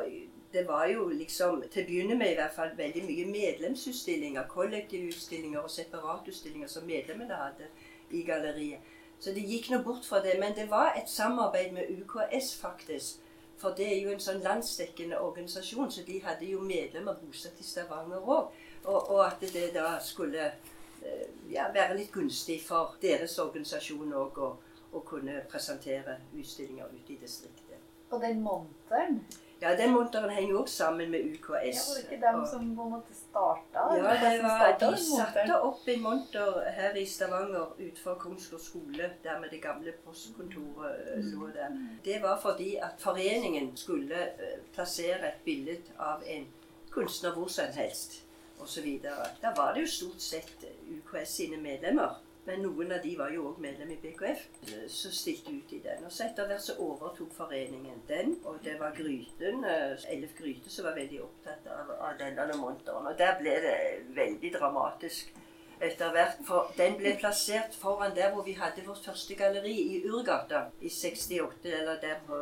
det 0.53 0.67
var 0.67 0.85
jo 0.91 1.07
liksom, 1.09 1.63
til 1.71 1.83
å 1.83 1.87
begynne 1.87 2.15
med 2.19 2.33
i 2.33 2.37
hvert 2.39 2.55
fall, 2.55 2.73
veldig 2.77 3.03
mye 3.07 3.27
medlemsutstillinger. 3.31 4.47
Kollektivutstillinger 4.51 5.59
og 5.63 5.71
separatutstillinger 5.71 6.71
som 6.71 6.87
medlemmene 6.87 7.37
hadde 7.39 7.69
i 8.11 8.23
galleriet. 8.27 8.91
Så 9.21 9.31
det 9.35 9.45
gikk 9.45 9.69
nå 9.69 9.81
bort 9.85 10.05
fra 10.05 10.21
det. 10.23 10.39
Men 10.39 10.55
det 10.57 10.67
var 10.69 10.95
et 10.97 11.09
samarbeid 11.09 11.71
med 11.73 11.91
UKS, 12.01 12.55
faktisk. 12.61 13.21
For 13.61 13.75
det 13.77 13.87
er 13.93 13.99
jo 14.01 14.09
en 14.09 14.23
sånn 14.23 14.41
landsdekkende 14.41 15.19
organisasjon, 15.21 15.91
så 15.93 16.01
de 16.07 16.17
hadde 16.25 16.47
jo 16.49 16.63
medlemmer 16.65 17.19
bosatt 17.21 17.59
i 17.61 17.65
Stavanger 17.65 18.25
òg. 18.25 18.49
Og, 18.89 19.11
og 19.13 19.21
at 19.27 19.43
det 19.53 19.67
da 19.75 19.91
skulle 20.01 20.47
eh, 20.49 21.27
ja, 21.53 21.67
være 21.73 21.99
litt 21.99 22.09
gunstig 22.11 22.57
for 22.65 22.95
deres 23.03 23.37
organisasjon 23.43 24.15
òg 24.17 24.41
å, 24.41 24.49
å 24.97 25.03
kunne 25.05 25.43
presentere 25.51 26.17
utstillinger 26.33 26.89
ute 26.89 27.13
i 27.13 27.19
distriktet. 27.21 27.77
Og 28.09 28.25
den 28.25 28.41
monteren, 28.41 29.21
Ja, 29.61 29.75
den 29.77 29.91
monteren 29.93 30.29
henger 30.29 30.49
jo 30.55 30.61
også 30.61 30.75
sammen 30.75 31.11
med 31.11 31.19
UKS. 31.19 31.41
ja, 31.47 31.57
var 31.87 31.95
det 31.97 32.03
ikke 32.11 32.21
dem 32.27 32.39
og- 32.41 32.47
som 32.49 32.75
på 32.75 32.83
en 32.83 32.91
måte 32.91 33.13
starta? 33.13 33.83
ja, 33.93 33.95
det 33.95 34.03
var, 34.43 34.77
de 34.79 34.97
satte 34.97 35.61
opp 35.61 35.87
en 35.87 36.01
monter 36.01 36.69
her 36.77 36.95
i 36.97 37.05
Stavanger 37.05 37.67
utenfor 37.79 38.13
Kongsgård 38.13 38.59
skole, 38.59 39.11
der 39.23 39.39
med 39.39 39.49
det 39.51 39.61
gamle 39.61 39.93
postkontoret 40.05 40.95
eh, 41.13 41.23
lå 41.33 41.47
der. 41.47 41.77
Det 42.05 42.21
var 42.21 42.39
fordi 42.41 42.75
at 42.75 42.97
foreningen 42.99 43.77
skulle 43.77 44.15
eh, 44.15 44.57
plassere 44.73 45.27
et 45.27 45.41
bilde 45.45 45.77
av 45.99 46.23
en 46.25 46.47
kunstner 46.91 47.31
hvor 47.31 47.47
som 47.47 47.65
helst 47.73 48.23
osv. 48.59 48.99
Da 49.41 49.53
var 49.55 49.73
det 49.73 49.81
jo 49.81 49.87
stort 49.87 50.21
sett 50.21 50.63
eh, 50.63 50.97
UKS 50.97 51.29
sine 51.29 51.57
medlemmer. 51.57 52.17
Men 52.45 52.63
noen 52.65 52.91
av 52.91 53.03
de 53.03 53.11
var 53.17 53.29
jo 53.35 53.43
òg 53.51 53.59
medlem 53.61 53.91
i 53.93 53.99
BKF, 54.01 54.47
eh, 54.67 54.87
som 54.89 55.13
stilte 55.13 55.53
ut 55.53 55.73
i 55.77 55.81
den. 55.83 56.05
Og 56.05 56.11
så 56.11 56.25
etter 56.25 56.47
hvert 56.49 56.63
så 56.65 56.73
overtok 56.81 57.35
foreningen 57.37 58.01
den, 58.07 58.33
og 58.45 58.57
det 58.65 58.79
var 58.79 58.95
Gryten, 58.97 59.63
eh, 59.63 60.09
Ellef 60.09 60.33
Gryte, 60.39 60.69
som 60.69 60.85
var 60.85 60.97
veldig 60.97 61.21
opptatt 61.21 61.69
av, 61.69 61.93
av 62.09 62.17
denne 62.19 62.57
monteren. 62.57 63.07
Og 63.07 63.17
der 63.17 63.37
ble 63.39 63.55
det 63.67 63.77
veldig 64.17 64.53
dramatisk 64.57 65.33
etter 65.81 66.11
hvert. 66.15 66.41
For 66.47 66.73
den 66.77 66.97
ble 66.97 67.13
plassert 67.21 67.77
foran 67.77 68.15
der 68.17 68.33
hvor 68.33 68.45
vi 68.45 68.57
hadde 68.57 68.85
vårt 68.87 69.05
første 69.05 69.37
galleri, 69.37 69.77
i 69.95 70.01
Urgata, 70.09 70.65
i 70.81 70.89
68, 70.89 71.73
eller 71.77 72.01
der 72.01 72.21
på 72.27 72.41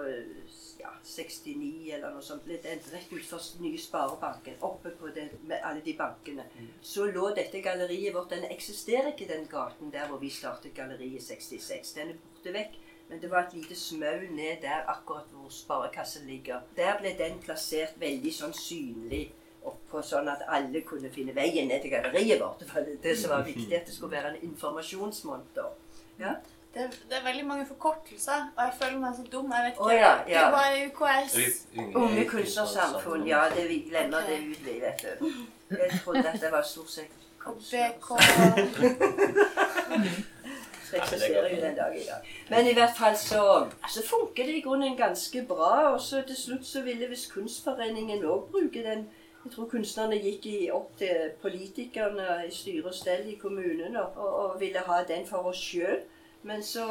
ja, 0.80 0.92
69 1.04 1.94
eller 1.96 2.14
noe 2.14 2.24
sånt. 2.24 2.46
Ble 2.46 2.60
den 2.64 2.82
rett 2.92 3.12
utenfor 3.12 3.42
den 3.54 3.66
nye 3.68 3.80
Sparebanken, 3.82 4.60
oppe 4.66 4.94
på 5.00 5.12
det, 5.16 5.30
med 5.48 5.64
alle 5.64 5.84
de 5.86 5.96
bankene. 6.00 6.46
Så 6.82 7.10
lå 7.12 7.30
dette 7.36 7.62
galleriet 7.66 8.16
vårt 8.16 8.30
Den 8.30 8.46
eksisterer 8.52 9.12
ikke, 9.14 9.28
den 9.28 9.48
gaten 9.52 9.92
der 9.92 10.08
hvor 10.08 10.22
vi 10.22 10.30
startet 10.30 10.76
galleriet 10.76 11.22
i 11.22 11.26
66. 11.26 11.94
Den 11.98 12.14
er 12.14 12.22
borte 12.24 12.54
vekk. 12.56 12.80
Men 13.10 13.22
det 13.22 13.32
var 13.32 13.48
et 13.48 13.54
lite 13.58 13.76
smau 13.76 14.22
ned 14.30 14.62
der, 14.62 14.84
akkurat 14.88 15.32
hvor 15.34 15.50
sparekassen 15.50 16.28
ligger. 16.30 16.62
Der 16.78 17.00
ble 17.00 17.16
den 17.18 17.40
plassert 17.42 17.96
veldig 17.98 18.34
sånn 18.36 18.54
synlig 18.54 19.32
oppå, 19.66 20.04
sånn 20.06 20.30
at 20.30 20.44
alle 20.48 20.84
kunne 20.86 21.10
finne 21.14 21.34
veien 21.36 21.68
ned 21.68 21.82
til 21.82 21.96
galleriet 21.96 22.38
vårt. 22.42 22.62
Det 22.62 22.70
var 22.70 22.86
det, 22.86 23.00
det 23.04 23.16
som 23.18 23.34
var 23.34 23.48
viktig, 23.48 23.74
at 23.76 23.90
det 23.90 23.96
skulle 23.96 24.14
være 24.14 24.36
en 24.36 24.44
informasjonsmonter. 24.52 25.74
Ja. 26.22 26.36
Det, 26.74 26.84
det 27.10 27.18
er 27.18 27.24
veldig 27.26 27.46
mange 27.46 27.66
forkortelser, 27.66 28.52
og 28.58 28.64
jeg 28.64 28.74
føler 28.82 29.00
meg 29.00 29.16
så 29.18 29.24
dum. 29.32 29.52
Jeg 29.52 29.64
vet 29.66 29.80
Å, 29.80 29.86
Oh, 29.88 29.94
ja, 29.94 30.12
ja. 30.30 30.44
Det 30.46 30.52
var 30.54 30.68
UKS? 30.86 31.38
Unge 31.96 32.26
kunstnersamfunn. 32.30 33.24
Ja, 33.28 33.48
det 33.56 33.64
vi 33.70 33.80
glemmer 33.90 34.28
det 34.28 34.38
ut, 34.52 34.60
vi, 34.66 34.76
vet 34.84 35.02
du. 35.02 35.32
Jeg 35.74 36.02
trodde 36.04 36.28
at 36.30 36.42
det 36.42 36.52
var 36.52 36.62
stort 36.62 36.90
sett 36.90 37.12
Det 40.92 40.98
eksisterer 41.02 41.56
jo 41.56 41.62
den 41.62 41.76
dag 41.76 41.96
i 41.96 42.04
dag. 42.06 42.30
Men 42.50 42.68
i 42.68 42.74
hvert 42.74 42.98
fall 42.98 43.18
så, 43.18 43.42
så 43.90 44.04
funker 44.06 44.46
det 44.46 44.56
i 44.60 44.62
grunnen 44.62 44.98
ganske 44.98 45.46
bra. 45.48 45.72
Og 45.94 46.02
så 46.02 46.22
til 46.28 46.38
slutt 46.38 46.66
så 46.66 46.82
ville 46.86 47.10
visst 47.10 47.34
Kunstforeningen 47.34 48.24
òg 48.26 48.50
bruke 48.52 48.84
den. 48.86 49.08
Jeg 49.46 49.54
tror 49.56 49.70
kunstnerne 49.72 50.18
gikk 50.20 50.46
i, 50.46 50.58
opp 50.74 50.98
til 51.00 51.30
politikerne 51.42 52.42
i 52.48 52.52
styre 52.54 52.90
og 52.92 52.96
stell 52.96 53.30
i 53.32 53.38
kommunen 53.42 53.96
og, 53.96 54.18
og, 54.18 54.34
og 54.44 54.60
ville 54.60 54.82
ha 54.86 55.04
den 55.08 55.28
for 55.28 55.50
oss 55.54 55.62
sjøl. 55.64 56.02
Men 56.44 56.64
så 56.64 56.86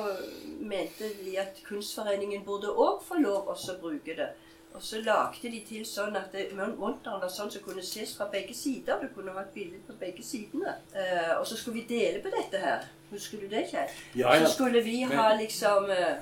mente 0.61 1.09
de 1.25 1.39
at 1.41 1.63
Kunstforeningen 1.65 2.45
burde 2.45 2.69
òg 2.69 3.01
få 3.07 3.21
lov 3.23 3.49
å 3.49 3.57
bruke 3.81 4.17
det. 4.17 4.29
Og 4.75 4.83
så 4.85 5.01
lagde 5.01 5.51
de 5.51 5.63
til 5.67 5.87
sånn 5.89 6.17
at 6.21 6.35
monteren 6.55 7.23
var 7.23 7.31
sånn 7.33 7.49
som 7.51 7.63
kunne 7.65 7.83
ses 7.83 8.13
fra 8.15 8.29
begge 8.31 8.55
sider. 8.55 9.01
Du 9.01 9.09
kunne 9.15 9.33
ha 9.33 9.41
et 9.43 9.55
bilde 9.55 9.81
på 9.87 9.97
begge 9.99 10.23
sidene. 10.23 10.77
Eh, 10.93 11.33
og 11.39 11.47
så 11.49 11.57
skulle 11.57 11.81
vi 11.81 11.97
dele 11.97 12.21
på 12.23 12.31
dette 12.35 12.61
her. 12.63 12.85
Husker 13.11 13.41
du 13.41 13.49
det, 13.49 13.65
Kjell? 13.71 13.89
Ja, 14.15 14.35
ja. 14.37 14.45
Så 14.45 14.53
skulle 14.53 14.83
vi 14.85 15.01
ha 15.09 15.35
liksom 15.35 15.89
eh, 15.91 16.17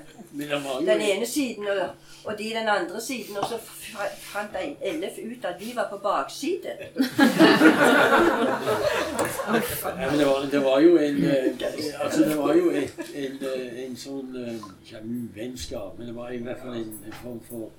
den 0.87 1.01
ene 1.01 1.27
siden 1.27 1.67
og, 1.67 1.81
og 2.23 2.37
de 2.39 2.49
den 2.55 2.69
andre 2.71 3.01
siden. 3.03 3.37
Og 3.37 3.45
så 3.51 3.59
fant 4.31 4.55
Ellef 4.81 5.19
ut 5.19 5.45
at 5.45 5.59
vi 5.59 5.73
var 5.75 5.89
på 5.91 5.97
bakside. 5.97 6.77
Ja, 9.83 10.09
men 10.11 10.19
det 10.19 10.25
var, 10.27 10.47
det 10.51 10.61
var 10.63 10.79
jo 10.79 10.97
en 10.97 11.23
eh, 11.23 12.01
Altså, 12.03 12.23
det 12.29 12.37
var 12.37 12.53
jo 12.55 12.69
et, 12.69 12.99
en, 13.15 13.37
eh, 13.41 13.85
en 13.85 13.95
sånn 13.97 14.35
Ikke 14.83 15.01
uvennskap, 15.03 15.97
men 15.99 16.07
det 16.07 16.15
var 16.15 16.31
i 16.31 16.41
hvert 16.43 16.61
fall 16.63 16.75
en, 16.79 16.91
en 17.05 17.15
form 17.23 17.39
for 17.49 17.71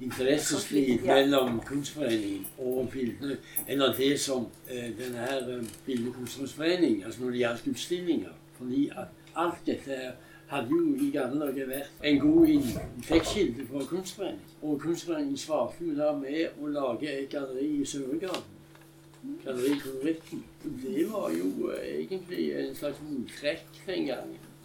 interessestrid 0.00 1.04
Ja. 1.04 1.14
mellom 1.14 1.60
Kunstforeningen 1.66 2.46
og 2.58 2.88
bildene, 2.92 3.36
eller 3.68 3.92
det 3.94 4.20
som 4.20 4.46
denne 4.68 5.18
her 5.18 5.62
Billedkunstnerforening, 5.86 7.04
altså 7.04 7.22
når 7.22 7.30
det 7.30 7.38
gjaldt 7.38 7.68
utstillinger. 7.70 8.34
Fordi 8.58 8.88
at 8.96 9.06
alt 9.36 9.62
dette 9.66 9.90
her 9.90 10.10
hadde 10.46 10.68
jo 10.70 10.94
i 11.00 11.10
gamle 11.14 11.46
dager 11.46 11.66
vært 11.70 12.04
en 12.04 12.18
god 12.20 12.46
inntektskilde 12.48 13.66
for 13.70 13.86
Kunstforeningen. 13.90 14.42
Og 14.62 14.80
Kunstforeningen 14.80 15.36
svarte 15.36 15.84
jo 15.86 15.94
da 15.98 16.12
med 16.18 16.58
å 16.62 16.66
lage 16.74 17.08
et 17.22 17.30
galleri 17.32 17.70
i 17.80 17.84
Søregarden. 17.86 18.50
Galleri 19.44 19.80
Det 20.64 21.12
var 21.12 21.30
jo 21.30 21.70
eh, 21.70 22.04
egentlig 22.04 22.50
en 22.60 22.74
slags 22.74 23.00
mottrekk 23.08 23.84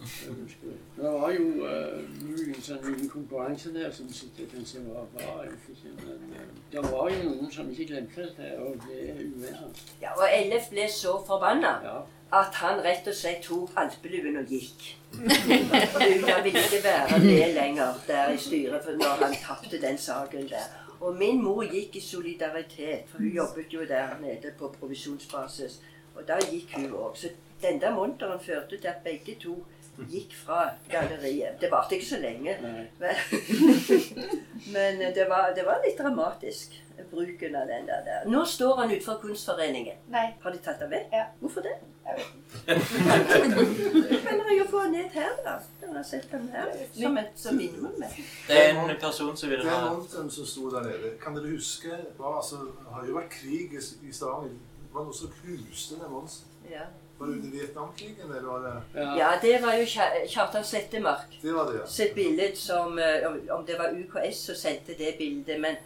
jeg 0.00 0.34
husker 0.42 0.66
det. 0.66 0.76
Det 0.96 1.12
var 1.12 1.30
jo 1.30 1.44
uh, 1.44 2.28
muligens 2.28 2.68
en 2.70 2.78
liten 2.92 3.08
konkurranse 3.08 3.74
der 3.74 3.90
som 3.92 4.12
sikkert 4.12 4.52
kanskje 4.54 4.78
var 4.88 5.04
bra. 5.14 5.44
Men 5.84 6.32
eh, 6.34 6.46
det 6.72 6.82
var 6.82 7.10
jo 7.10 7.28
noen 7.28 7.52
som 7.52 7.70
ikke 7.70 7.86
glemte 7.86 8.22
dette, 8.22 8.54
og 8.58 8.78
ble 8.86 9.00
uvenner. 9.18 9.84
Ja, 10.02 10.14
og 10.16 10.24
Ellef 10.32 10.70
ble 10.70 10.88
så 10.88 11.18
forbanna 11.26 11.74
Ja. 11.84 11.98
at 12.32 12.54
han 12.62 12.80
rett 12.84 13.08
og 13.08 13.14
slett 13.14 13.42
tok 13.44 13.76
alpeluen 13.76 14.36
og 14.40 14.48
gikk. 14.48 14.96
Hun 15.12 16.44
ville 16.44 16.64
ikke 16.64 16.84
være 16.84 17.18
med 17.18 17.54
lenger 17.54 18.00
der 18.08 18.32
i 18.32 18.38
styret 18.38 18.84
for 18.84 18.96
når 18.96 19.24
han 19.24 19.34
tapte 19.42 19.80
den 19.80 19.98
saken 19.98 20.48
der. 20.48 20.79
Og 21.00 21.16
min 21.16 21.42
mor 21.42 21.64
gikk 21.64 21.96
i 21.96 22.00
solidaritet, 22.00 23.08
for 23.08 23.18
hun 23.18 23.32
jobbet 23.36 23.72
jo 23.74 23.84
der 23.88 24.18
nede 24.20 24.52
på 24.58 24.68
provisjonsbasis. 24.80 25.80
Og 26.14 26.26
da 26.28 26.36
gikk 26.50 26.74
hun 26.76 26.90
òg. 26.92 27.16
Så 27.16 27.30
den 27.62 27.80
der 27.80 27.94
monteren 27.94 28.40
førte 28.40 28.76
til 28.76 28.88
at 28.88 29.04
begge 29.04 29.34
to 29.40 29.64
gikk 30.08 30.34
fra 30.36 30.70
galleriet. 30.90 31.60
Det 31.60 31.70
varte 31.70 31.94
ikke 31.94 32.06
så 32.06 32.20
lenge. 32.20 32.56
Men, 32.62 32.86
men 34.74 35.00
det, 35.14 35.26
var, 35.28 35.52
det 35.56 35.64
var 35.66 35.80
litt 35.84 35.98
dramatisk, 35.98 36.76
bruken 37.10 37.56
av 37.56 37.66
den 37.66 37.86
der. 37.86 38.04
der. 38.04 38.28
Nå 38.30 38.44
står 38.44 38.76
han 38.76 38.90
utenfor 38.90 39.20
Kunstforeningen. 39.22 39.96
Nei. 40.08 40.26
Har 40.42 40.50
de 40.52 40.58
tatt 40.58 40.80
den 40.80 40.90
vekk? 40.90 41.08
Ja. 41.12 41.24
Hvorfor 41.40 41.60
det? 41.66 41.76
Jeg 42.66 42.76
vet 42.76 44.22
Kan 44.24 44.40
dere 44.40 44.64
få 44.70 44.80
den 44.82 44.92
ned 44.92 45.10
her, 45.14 45.28
da? 45.44 45.52
Dere 45.80 45.96
har 45.96 46.02
sett 46.06 46.30
den 46.32 46.48
her 46.52 46.70
som 46.94 47.18
et 47.18 47.30
som 47.38 47.56
minimum. 47.56 47.92
med. 47.98 48.08
Det 48.48 48.56
er 48.64 48.74
en 48.74 48.96
person 49.00 49.36
som 49.36 49.50
vil 49.50 49.62
ha 49.62 49.70
Den 49.76 49.84
er 49.84 49.94
monteren 49.94 50.30
som 50.30 50.46
sto 50.46 50.70
der 50.70 50.82
nede, 50.88 51.12
kan 51.22 51.36
dere 51.36 51.52
huske 51.54 51.92
hva, 52.18 52.36
altså, 52.40 52.56
Det 52.56 52.94
har 52.94 53.06
jo 53.06 53.14
vært 53.18 53.30
krig 53.30 53.76
i 53.78 54.12
Stavanger. 54.12 54.56
Var 54.92 55.00
det 55.00 55.06
noe 55.06 55.14
som 55.20 55.30
knuste 55.42 56.00
den 56.00 56.10
monsteren? 56.10 56.50
Ja. 56.70 56.88
Var 57.20 57.26
det 57.26 57.34
under 57.36 57.50
Vietnamkrigen, 57.52 58.30
eller 58.30 58.48
var 58.48 58.60
det 58.66 59.00
Ja. 59.00 59.16
ja, 59.18 59.30
det 59.42 59.62
var 59.62 59.74
jo 59.76 59.84
Kja- 59.84 60.26
Kjartan 60.28 60.64
Slettemark 60.64 61.38
Det 61.42 61.52
var 61.52 61.70
det, 61.72 61.78
ja. 61.80 61.86
sitt 61.86 62.14
bilde 62.14 62.56
som 62.56 62.98
eh, 62.98 63.26
om- 63.28 63.48
Om 63.58 63.64
det 63.66 63.78
var 63.78 63.92
UKS 63.94 64.36
som 64.46 64.54
sendte 64.54 64.94
det 64.98 65.18
bildet. 65.18 65.60
Men 65.60 65.76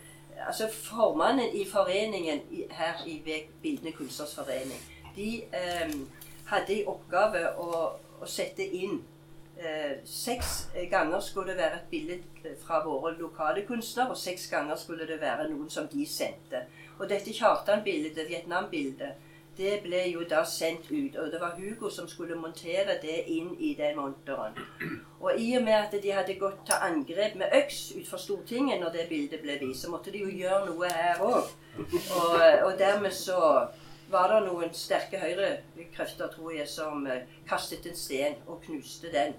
altså 0.47 0.69
formannen 0.73 1.55
i 1.55 1.65
foreningen 1.69 2.41
her 2.71 3.07
i 3.07 3.23
Bildende 3.63 3.93
Kunstners 3.93 4.35
Forening, 4.35 4.81
de 5.17 5.43
eh, 5.43 5.95
hadde 6.47 6.79
i 6.79 6.87
oppgave 6.87 7.47
å, 7.59 7.83
å 8.21 8.29
sette 8.29 8.67
inn 8.67 8.99
eh, 9.57 10.01
Seks 10.05 10.55
ganger 10.91 11.21
skulle 11.21 11.53
det 11.53 11.63
være 11.63 11.81
et 11.81 11.91
bilde 11.91 12.57
fra 12.65 12.83
våre 12.85 13.15
lokale 13.19 13.65
kunstnere, 13.67 14.11
og 14.11 14.19
seks 14.19 14.49
ganger 14.51 14.77
skulle 14.77 15.07
det 15.09 15.21
være 15.21 15.49
noen 15.51 15.71
som 15.71 15.89
de 15.93 16.07
sendte. 16.07 16.65
Og 16.99 17.09
dette 17.11 17.33
Kjartan-bildet, 17.35 18.17
det 18.17 18.29
Vietnam-bildet, 18.29 19.31
det 19.57 19.79
ble 19.85 20.01
jo 20.11 20.25
da 20.31 20.43
sendt 20.49 20.91
ut. 20.91 21.17
Og 21.17 21.31
det 21.33 21.41
var 21.41 21.57
Hugo 21.59 21.91
som 21.91 22.09
skulle 22.09 22.39
montere 22.39 22.99
det 23.03 23.21
inn 23.33 23.55
i 23.59 23.75
den 23.79 23.97
monteren. 23.97 24.59
Og 25.21 25.39
i 25.41 25.55
og 25.57 25.65
med 25.65 25.79
at 25.79 25.97
de 26.03 26.13
hadde 26.13 26.39
gått 26.41 26.67
til 26.67 26.83
angrep 26.89 27.39
med 27.41 27.55
øks 27.61 27.81
utenfor 27.95 28.23
Stortinget 28.23 28.81
når 28.81 28.97
det 28.99 29.09
bildet 29.09 29.43
ble 29.43 29.59
vist, 29.61 29.85
så 29.85 29.91
måtte 29.91 30.13
de 30.13 30.25
jo 30.25 30.31
gjøre 30.33 30.67
noe 30.69 30.91
her 30.91 31.23
òg. 31.25 31.51
Og, 31.79 32.37
og 32.67 32.79
dermed 32.79 33.15
så 33.15 33.41
var 34.11 34.31
det 34.31 34.45
noen 34.47 34.75
sterke 34.77 35.19
høyrekrefter, 35.19 36.29
tror 36.31 36.53
jeg, 36.55 36.69
som 36.69 37.07
eh, 37.07 37.25
kastet 37.49 37.87
en 37.89 37.97
sten 37.99 38.37
og 38.47 38.61
knuste 38.67 39.11
den 39.13 39.35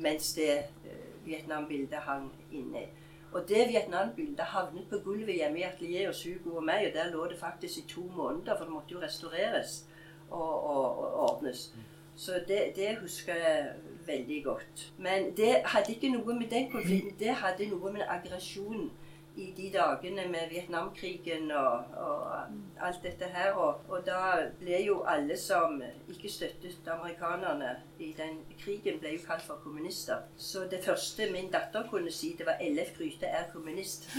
mens 0.00 0.34
det 0.36 0.50
eh, 0.58 1.06
Vietnam-bildet 1.24 2.04
hang 2.06 2.28
inne. 2.52 2.86
Og 3.32 3.48
det 3.48 3.68
Vietnam-bildet 3.68 4.40
havnet 4.52 4.88
på 4.90 4.98
gulvet 5.04 5.34
hjemme 5.34 5.58
i 5.58 5.62
atelieret 5.62 6.10
hos 6.10 6.24
Hugo 6.24 6.56
og 6.56 6.64
meg, 6.64 6.88
og 6.88 6.94
der 6.94 7.12
lå 7.12 7.26
det 7.30 7.38
faktisk 7.38 7.78
i 7.78 7.88
to 7.88 8.02
måneder, 8.16 8.56
for 8.56 8.64
det 8.64 8.72
måtte 8.74 8.94
jo 8.94 9.02
restaureres 9.02 9.84
og, 10.30 10.64
og, 10.64 10.98
og 10.98 11.14
ordnes. 11.30 11.74
Så 12.16 12.32
det, 12.48 12.72
det 12.76 12.96
husker 13.00 13.34
jeg 13.34 13.68
veldig 14.06 14.44
godt. 14.44 14.92
Men 14.98 15.36
det 15.36 15.54
hadde 15.64 15.92
ikke 15.94 16.10
noe 16.12 16.34
med 16.34 16.50
den 16.50 16.70
konflikten 16.72 17.14
Det 17.18 17.34
hadde 17.34 17.68
noe 17.70 17.92
med 17.92 18.02
aggresjonen 18.08 18.90
i 19.36 19.54
de 19.56 19.70
dagene 19.78 20.28
med 20.28 20.50
Vietnamkrigen 20.50 21.50
og, 21.50 21.72
og 21.96 22.32
alt 22.80 23.02
dette 23.02 23.24
her. 23.34 23.52
Og, 23.52 23.74
og 23.88 24.02
da 24.06 24.50
ble 24.60 24.82
jo 24.86 25.02
alle 25.08 25.36
som 25.38 25.82
ikke 26.08 26.28
støttet 26.32 26.88
amerikanerne 26.90 27.76
i 27.98 28.14
den 28.18 28.40
krigen, 28.62 28.98
ble 29.00 29.14
jo 29.14 29.22
kalt 29.26 29.44
for 29.46 29.60
kommunister. 29.64 30.16
Så 30.36 30.58
det 30.70 30.84
første 30.84 31.30
min 31.32 31.50
datter 31.52 31.82
kunne 31.90 32.12
si, 32.12 32.34
det 32.38 32.46
var 32.46 32.60
LF 32.60 32.98
Gryte 32.98 33.26
er 33.26 33.44
kommunist. 33.52 34.10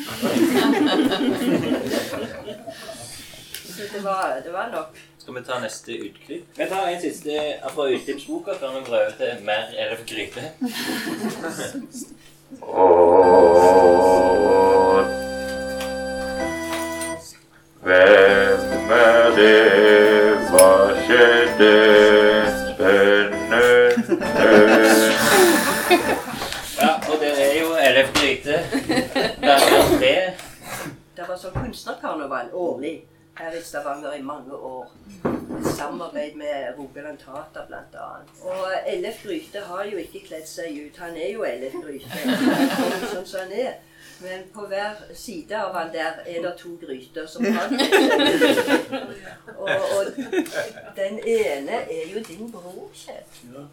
Så 3.72 3.82
det 3.94 4.04
var, 4.04 4.42
det 4.46 4.54
var 4.54 4.72
nok 4.72 4.98
Skal 5.18 5.36
vi 5.36 5.42
ta 5.48 5.60
neste 5.64 5.92
utklipp? 6.06 6.46
Vi 6.58 6.66
tar 6.70 6.88
en 6.90 7.02
siste 7.02 7.38
fra 7.70 7.86
utklippsboka 7.88 8.52
før 8.60 8.80
vi 8.80 8.86
prøver 8.86 9.12
til 9.18 9.46
mer 9.46 9.64
LF 9.92 10.02
Gryte 10.10 10.52
gryte. 10.52 10.52
Hvem 17.82 18.92
er 18.92 19.32
det? 19.38 19.58
Hva 20.52 20.68
skjedde? 21.02 21.72
Spennende. 22.68 23.64
Ja, 26.82 26.92
og 27.10 27.16
det 27.24 27.32
er 27.48 27.56
jo 27.58 27.74
LF 27.94 28.14
Gryte. 28.20 28.60
Tre. 29.98 30.16
Det 31.18 31.28
var 31.28 31.38
sånn 31.42 31.58
kunstnerkarneval 31.58 32.54
årlig 32.54 32.96
her 33.42 33.58
i 33.58 33.62
Stavanger 33.66 34.14
i 34.14 34.22
mange 34.26 34.54
år. 34.54 34.86
Samarbeid 35.74 36.38
med 36.38 36.78
Rogaland 36.78 37.18
Teater 37.22 37.66
bl.a. 37.70 38.10
Og 38.46 38.66
Ellef 38.94 39.24
Gryte 39.26 39.66
har 39.68 39.90
jo 39.90 39.98
ikke 40.02 40.22
kledd 40.28 40.46
seg 40.50 40.78
ut. 40.86 41.02
Han 41.02 41.18
er 41.18 41.34
jo 41.34 41.46
Ellef 41.50 41.74
Gryte, 41.82 42.14
sånn 43.10 43.26
som 43.26 43.40
han 43.48 43.58
er. 43.66 43.74
Men 44.22 44.44
på 44.54 44.66
hver 44.70 45.00
side 45.18 45.58
av 45.58 45.74
han 45.76 45.90
der 45.94 46.20
er 46.26 46.42
det 46.44 46.52
to 46.60 46.76
gryter 46.82 47.26
som 47.28 47.46
har 47.56 47.72
og, 49.58 49.70
og 49.70 50.06
den 50.96 51.20
ene 51.28 51.80
er 51.90 52.10
jo 52.14 52.22
din 52.28 52.52
bror, 52.54 52.90
Kjell. 52.94 53.24
Ja, 53.54 53.68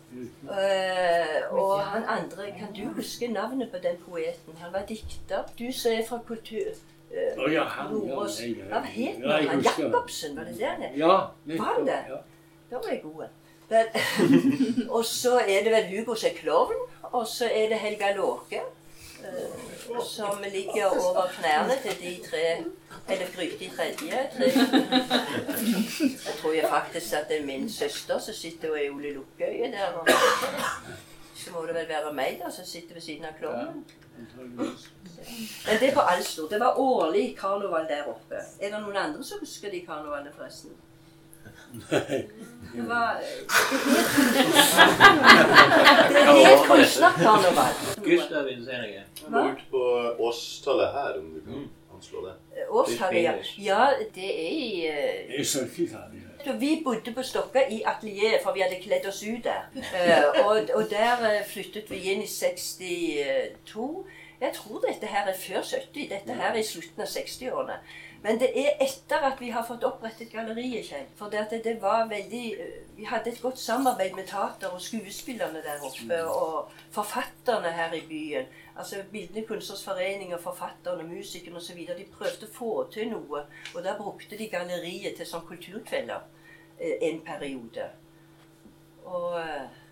Eh, 0.49 1.53
og 1.53 1.81
han 1.85 2.05
andre, 2.09 2.47
kan 2.59 2.73
du 2.77 2.89
huske 2.97 3.29
navnet 3.29 3.71
på 3.71 3.77
den 3.83 3.97
poeten? 4.07 4.57
Han 4.61 4.73
var 4.73 4.87
dikter. 4.89 5.45
Du 5.59 5.67
som 5.73 5.93
er 5.93 6.07
fra 6.09 6.19
kultur... 6.29 6.73
Å 7.09 7.49
ja, 7.49 7.65
han, 7.65 7.93
ja, 7.93 8.15
Nordås. 8.15 8.41
nei. 8.41 8.65
Hva 8.69 8.81
het 8.85 9.21
Ja, 9.25 9.37
han? 9.49 9.63
Jacobsen, 9.65 10.35
var 10.37 10.45
det 10.49 10.57
det 10.59 10.67
han 10.69 10.83
het? 10.83 10.97
Ja, 10.99 11.15
Var 11.49 11.71
han 11.75 11.87
det? 11.87 12.01
Ja. 12.11 12.19
Da 12.71 12.81
var 12.85 12.91
jeg 12.93 13.03
god. 13.03 13.29
Og 14.97 15.05
så 15.05 15.39
er 15.41 15.65
det 15.65 15.73
vel 15.73 15.87
Hugo 15.93 16.15
som 16.17 16.31
er 16.31 16.37
klovn, 16.41 16.83
og 17.13 17.27
så 17.29 17.49
er 17.49 17.69
det 17.73 17.79
Helga 17.81 18.13
Låke. 18.17 18.61
Eh, 19.25 20.03
som 20.05 20.45
ligger 20.53 20.87
over 20.87 21.27
knærne 21.39 21.75
til 21.83 21.95
de 22.01 22.13
tre 22.31 22.65
Eller 23.09 23.27
Gryte 23.37 23.71
tredje. 23.77 24.19
Tre. 24.37 24.45
Jeg 26.27 26.35
tror 26.43 26.53
jeg 26.53 26.67
faktisk 26.69 27.13
at 27.15 27.29
det 27.29 27.41
er 27.41 27.47
min 27.47 27.73
søster 27.73 28.19
som 28.19 28.35
sitter 28.35 28.71
og 28.71 28.79
er 28.85 28.91
Ole 28.91 29.13
Lukkøye 29.15 29.71
der. 29.73 30.05
Så 31.35 31.51
må 31.53 31.63
det 31.67 31.75
vel 31.75 31.89
være 31.89 32.13
meg 32.13 32.41
da 32.45 32.51
som 32.51 32.65
sitter 32.65 32.95
ved 32.95 33.03
siden 33.03 33.25
av 33.25 33.39
klovnen. 33.39 33.85
Men 35.67 35.81
det 35.81 35.89
er 35.89 35.95
på 35.95 36.01
Alstor. 36.01 36.49
Det 36.49 36.61
var 36.61 36.75
årlig 36.77 37.37
karneval 37.39 37.89
der 37.89 38.03
oppe. 38.11 38.35
Er 38.61 38.71
det 38.75 38.81
noen 38.83 38.97
andre 38.97 39.25
som 39.25 39.39
husker 39.41 39.71
de 39.71 39.85
karnevalene, 39.87 40.33
forresten? 40.37 40.71
Det 42.75 42.85
var 42.89 43.21
Det 46.09 46.21
er 46.21 46.25
helt. 46.47 46.69
Gustav 48.05 48.45
vil 48.45 48.61
si 48.65 48.73
noe. 48.77 49.03
Hva? 49.29 49.43
Gå 49.43 49.49
ut 49.51 49.63
på 49.73 49.83
årstallet 50.29 50.89
her, 50.95 51.19
om 51.21 51.27
du 51.35 51.41
kan 51.47 51.67
anslå 51.97 52.19
det. 52.27 52.35
Årstallet, 52.69 53.23
ja. 53.23 53.33
Ja, 53.59 53.83
det 54.15 54.31
er 54.31 54.51
i 54.53 54.87
eh, 54.89 54.95
Det 55.33 55.45
70-tallet. 55.45 56.25
Så 56.45 56.53
Vi 56.61 56.83
bodde 56.85 57.13
på 57.15 57.23
Stokka 57.27 57.61
i 57.71 57.83
atelieret, 57.87 58.41
for 58.45 58.55
vi 58.55 58.63
hadde 58.63 58.79
kledd 58.83 59.07
oss 59.11 59.23
ut 59.27 59.45
der. 59.45 59.67
Eh, 59.75 60.45
og, 60.45 60.57
og 60.75 60.85
der 60.91 61.25
eh, 61.33 61.43
flyttet 61.49 61.91
vi 61.91 61.97
inn 62.13 62.23
i 62.23 62.27
62. 62.31 63.89
Jeg 64.41 64.55
tror 64.55 64.79
dette 64.79 65.07
her 65.07 65.27
er 65.27 65.35
før 65.35 65.63
70. 65.63 66.09
Dette 66.11 66.35
her 66.35 66.53
er 66.53 66.61
i 66.61 66.67
slutten 66.67 67.03
av 67.03 67.11
60-årene. 67.11 67.79
Men 68.23 68.39
det 68.39 68.49
er 68.59 68.81
etter 68.83 69.25
at 69.27 69.41
vi 69.41 69.49
har 69.55 69.67
fått 69.67 69.85
opprettet 69.87 70.31
galleriet, 70.31 70.87
Kjell. 70.87 71.07
For 71.19 71.31
det, 71.31 71.61
det, 71.65 71.75
var 71.83 72.07
veldig 72.11 72.45
eh, 72.55 72.79
Vi 72.97 73.07
hadde 73.07 73.31
et 73.31 73.43
godt 73.43 73.59
samarbeid 73.59 74.15
med 74.15 74.27
teater 74.27 74.75
og 74.75 74.83
skuespillerne 74.83 75.63
der 75.63 75.83
oppe. 75.87 76.21
Og 76.27 76.71
forfatterne 76.95 77.73
her 77.75 77.93
i 77.93 78.03
byen. 78.09 78.47
Altså 78.77 79.03
Bildende 79.13 79.47
kunstners 79.47 79.85
forening 79.85 80.35
og 80.35 80.43
forfatterne, 80.43 81.07
musikerne 81.07 81.59
osv. 81.59 81.83
De 81.99 82.07
prøvde 82.19 82.47
å 82.47 82.55
få 82.55 82.73
til 82.95 83.11
noe. 83.11 83.45
Og 83.75 83.83
da 83.87 83.95
brukte 83.99 84.39
de 84.39 84.51
galleriet 84.51 85.19
til 85.19 85.27
sånn 85.27 85.47
kulturkvelder 85.51 86.27
eh, 86.79 86.99
en 87.11 87.23
periode. 87.27 87.91
Og 89.05 89.39
eh, 89.43 89.85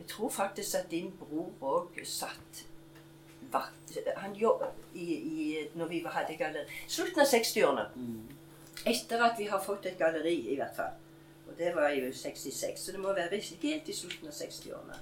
Jeg 0.00 0.06
tror 0.08 0.30
faktisk 0.32 0.74
at 0.78 0.90
din 0.90 1.10
bror 1.18 1.50
òg 1.60 1.98
satt 2.08 2.69
vakt 3.52 3.98
Han 4.16 4.34
jobb, 4.34 4.62
i, 4.94 5.14
i, 5.14 5.68
når 5.74 5.88
vi 5.88 6.02
hadde 6.06 6.36
galleri. 6.38 6.80
Slutten 6.88 7.22
av 7.22 7.26
60-årene. 7.26 7.86
Etter 8.86 9.22
at 9.26 9.38
vi 9.38 9.48
har 9.50 9.62
fått 9.62 9.86
et 9.86 9.98
galleri, 9.98 10.36
i 10.52 10.56
hvert 10.56 10.76
fall. 10.76 10.92
Og 11.48 11.54
det 11.58 11.74
var 11.74 11.90
jo 11.90 12.12
66, 12.12 12.80
så 12.80 12.92
det 12.92 13.00
må 13.00 13.14
være 13.14 13.40
helt 13.62 13.88
i 13.88 13.94
slutten 13.94 14.28
av 14.30 14.34
60-årene. 14.34 15.00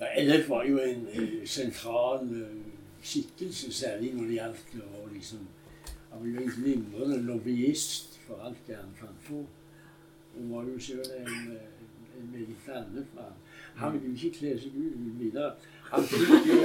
Ja, 0.00 0.12
LF 0.22 0.48
var 0.48 0.64
jo 0.64 0.78
en 0.80 1.08
eh, 1.12 1.48
sentral 1.48 2.22
eh, 2.32 2.60
skikkelse, 3.02 3.72
særlig 3.72 4.14
når 4.14 4.30
det 4.30 4.36
gjaldt 4.38 4.76
å 4.80 5.08
liksom 5.12 5.48
Han 6.10 6.22
var 6.22 6.26
jo 6.26 6.40
en 6.42 6.54
glimrende 6.54 7.18
lobbyist 7.22 8.16
for 8.26 8.40
alt 8.42 8.62
det 8.66 8.74
han 8.74 8.94
fant 8.98 9.20
på. 9.28 9.44
Og 10.36 10.48
var 10.50 10.64
jo 10.66 10.78
selv 10.82 11.12
en, 11.14 11.28
en, 11.28 11.92
en 12.18 12.32
meget 12.32 12.64
dannet 12.66 13.12
mann. 13.14 13.36
Han 13.76 13.92
ville 13.92 14.08
jo 14.08 14.16
ikke 14.16 14.38
kle 14.38 14.56
seg 14.58 14.74
ut 14.74 15.20
videre. 15.20 15.52
Han 15.90 16.04
fikk 16.06 16.46
jo, 16.46 16.58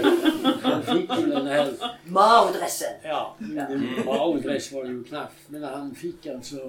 han 0.64 0.84
fikk 0.86 1.10
jo 1.16 1.22
denne 1.32 1.50
her 1.50 1.72
Mao-dressen. 2.14 3.00
Ja, 3.04 3.22
Mao-dress 4.06 4.72
var 4.74 4.84
det 4.86 4.94
jo 4.94 5.04
knapt. 5.10 5.40
Men 5.50 5.64
han 5.66 5.92
fikk 5.98 6.28
altså 6.36 6.62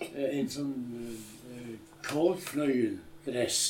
eh, 0.00 0.38
en 0.40 0.48
sånn 0.48 0.74
uh, 0.96 1.74
kordfløyeldress 2.08 3.60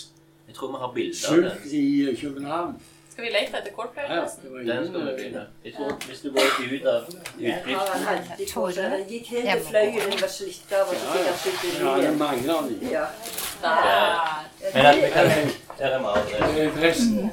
Jeg 0.48 0.54
tror 0.58 0.74
vi 0.74 0.82
har 0.84 0.92
bilder 0.94 1.28
av 1.30 1.36
den. 1.36 1.44
kjøpt 1.50 1.72
i 1.72 1.84
eh, 2.08 2.16
København. 2.20 2.74
Skal 3.14 3.24
vi 3.24 3.30
lete 3.30 3.58
etter 3.58 3.70
Ja, 3.70 3.74
kortfløyelsen? 3.76 4.42
det 4.42 4.52
var 4.52 4.58
Den 4.70 4.88
skal 4.88 5.04
vi 5.06 5.22
finne. 5.22 5.42
Jeg 5.64 5.74
tror 5.76 5.92
Hvis 6.06 6.20
du 6.20 6.30
går 6.34 6.42
ut 6.72 6.86
av 6.86 7.04
seg. 7.10 8.80
Den 8.80 9.06
gikk 9.08 9.30
helt 9.34 9.50
til 9.52 9.62
fløyelen 9.68 10.18
var 10.22 10.32
slitt 10.38 10.72
av, 10.74 10.88
og 10.88 10.96
så 10.98 11.12
fikk 11.14 11.28
han 11.28 11.38
sydd 11.44 11.78
ja, 11.84 11.94
den 11.94 12.04
det 12.10 12.18
mangler 12.18 12.68
den. 12.70 12.90
Ja. 12.90 13.06
Der. 13.62 14.50
Det 14.64 15.12
kan 15.14 15.30
Der 15.78 15.86
er 15.86 16.02
Mao. 16.02 16.16
Eh, 16.18 16.76
Dressen. 16.78 17.30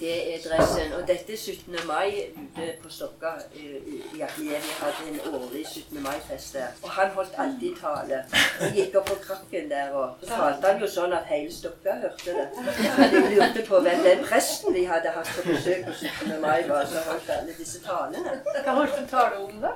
Det 0.00 0.34
er 0.34 0.38
dressen. 0.44 0.92
Og 0.98 1.08
dette 1.08 1.32
er 1.32 1.36
17. 1.36 1.74
mai 1.86 2.30
ute 2.36 2.68
på 2.82 2.88
Stokka. 2.90 3.32
eh, 3.54 4.16
I 4.16 4.20
atelieret 4.26 4.62
vi 4.68 4.74
hadde 4.80 5.02
en 5.12 5.34
årlig 5.34 5.66
17. 5.66 6.02
mai-fest 6.02 6.52
der. 6.54 6.66
Og 6.82 6.90
han 6.90 7.10
holdt 7.16 7.34
alltid 7.38 7.76
tale. 7.80 8.24
Og 8.60 8.74
gikk 8.78 8.94
opp 9.00 9.06
på 9.06 9.14
krakken 9.26 9.68
der, 9.70 9.90
og 9.90 10.16
så 10.22 10.28
talte 10.30 10.66
han 10.72 10.80
jo 10.80 10.88
sånn 10.96 11.12
at 11.18 11.28
hele 11.32 11.52
Stokka 11.52 11.96
hørte 12.04 12.36
det. 12.38 12.48
Så 12.96 13.08
de 13.12 13.22
lurte 13.34 13.66
på 13.68 13.80
hvem 13.84 14.02
den 14.08 14.24
presten 14.24 14.74
de 14.74 14.86
hadde 14.86 15.12
hatt 15.18 15.30
på 15.36 15.46
besøk 15.50 15.84
på 15.90 15.92
17. 16.00 16.40
mai 16.40 16.64
var, 16.68 16.86
som 16.86 17.10
holdt 17.10 17.30
alle 17.38 17.54
disse 17.58 17.80
talene. 17.84 18.40
Hva 18.64 18.78
holdt 18.80 18.96
han 18.98 19.08
tale 19.12 19.44
om, 19.44 19.60
da? 19.60 19.74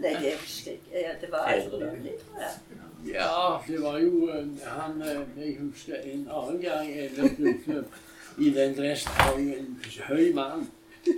Nei, 0.00 0.14
det 0.22 0.34
husker 0.42 0.70
jeg 0.70 0.80
ikke. 0.82 1.16
Det 1.20 1.32
var 1.32 1.48
alt 1.54 1.72
mulig. 1.72 2.18
Ja. 2.40 2.52
Ja, 3.04 3.58
det 3.66 3.78
var 3.82 3.94
jo 3.98 4.28
han 4.66 5.02
eh, 5.02 5.20
Jeg 5.40 5.54
husker 5.60 5.94
en 6.04 6.26
annen 6.28 6.58
gang 6.60 6.90
jeg 6.96 7.10
løp 7.16 7.86
i 8.40 8.50
den 8.50 8.76
dressen. 8.76 9.12
var 9.18 9.38
jo 9.38 9.52
en 9.52 9.78
høy 10.08 10.34
mann 10.34 10.68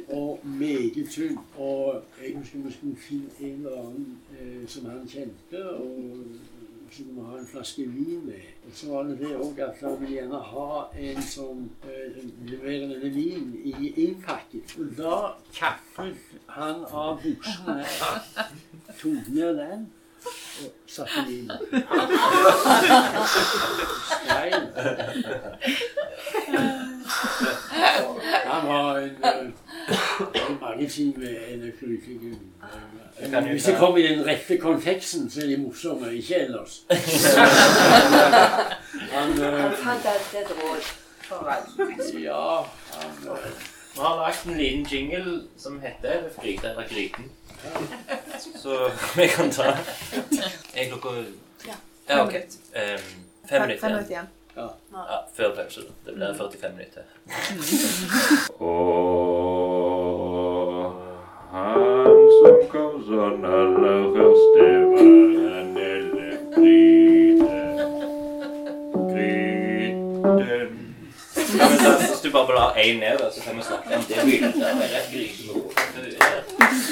og 0.09 0.41
meget 0.45 1.09
tynn. 1.11 1.39
Og 1.57 2.03
jeg 2.23 2.37
husker 2.39 2.59
vi 2.59 2.73
skulle 2.73 2.97
finne 2.97 3.29
en 3.41 3.53
eller 3.53 3.79
annen 3.79 4.19
eh, 4.41 4.69
som 4.69 4.87
han 4.87 5.09
kjente, 5.09 5.71
og 5.71 6.19
så 6.91 6.97
kunne 6.97 7.15
vi 7.15 7.21
ha 7.31 7.39
en 7.39 7.47
flaske 7.47 7.83
vin 7.89 8.27
med. 8.27 8.45
Og 8.67 8.71
så 8.75 8.91
var 8.91 9.03
det 9.03 9.19
det 9.19 9.37
òg 9.37 9.59
at 9.59 9.75
han 9.81 10.01
ville 10.01 10.15
gjerne 10.15 10.39
ha 10.39 10.85
en 10.99 11.23
som 11.23 11.71
eh, 11.85 12.23
leverer 12.47 12.87
denne 12.89 13.15
vinen 13.15 13.55
i 13.65 13.95
innpakket. 13.97 14.77
Og 14.79 14.87
da 14.99 15.17
kaffet 15.55 16.17
han 16.49 16.85
av 16.93 17.23
buksene, 17.23 17.85
tok 19.01 19.29
ned 19.29 19.57
den 19.63 19.91
og 20.63 20.71
satte 20.87 21.25
den 21.27 21.33
inn. 21.33 21.51
Stein. 24.13 24.65
Han 28.63 28.69
var 28.69 28.99
en, 28.99 29.11
en 30.35 30.59
mange 30.61 30.89
ting 30.89 31.19
med 31.19 31.37
elektronikken. 31.49 32.39
kan 33.31 33.49
Hvis 33.49 33.65
det 33.65 33.77
kommer 33.79 33.99
i 33.99 34.15
den 34.15 34.27
rette 34.27 34.59
konteksten, 34.59 35.31
så 35.31 35.41
er 35.41 35.47
de 35.47 35.57
morsomme. 35.57 36.15
Ikke 36.15 36.35
ellers. 36.35 36.83
Han, 39.13 39.33
Han 39.33 39.43
eh, 39.43 39.73
fant 39.73 40.07
alltid 40.07 40.41
et 40.41 40.51
råd 40.51 40.83
for 41.23 41.49
alt. 41.49 41.69
ja, 42.25 42.67
han 42.91 43.29
eh, 43.29 43.53
Vi 43.95 44.01
har 44.01 44.17
lagt 44.17 44.45
en 44.47 44.59
liten 44.59 44.87
jingle 44.87 45.43
som 45.59 45.81
heter 45.81 46.23
'Gryte 46.43 46.69
eller 46.69 46.83
gryten'. 46.83 47.31
Så 48.57 48.91
vi 49.17 49.27
kan 49.27 49.51
ta 49.51 49.63
Er 50.75 50.89
klokka 50.89 51.09
Ja. 52.09 52.25
Ok. 52.25 52.35
Ehm, 52.75 52.99
fem 53.51 53.63
minutter 53.63 54.01
igjen. 54.11 54.27
Igjen. 54.57 54.71
Ja, 54.93 55.19
før 55.37 55.51
pause. 55.57 55.81
Det 56.07 56.15
blir 56.15 56.35
45 56.35 56.73
minutter. 56.77 57.03
Og 58.65 58.67
han 61.53 62.31
som 62.39 62.57
kom 62.73 62.95
sånn 63.09 63.45
aller 63.45 64.03
først, 64.17 64.47
det 64.57 64.73
var 64.93 65.03
en 65.61 65.73
elefgryte. 65.89 67.59
Gryten 69.13 70.73
Ja, 71.53 71.65
men 71.69 71.79
da, 71.85 71.91
hvis 72.01 72.23
du 72.25 72.29
bare 72.33 72.47
blar 72.49 72.71
én 72.81 72.97
ned, 73.03 73.19
så 73.35 73.41
kan 73.45 73.55
vi 73.57 73.63
snakke 73.67 73.89
om 73.97 74.03
det 74.09 74.17
er 74.17 74.21
rett 74.95 75.09
gryte 75.13 75.41
med 75.47 75.53
hodet. 75.55 76.83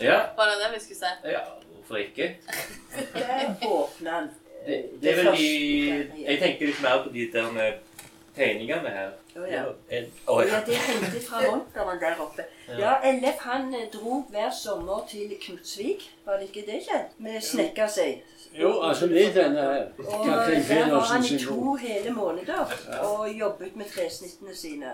Ja, 0.00 0.20
Var 0.36 0.46
det 0.46 0.52
det 0.64 0.70
vi 0.74 0.80
skulle 0.80 0.98
si? 0.98 1.06
ja, 1.32 1.40
hvorfor 1.86 1.96
ikke? 1.96 2.36
Der 3.14 3.54
åpna. 3.66 4.28
Det, 4.66 4.84
det 5.02 5.10
er 5.10 5.16
vel 5.16 5.36
de 5.36 6.24
Jeg 6.26 6.38
tenker 6.40 6.66
litt 6.66 6.82
mer 6.82 7.02
på 7.04 7.10
de 7.12 7.26
der 7.32 7.50
med 7.52 7.72
tegningene 8.36 8.88
her. 8.90 9.10
Å 9.36 9.44
ja. 9.50 9.64
En- 9.90 10.04
er 10.04 10.46
Ja, 10.48 10.54
ja. 10.54 10.60
det 10.66 10.76
hengte 10.76 11.20
fra 11.26 11.40
monteren 11.50 12.00
der 12.00 12.20
oppe. 12.22 12.44
Ja, 12.78 12.94
LF 13.12 13.38
han 13.40 13.74
eh, 13.74 13.88
dro 13.92 14.24
hver 14.30 14.50
sommer 14.62 15.04
til 15.10 15.34
Knutsvik, 15.42 16.10
var 16.24 16.38
det 16.38 16.48
ikke 16.48 16.66
det, 16.72 16.80
Kjell? 16.88 17.04
Med 17.18 17.40
snekka 17.42 17.88
seg. 17.88 18.22
Jo, 18.60 18.80
altså 18.82 19.06
er 19.06 19.32
denne 19.34 19.60
her. 19.60 19.86
Og 19.98 20.26
der 20.26 20.90
var 20.90 21.00
han 21.00 21.24
i 21.24 21.38
to 21.44 21.74
hele 21.74 22.10
måneder 22.10 22.72
og 23.02 23.28
jobbet 23.38 23.76
med 23.76 23.84
tresnittene 23.84 24.54
sine. 24.56 24.92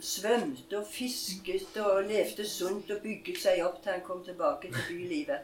Svømte 0.00 0.78
og 0.78 0.86
fisket 0.90 1.76
og 1.76 2.02
levde 2.02 2.48
sunt 2.48 2.90
og 2.90 3.02
bygget 3.02 3.42
seg 3.42 3.60
opp 3.66 3.82
til 3.82 3.92
han 3.92 4.04
kom 4.06 4.24
tilbake 4.24 4.72
til 4.72 4.82
bylivet. 4.88 5.38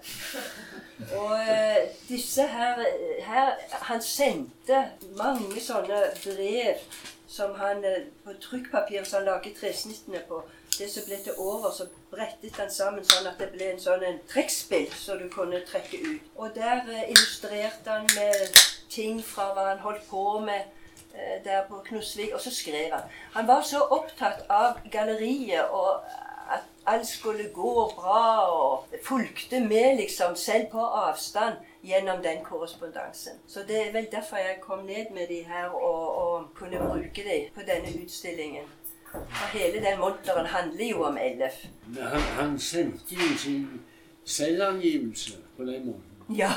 Og 1.16 1.34
eh, 1.38 1.76
disse 2.08 2.42
her, 2.42 2.80
her 3.26 3.50
Han 3.70 4.02
sendte 4.02 4.84
mange 5.16 5.60
sånne 5.60 6.00
brev 6.24 6.80
som 7.28 7.54
han 7.60 7.84
eh, 7.84 8.06
på 8.24 8.32
trykkpapir 8.40 9.04
som 9.04 9.20
han 9.20 9.26
laget 9.32 9.60
tresnittene 9.60 10.22
på. 10.28 10.40
Det 10.78 10.90
som 10.90 11.02
ble 11.06 11.16
til 11.22 11.32
over, 11.38 11.70
så 11.70 11.86
brettet 12.10 12.56
han 12.58 12.70
sammen 12.70 13.04
sånn 13.06 13.28
at 13.30 13.38
det 13.38 13.50
ble 13.52 13.68
en 13.72 13.82
sånn 13.82 14.02
en 14.02 14.18
trekkspill 14.30 14.88
som 14.98 15.20
du 15.20 15.28
kunne 15.30 15.60
trekke 15.68 16.00
ut. 16.02 16.32
Og 16.34 16.54
der 16.56 16.82
eh, 16.90 17.10
illustrerte 17.12 17.90
han 17.90 18.08
med 18.16 18.58
ting 18.90 19.20
fra 19.22 19.52
hva 19.54 19.68
han 19.70 19.84
holdt 19.84 20.08
på 20.10 20.24
med 20.42 20.66
eh, 21.14 21.38
der 21.44 21.62
på 21.68 21.78
Knusvik, 21.86 22.34
og 22.34 22.42
så 22.42 22.50
skrev 22.54 22.90
han. 22.96 23.06
Han 23.38 23.48
var 23.48 23.62
så 23.62 23.84
opptatt 23.98 24.46
av 24.50 24.82
galleriet 24.90 25.70
og 25.70 26.02
at 26.50 26.66
alt 26.86 27.06
skulle 27.06 27.48
gå 27.54 27.74
bra, 27.96 28.24
og 28.52 28.98
fulgte 29.02 29.60
med, 29.60 29.96
liksom, 29.96 30.36
selv 30.36 30.66
på 30.72 30.80
avstand, 30.80 31.54
gjennom 31.82 32.22
den 32.22 32.44
korrespondansen. 32.44 33.32
Så 33.46 33.62
det 33.68 33.86
er 33.86 33.92
vel 33.92 34.08
derfor 34.12 34.36
jeg 34.36 34.60
kom 34.60 34.78
ned 34.78 35.10
med 35.14 35.28
de 35.28 35.42
her 35.44 35.68
og, 35.68 36.16
og 36.22 36.54
kunne 36.54 36.78
bruke 36.78 37.24
de 37.24 37.38
på 37.54 37.60
denne 37.66 38.04
utstillingen. 38.04 38.68
For 39.14 39.58
hele 39.58 39.82
den 39.84 39.98
monteren 40.00 40.46
handler 40.46 40.88
jo 40.90 41.04
om 41.08 41.18
Ellef. 41.20 41.66
Han, 41.98 42.20
han 42.38 42.58
sendte 42.58 43.14
jo 43.14 43.38
sin 43.38 43.68
selvangivelse 44.24 45.38
på 45.56 45.64
den 45.64 45.86
måten. 45.86 46.14
Ja. 46.28 46.50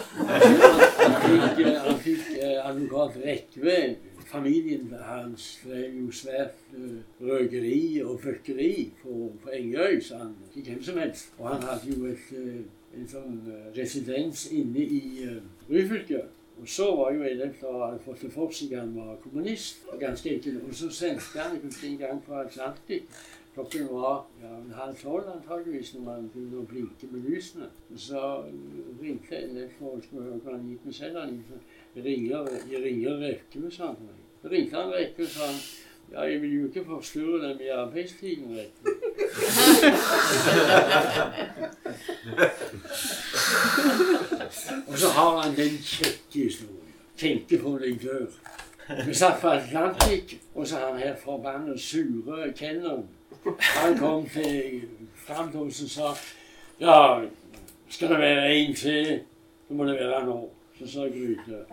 Han 1.88 2.00
fikk, 2.00 2.20
eh, 2.40 2.52
eh, 2.52 2.70
advokat 2.70 3.18
Rekve. 3.26 3.96
Familien 4.28 4.96
hans 5.04 5.60
drev 5.64 5.94
jo 5.96 6.12
svært 6.12 6.56
eh, 6.76 6.98
røkeri 7.22 8.02
og 8.04 8.20
bøkkeri 8.24 8.92
på, 9.02 9.32
på 9.44 9.54
Engøy, 9.54 10.02
så 10.02 10.18
han 10.24 10.34
fikk 10.54 10.72
hvem 10.72 10.82
som 10.84 10.98
helst. 11.04 11.30
Og 11.38 11.50
han 11.50 11.64
hadde 11.68 11.94
jo 11.94 12.10
et, 12.12 12.34
en 12.98 13.08
sånn 13.12 13.38
residens 13.76 14.48
inne 14.52 14.84
i 14.84 15.04
Ryfylke. 15.70 16.24
Og 16.62 16.68
så 16.68 16.86
var 16.96 17.12
jo 17.14 17.24
Ellen 17.24 17.54
seg 18.52 18.74
han 18.78 18.96
var 18.96 19.16
kommunist. 19.24 19.84
og 19.92 20.00
ganske 20.00 20.36
enkelt. 20.36 20.64
Og 20.68 20.76
så 20.76 20.90
sendte 20.90 21.40
han 21.40 21.56
jeg 21.56 21.92
en 21.92 21.98
gang 21.98 22.24
fra 22.26 22.44
Atlantic. 22.46 23.02
Klokken 23.58 23.88
var 23.92 24.26
ja, 24.42 24.50
halv 24.76 24.96
tolv 24.98 25.30
antageligvis 25.34 25.94
når 25.94 26.02
man 26.06 26.30
begynte 26.34 26.58
å 26.62 26.66
blinke 26.70 27.08
med 27.10 27.22
lysene. 27.26 27.70
Så 27.98 28.22
ringte 29.02 29.36
Ellen 29.38 29.70
for 29.80 29.98
å 29.98 30.02
skulle 30.04 30.28
høre 30.28 30.42
hva 30.44 30.52
han 30.54 30.70
gikk 30.70 30.86
med 30.86 30.94
selvangivelse. 30.94 31.58
Ringer, 32.06 32.42
jeg 32.70 32.80
ringer 32.84 33.14
Rekke, 33.24 33.72
sa 33.74 33.84
han 33.88 33.98
til 33.98 34.06
meg. 34.12 34.20
Så 34.44 34.48
ringte 34.54 34.78
han 34.78 34.94
Rekke 34.94 35.22
og 35.26 35.32
sa 35.34 35.44
han, 35.50 35.60
ja, 36.12 36.22
jeg 36.30 36.38
vil 36.44 36.54
jo 36.54 36.64
ikke 36.70 36.86
forstyrre 36.86 37.38
dem 37.48 37.58
i 37.66 37.74
arbeidstiden, 37.80 38.48
Rekke. 38.62 38.90
Og 44.88 44.98
så 44.98 45.08
har 45.10 45.42
han 45.42 45.56
den 45.56 45.78
kjekke 45.84 46.44
historien. 46.44 46.94
Tenke 47.18 47.58
på 47.58 47.78
det 47.82 47.88
jeg. 48.04 48.28
Vi 49.08 49.14
satt 49.14 49.42
på 49.42 49.48
Atlantic, 49.48 50.38
og 50.56 50.68
så 50.68 50.76
han 50.76 51.00
her 51.00 51.16
forbanna 51.24 51.78
sure 51.78 52.54
kenneren. 52.56 53.04
Han 53.60 53.98
kom 53.98 54.30
til, 54.30 54.82
fram 55.28 55.52
til 55.52 55.60
oss 55.60 55.82
og 55.82 55.90
sa 55.90 56.14
Ja, 56.80 57.20
skal 57.90 58.10
det 58.10 58.20
være 58.20 58.54
en 58.54 58.76
til, 58.76 59.20
så 59.68 59.74
må 59.74 59.84
det 59.84 60.00
være 60.00 60.26
nå. 60.26 60.50
Så 60.80 60.92
sa 60.92 61.00
Gryte 61.00 61.66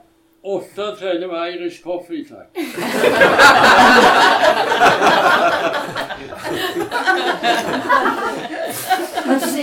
38 0.42 1.26
Irish 1.52 1.82
coffee, 1.82 2.24
takk. 2.24 2.48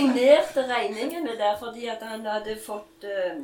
Signerte 0.02 0.64
regningene 0.68 1.36
der 1.38 1.56
fordi 1.58 1.86
at 1.86 2.02
han 2.02 2.26
hadde 2.26 2.56
fått 2.66 3.04
eh, 3.04 3.38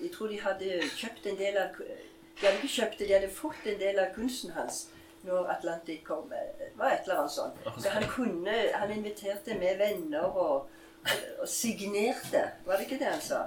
Jeg 0.00 0.10
tror 0.14 0.26
de 0.30 0.40
hadde 0.40 0.80
kjøpt 0.96 1.26
en 1.26 1.38
del 1.38 1.56
av 1.58 1.76
De 1.80 2.46
hadde 2.46 2.56
ikke 2.62 2.72
kjøpt 2.78 2.98
det, 2.98 3.08
de 3.08 3.14
hadde 3.18 3.30
fått 3.34 3.66
en 3.66 3.78
del 3.80 3.98
av 3.98 4.14
kunsten 4.14 4.50
hans 4.56 4.88
når 5.24 5.50
Atlantic 5.52 5.98
kom. 6.06 6.30
Det 6.32 6.70
var 6.80 6.94
et 6.94 7.02
eller 7.04 7.18
annet 7.20 7.32
sånt. 7.34 7.58
Så 7.82 7.90
han 7.92 8.06
kunne 8.08 8.54
Han 8.74 8.90
inviterte 8.94 9.52
med 9.60 9.76
venner 9.76 10.22
og, 10.24 10.68
og 11.42 11.48
signerte. 11.48 12.40
Var 12.64 12.76
det 12.80 12.86
ikke 12.86 12.98
det 13.02 13.10
han 13.10 13.20
sa? 13.20 13.42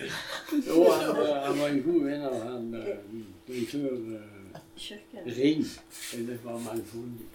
Jo, 0.00 0.86
han, 0.90 1.10
var- 1.18 1.42
han 1.44 1.58
var 1.60 1.68
en 1.74 1.82
god 1.84 2.00
venn 2.06 2.24
av 2.24 2.38
han 2.46 2.70
eh, 2.80 3.02
direktør 3.50 3.98
eh. 4.16 4.38
Ring. 5.36 5.66
Det 6.30 6.38
var 6.44 6.56
mangfoldig. 6.64 7.28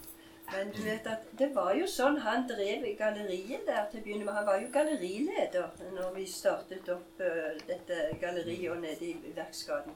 Men 0.51 0.71
du 0.77 0.83
vet 0.83 1.07
at 1.09 1.23
det 1.39 1.47
var 1.55 1.71
jo 1.75 1.87
sånn 1.89 2.19
han 2.21 2.45
drev 2.47 2.83
galleriet 2.99 3.65
der 3.67 3.87
til 3.91 3.99
å 4.01 4.03
begynne 4.05 4.27
med. 4.27 4.35
Han 4.37 4.45
var 4.47 4.59
jo 4.61 4.67
gallerileder 4.73 5.79
når 5.95 6.11
vi 6.15 6.25
startet 6.29 6.89
opp 6.93 7.23
eh, 7.25 7.57
dette 7.67 7.97
galleriet 8.21 8.77
nede 8.81 9.09
i 9.09 9.33
Verksgaten. 9.35 9.95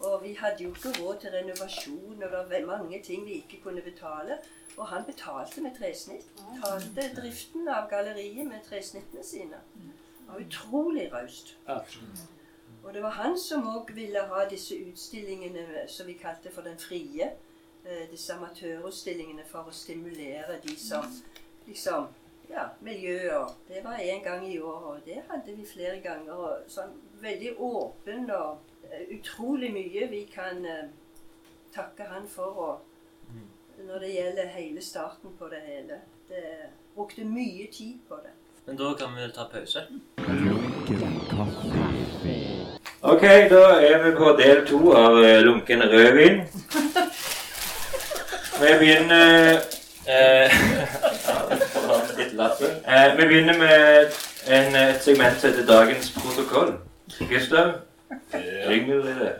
Og 0.00 0.22
vi 0.24 0.32
hadde 0.40 0.64
jo 0.64 0.72
ikke 0.72 0.94
råd 0.96 1.20
til 1.20 1.34
renovasjon, 1.36 2.16
og 2.16 2.24
det 2.24 2.32
var 2.32 2.66
mange 2.70 3.02
ting 3.04 3.26
vi 3.26 3.42
ikke 3.42 3.60
kunne 3.66 3.84
betale. 3.84 4.38
Og 4.76 4.86
han 4.88 5.04
betalte 5.04 5.60
med 5.60 5.76
tresnitt. 5.76 6.30
Betalte 6.40 7.10
driften 7.20 7.68
av 7.68 7.90
galleriet 7.90 8.48
med 8.48 8.64
tresnittene 8.68 9.24
sine. 9.24 9.60
Det 9.76 10.32
var 10.32 10.40
utrolig 10.46 11.10
raust. 11.12 11.56
Og 12.82 12.94
det 12.94 13.02
var 13.02 13.10
han 13.20 13.38
som 13.38 13.68
òg 13.68 13.92
ville 13.94 14.22
ha 14.32 14.44
disse 14.48 14.78
utstillingene 14.80 15.84
som 15.88 16.08
vi 16.08 16.16
kalte 16.16 16.52
for 16.54 16.64
Den 16.64 16.78
frie. 16.80 17.32
Eh, 17.84 18.10
disse 18.10 18.34
amatørutstillingene 18.34 19.44
for 19.48 19.68
å 19.70 19.72
stimulere 19.72 20.60
de 20.64 20.76
som 20.76 21.06
liksom 21.66 22.08
Ja, 22.50 22.64
miljøer. 22.82 23.46
Det 23.68 23.84
var 23.84 24.00
én 24.02 24.24
gang 24.24 24.42
i 24.52 24.58
året, 24.58 24.86
og 24.86 25.04
det 25.06 25.22
hadde 25.28 25.52
vi 25.56 25.64
flere 25.64 26.00
ganger. 26.02 26.32
Og 26.34 26.64
sånn 26.66 26.96
veldig 27.22 27.52
åpen 27.62 28.24
og 28.34 28.58
eh, 28.90 29.04
utrolig 29.14 29.68
mye 29.70 30.08
vi 30.10 30.24
kan 30.34 30.64
eh, 30.66 30.88
takke 31.70 32.08
han 32.10 32.26
for. 32.28 32.58
Og 32.58 32.80
når 33.86 33.98
det 33.98 34.10
gjelder 34.14 34.50
hele 34.56 34.82
starten 34.82 35.30
på 35.38 35.48
det 35.48 35.60
hele. 35.66 36.00
Det 36.28 36.42
brukte 36.94 37.24
mye 37.24 37.68
tid 37.72 38.02
på 38.08 38.18
det. 38.24 38.34
Men 38.66 38.76
da 38.76 38.94
kan 38.98 39.14
vi 39.14 39.30
ta 39.32 39.46
pause. 39.52 39.86
Ok, 43.02 43.22
da 43.54 43.62
er 43.78 44.02
vi 44.04 44.16
på 44.18 44.34
del 44.42 44.66
to 44.66 44.92
av 44.92 45.22
lunken 45.46 45.82
rødvin. 45.82 46.42
Vi 48.60 48.78
begynner 48.78 49.60
Eh. 50.10 50.44
Eh, 52.86 53.16
vi 53.16 53.26
begynner 53.26 53.58
med 53.58 54.06
en, 54.48 54.76
et 54.76 55.02
segment 55.02 55.40
som 55.40 55.50
heter 55.50 55.66
Dagens 55.66 56.10
protokoll. 56.10 56.72
Gustav, 57.28 57.72
jingle 58.70 58.94
i 58.94 59.14
det. 59.20 59.32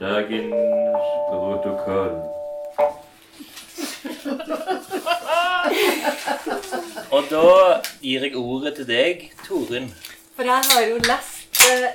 Dagens 0.00 0.54
protokoll. 1.28 2.14
og 7.10 7.24
da 7.30 7.80
gir 8.00 8.20
jeg 8.20 8.36
ordet 8.36 8.74
til 8.74 8.86
deg, 8.86 9.30
Torunn. 9.48 9.94
For 10.36 10.42
jeg 10.42 10.62
har 10.72 10.82
jo 10.90 10.94
lest 10.96 11.35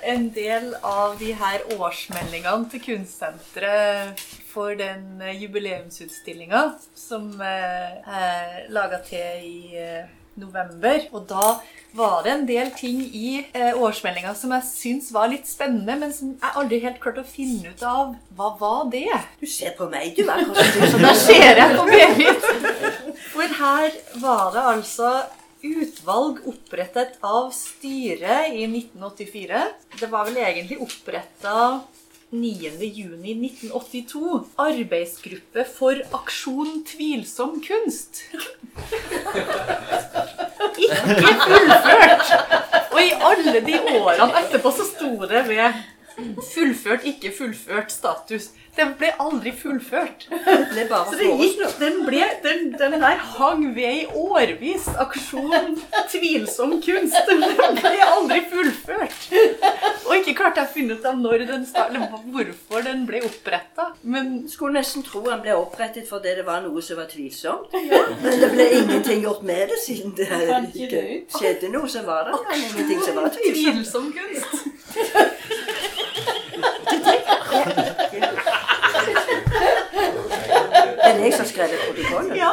en 0.03 0.29
del 0.35 0.73
av 0.83 1.17
de 1.19 1.31
her 1.37 1.63
årsmeldingene 1.77 2.69
til 2.71 2.81
Kunstsenteret 2.85 4.21
for 4.51 4.75
den 4.75 5.21
eh, 5.23 5.37
jubileumsutstillinga 5.41 6.63
som 6.97 7.29
eh, 7.41 8.01
er 8.01 8.65
laga 8.73 8.99
til 9.05 9.45
i 9.47 9.77
eh, 9.79 10.09
november. 10.41 11.05
Og 11.11 11.25
da 11.29 11.53
var 11.95 12.21
det 12.25 12.33
en 12.33 12.45
del 12.47 12.71
ting 12.75 13.01
i 13.03 13.43
årsmeldinga 13.75 14.31
som 14.39 14.53
jeg 14.55 14.67
syns 14.69 15.09
var 15.11 15.27
litt 15.31 15.49
spennende, 15.49 15.97
men 15.99 16.13
som 16.15 16.31
jeg 16.37 16.55
aldri 16.61 16.79
helt 16.85 17.01
klarte 17.03 17.23
å 17.23 17.27
finne 17.27 17.73
ut 17.73 17.83
av 17.83 18.13
hva 18.37 18.53
var 18.59 18.85
det. 18.93 19.09
Du 19.41 19.47
ser 19.49 19.75
på 19.77 19.89
meg, 19.91 20.15
du. 20.15 20.23
akkurat 20.23 20.71
som 20.71 20.85
du 20.85 20.87
Så 20.93 21.03
da 21.03 21.13
ser 21.19 21.59
jeg 21.59 21.75
på 21.75 21.87
Berit. 21.91 22.47
For 23.33 23.59
her 23.59 23.99
var 24.23 24.55
det 24.55 24.65
altså 24.75 25.11
utvalg 25.61 26.39
opprettet 26.49 27.17
av 27.25 27.51
styret 27.55 28.53
i 28.53 28.65
1984. 28.65 29.63
Det 29.99 30.07
var 30.11 30.25
vel 30.29 30.37
egentlig 30.41 30.81
oppretta 30.81 31.81
9.6.1982. 32.31 34.43
Arbeidsgruppe 34.61 35.65
for 35.67 35.95
aksjon 36.21 36.83
tvilsom 36.87 37.61
kunst. 37.65 38.23
Ikke 40.81 41.33
fullført! 41.45 42.27
Og 42.91 42.99
i 43.03 43.11
alle 43.31 43.59
de 43.65 43.75
årene 43.97 44.27
etterpå 44.41 44.69
så 44.75 44.83
sto 44.87 45.11
det 45.27 45.41
ved 45.49 45.67
fullført, 46.53 47.05
ikke 47.07 47.33
fullført 47.37 47.91
status. 47.93 48.51
Den 48.75 48.93
ble 48.95 49.09
aldri 49.19 49.51
fullført. 49.51 50.27
Det 50.31 50.85
Så 50.87 51.17
det 51.19 51.27
gikk, 51.41 51.63
den, 51.79 51.97
ble, 52.07 52.21
den, 52.43 52.69
den 52.79 52.93
der 53.01 53.19
hang 53.35 53.65
ved 53.75 53.97
i 53.97 54.05
årvis. 54.15 54.87
Aksjon 55.01 55.75
tvilsom 56.11 56.77
kunst. 56.83 57.17
Den 57.27 57.43
ble 57.81 57.91
aldri 58.05 58.39
fullført. 58.51 59.27
Og 60.07 60.15
ikke 60.21 60.37
klarte 60.39 60.63
jeg 60.63 60.69
å 60.69 60.71
finne 60.71 60.95
ut 60.95 61.05
av 61.07 61.19
når 61.19 61.45
den 61.49 61.65
start, 61.67 61.97
hvorfor 62.31 62.87
den 62.87 63.03
ble 63.09 63.21
oppretta. 63.27 63.91
Men 64.03 64.47
Skulle 64.51 64.79
nesten 64.79 65.03
tro 65.03 65.25
den 65.27 65.43
ble 65.43 65.57
opprettet 65.59 66.07
fordi 66.07 66.37
det 66.39 66.47
var 66.47 66.63
noe 66.63 66.83
som 66.85 67.01
var 67.01 67.11
tvilsomt. 67.11 67.75
Men 67.75 68.39
det 68.39 68.53
ble 68.55 68.69
ingenting 68.79 69.25
gjort 69.27 69.43
med 69.43 69.67
det 69.73 69.81
siden 69.83 70.15
det 70.15 70.31
ikke 70.71 71.03
skjedde 71.35 71.73
noe. 71.75 71.91
Så 71.91 72.05
var 72.07 72.29
det 72.29 72.39
Aksjon 72.39 73.03
som 73.03 73.19
var 73.19 73.33
tvilsom 73.35 74.13
kunst 74.15 75.89
Er 81.03 81.13
det 81.17 81.23
jeg 81.25 81.33
som 81.33 81.45
skrev 81.49 81.67
protokollen? 81.87 82.35
Ja. 82.37 82.51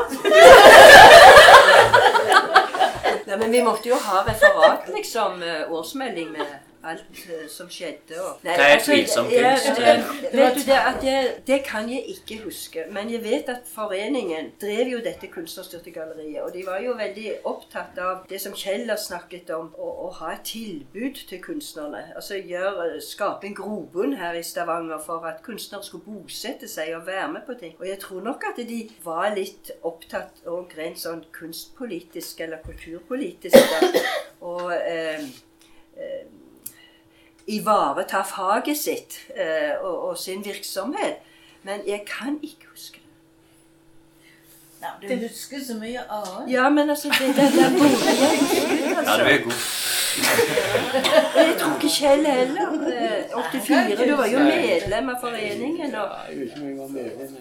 Ja, 3.28 3.36
men 3.36 3.51
vi 3.53 3.62
måtte 3.62 3.88
jo 3.90 3.96
ha 4.01 4.22
referat, 4.26 4.88
liksom. 4.94 5.42
eh, 5.42 5.72
Årsmelding 5.72 6.30
med 6.32 6.46
alt 6.85 7.20
eh, 7.26 7.49
som 7.51 7.68
skjedde. 7.70 8.18
Og... 8.22 8.39
Nei, 8.45 8.53
det 8.57 8.64
er 8.64 8.72
altså, 8.76 8.93
jeg- 8.93 9.59
jeg- 9.79 10.05
vet 10.33 10.55
du 10.55 10.61
det, 10.68 10.79
at 10.93 11.05
jeg, 11.05 11.31
det 11.47 11.59
kan 11.66 11.89
jeg 11.91 12.05
ikke 12.14 12.39
huske. 12.45 12.85
Men 12.91 13.11
jeg 13.12 13.22
vet 13.24 13.49
at 13.49 13.61
foreningen 13.74 14.53
drev 14.61 14.93
jo 14.93 14.99
dette 15.05 15.26
kunstnerstyrte 15.33 15.91
galleriet. 15.91 16.43
Og 16.43 16.53
de 16.55 16.62
var 16.66 16.81
jo 16.85 16.93
veldig 16.99 17.33
opptatt 17.45 17.99
av 17.99 18.24
det 18.31 18.41
som 18.41 18.55
Kjeller 18.55 18.97
snakket 18.97 19.51
om, 19.57 19.72
å, 19.79 19.89
å 20.07 20.11
ha 20.20 20.33
et 20.37 20.45
tilbud 20.45 21.20
til 21.29 21.43
kunstnerne. 21.43 22.05
Altså 22.16 22.39
gjør, 22.39 22.99
skape 23.05 23.47
en 23.51 23.55
grobunn 23.59 24.16
her 24.20 24.35
i 24.39 24.43
Stavanger 24.47 24.99
for 25.07 25.26
at 25.29 25.43
kunstnere 25.47 25.85
skulle 25.87 26.05
bosette 26.07 26.68
seg 26.68 26.95
og 26.97 27.07
være 27.07 27.29
med 27.33 27.47
på 27.47 27.55
ting. 27.61 27.74
Og 27.81 27.87
jeg 27.89 27.99
tror 28.03 28.22
nok 28.22 28.45
at 28.53 28.62
de 28.68 28.81
var 29.05 29.35
litt 29.37 29.70
opptatt 29.83 30.43
og 30.47 30.72
rent 30.79 30.99
sånn 31.01 31.24
kunstpolitisk 31.35 32.41
eller 32.47 32.59
kulturpolitisk. 32.64 33.57
Da. 33.57 34.03
Og 34.47 34.72
eh, 34.74 35.24
eh, 35.99 36.26
ivareta 37.49 38.22
faget 38.22 38.78
sitt 38.78 39.18
eh, 39.36 39.74
og, 39.80 40.09
og 40.09 40.18
sin 40.18 40.44
virksomhet. 40.44 41.14
Men 41.62 41.80
jeg 41.86 42.05
kan 42.07 42.38
ikke 42.42 42.66
huske 42.70 43.01
det. 43.01 43.05
Du 45.11 45.14
husker 45.26 45.57
så 45.66 45.74
mye 45.74 46.01
annet. 46.11 46.53
Ja, 46.53 46.68
men 46.68 46.90
altså 46.90 47.09
Det, 47.09 47.26
det 47.36 47.53
der 47.59 47.70
burde 47.70 47.99
jeg 48.07 48.96
Altså. 48.99 49.12
Ja, 49.12 49.18
du 49.18 49.30
er 49.30 49.42
god. 49.44 49.53
Jeg 51.36 51.55
tror 51.59 51.74
ikke 51.74 51.90
Kjell 51.94 52.26
heller. 52.26 52.68
Eh, 52.92 53.42
84. 53.53 54.09
Du 54.11 54.16
var 54.16 54.26
jo 54.26 54.38
medlem 54.38 55.09
av 55.09 55.20
foreningen. 55.20 55.94
og 55.94 56.09
Jeg 56.30 56.38
vet 56.38 56.46
ikke 56.46 56.61
om 56.61 56.68
jeg 56.68 56.78
var 56.78 56.86
medlem. 56.86 57.36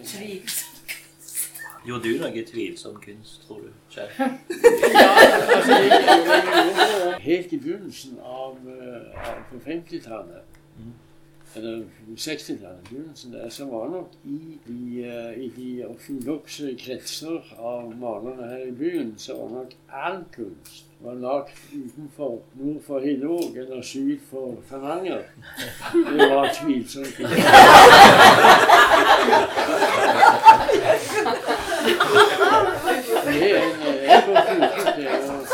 Gjorde 1.87 2.03
du 2.03 2.19
noe 2.19 2.43
tvilsom 2.43 2.97
kunst, 2.99 3.47
tror 3.47 3.63
du? 3.63 3.71
Kjell? 3.93 4.11
Altså, 5.57 5.71
jeg, 5.71 5.89
jeg, 5.89 6.25
jeg, 6.27 7.13
helt 7.21 7.53
i 7.53 7.59
begynnelsen 7.63 8.17
av, 8.23 8.57
eh, 8.73 9.27
av 9.29 9.39
på 9.49 9.59
50-tallet 9.63 10.57
eller 11.57 11.83
60-tallet, 12.15 12.89
begynnelsen 12.89 13.33
der, 13.33 13.49
så 13.49 13.65
var 13.65 13.89
nok 13.89 14.11
i 14.23 14.57
de, 14.67 15.03
eh, 15.03 15.43
i 15.45 15.51
de 15.55 15.85
ortodokse 15.87 16.75
kretser 16.79 17.53
av 17.57 17.95
malerne 17.97 18.49
her 18.51 18.67
i 18.67 18.71
byen, 18.71 19.15
så 19.17 19.37
var 19.39 19.49
nok 19.49 19.71
all 19.89 20.23
kunst 20.35 20.83
var 20.99 21.13
lagd 21.21 21.49
utenfor 21.73 22.41
nord 22.57 22.81
for 22.87 22.99
Hillevåg 22.99 23.57
eller 23.57 23.81
syd 23.81 24.19
for 24.29 24.55
Stavanger. 24.65 25.21
Det 26.17 26.29
var 26.29 26.49
tvilsomt. 26.61 27.19
Og, 34.27 35.47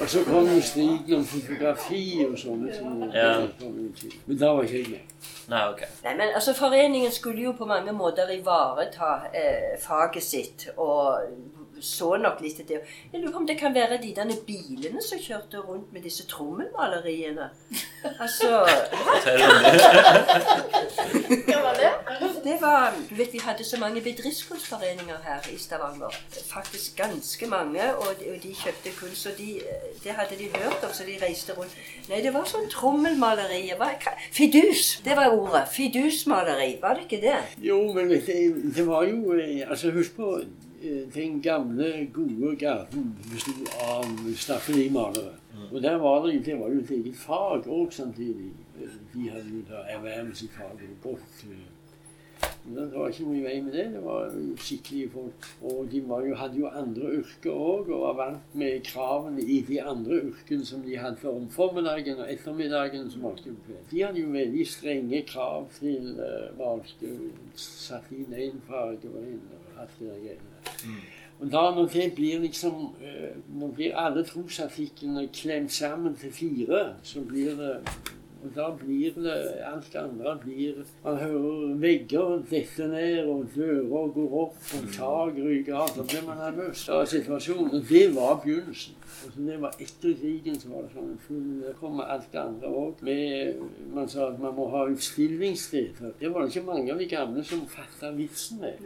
og 0.00 0.08
så 0.08 0.24
kom 0.24 0.46
jo 0.54 0.62
striden 0.62 1.14
om 1.14 1.24
fotografi 1.26 2.26
og 2.30 2.38
sånne 2.38 2.72
ting. 2.74 3.14
Ja. 3.14 3.46
Men 4.26 4.38
da 4.38 4.52
var 4.56 4.62
ikke 4.62 4.78
jeg 4.78 4.90
med. 4.90 5.30
Nei, 5.48 5.62
ok. 5.68 5.82
Nei, 6.04 6.14
men 6.16 6.28
altså 6.34 6.54
Foreningen 6.54 7.12
skulle 7.12 7.42
jo 7.42 7.52
på 7.58 7.66
mange 7.66 7.92
måter 7.92 8.30
ivareta 8.30 9.12
eh, 9.34 9.78
faget 9.82 10.22
sitt 10.22 10.68
og 10.76 11.18
så 11.84 12.16
nok 12.16 12.40
litt 12.44 12.56
til 12.60 12.68
det. 12.68 12.80
Jeg 13.12 13.20
lurer 13.22 13.32
på 13.32 13.38
om 13.42 13.46
det 13.46 13.58
kan 13.60 13.74
være 13.74 13.98
de 14.02 14.12
derne 14.16 14.36
bilene 14.46 15.02
som 15.02 15.18
kjørte 15.18 15.58
rundt 15.66 15.92
med 15.92 16.02
disse 16.06 16.26
trommelmaleriene. 16.30 17.48
Altså 18.18 18.52
det. 19.24 19.38
Var 21.62 21.74
det? 21.82 21.92
Det 22.44 22.56
var 22.60 22.92
Du 23.10 23.14
vet, 23.14 23.32
vi 23.32 23.38
hadde 23.38 23.64
så 23.64 23.76
mange 23.80 24.00
bedriftskunstforeninger 24.00 25.16
her 25.24 25.40
i 25.54 25.58
Stavanger. 25.58 26.14
Faktisk 26.46 26.96
ganske 26.96 27.46
mange. 27.46 27.94
Og 27.96 28.06
de, 28.20 28.30
og 28.34 28.42
de 28.42 28.54
kjøpte 28.54 28.90
kunst. 29.00 29.26
Og 29.26 29.32
de, 29.38 29.60
det 30.04 30.12
hadde 30.12 30.38
de 30.38 30.48
hørt 30.54 30.84
om, 30.84 30.92
så 30.92 31.04
de 31.06 31.16
reiste 31.22 31.52
rundt. 31.58 31.76
Nei, 32.10 32.20
det 32.24 32.32
var 32.34 32.44
sånn 32.50 32.66
hva- 32.72 34.16
Fidus! 34.32 35.00
Det 35.04 35.16
var 35.16 35.30
ordet. 35.36 35.64
Fidusmaleri. 35.72 36.76
Var 36.82 36.94
det 36.98 37.06
ikke 37.08 37.22
det? 37.26 37.38
Jo, 37.62 37.78
men 37.94 38.10
det, 38.10 38.22
det 38.76 38.86
var 38.86 39.04
jo 39.08 39.34
eh, 39.38 39.62
Altså, 39.70 39.90
husk 39.94 40.16
på 40.16 40.40
den 41.14 41.42
gamle, 41.42 42.08
gode 42.14 42.56
garden 42.56 43.12
besto 43.30 43.52
av 43.86 44.08
staffelimalere. 44.36 45.34
Og 45.70 45.82
der 45.82 45.96
var 45.96 46.26
det, 46.26 46.46
det 46.46 46.56
var 46.60 46.72
jo 46.72 46.80
et 46.80 46.90
eget 46.90 47.16
fag 47.16 47.68
òg 47.68 47.92
samtidig. 47.92 48.50
Eh, 48.80 48.96
De 49.14 49.28
hadde 49.30 49.52
jo 49.52 49.62
da 49.68 49.84
ervervelse 49.92 50.44
i 50.44 50.48
fag 50.48 50.80
og 50.80 50.96
gått 51.02 51.44
eh, 51.44 51.68
men 52.64 52.90
Det 52.90 52.98
var 52.98 53.10
ikke 53.10 53.24
noe 53.26 53.38
i 53.38 53.42
vei 53.42 53.54
med 53.62 53.74
det. 53.74 53.84
Det 53.94 54.00
var 54.04 54.32
jo 54.34 54.56
skikkelige 54.58 55.10
folk. 55.10 55.48
Og 55.70 55.88
de 55.90 56.00
var 56.08 56.24
jo, 56.26 56.34
hadde 56.38 56.58
jo 56.58 56.70
andre 56.70 57.10
yrker 57.18 57.50
òg, 57.50 57.90
og 57.90 58.04
var 58.06 58.16
vant 58.18 58.54
med 58.58 58.84
kravene 58.86 59.42
i 59.42 59.60
de 59.66 59.78
andre 59.82 60.20
yrkene 60.30 60.66
som 60.66 60.82
de 60.86 60.98
hadde 60.98 61.20
for 61.22 61.38
om 61.38 61.48
formiddagen 61.50 62.22
og 62.22 62.30
ettermiddagen. 62.32 63.10
som 63.10 63.26
malte. 63.26 63.54
De 63.90 64.02
hadde 64.02 64.22
jo 64.22 64.30
veldig 64.34 64.66
strenge 64.66 65.22
krav 65.26 65.68
til 65.78 66.14
uh, 66.18 66.50
valgte 66.58 67.16
Satt 67.54 68.10
inn 68.14 68.32
én 68.32 68.62
farge 68.66 69.10
og 69.10 69.22
en 69.22 69.42
greiene. 69.98 71.00
Og 71.40 71.50
da 71.50 71.62
når 71.74 71.88
det 71.90 72.12
blir 72.14 72.38
liksom 72.38 72.94
eh, 73.02 73.34
Når 73.50 73.68
blir 73.74 73.96
alle 73.98 74.22
trosartiklene 74.24 75.28
klemt 75.34 75.72
sammen 75.72 76.14
til 76.16 76.32
fire, 76.32 76.94
så 77.02 77.20
blir 77.20 77.56
det 77.58 77.80
og 78.42 78.50
da 78.56 78.70
blir 78.74 79.14
det 79.14 79.34
alt 79.62 79.96
andre 79.96 80.38
blir 80.42 80.74
Man 81.04 81.16
hører 81.16 81.74
vegger 81.78 82.40
dette 82.50 82.88
ned, 82.90 83.26
og 83.30 83.46
dører 83.54 84.08
går 84.14 84.34
opp, 84.40 84.56
og 84.74 84.88
tak 84.96 85.38
ryker 85.38 85.76
av. 85.78 85.92
Da 85.96 86.02
blir 86.02 86.24
man 86.26 86.40
nervøs 86.42 86.88
av 86.88 87.04
situasjonen. 87.06 87.70
Og 87.70 87.84
det 87.88 88.08
var 88.16 88.40
begynnelsen. 88.42 88.96
Og 89.26 89.34
så 89.34 89.46
det 89.46 89.60
var 89.62 89.76
etter 89.78 90.16
krigen 90.18 90.58
så 90.58 90.72
var 90.72 90.88
det 90.88 90.94
sånn 90.96 91.12
Så 91.28 91.74
kommer 91.78 92.10
alt 92.10 92.32
det 92.32 92.40
andre 92.42 92.72
òg. 92.82 93.04
Man 93.94 94.10
sa 94.10 94.32
at 94.32 94.42
man 94.42 94.56
må 94.58 94.66
ha 94.74 94.88
utstillingssteder. 94.90 96.16
Det 96.18 96.32
var 96.34 96.42
det 96.42 96.50
ikke 96.50 96.66
mange 96.66 96.90
av 96.92 96.98
de 96.98 97.06
gamle 97.06 97.46
som 97.46 97.62
fatta 97.70 98.10
vitsen 98.18 98.64
med. 98.64 98.82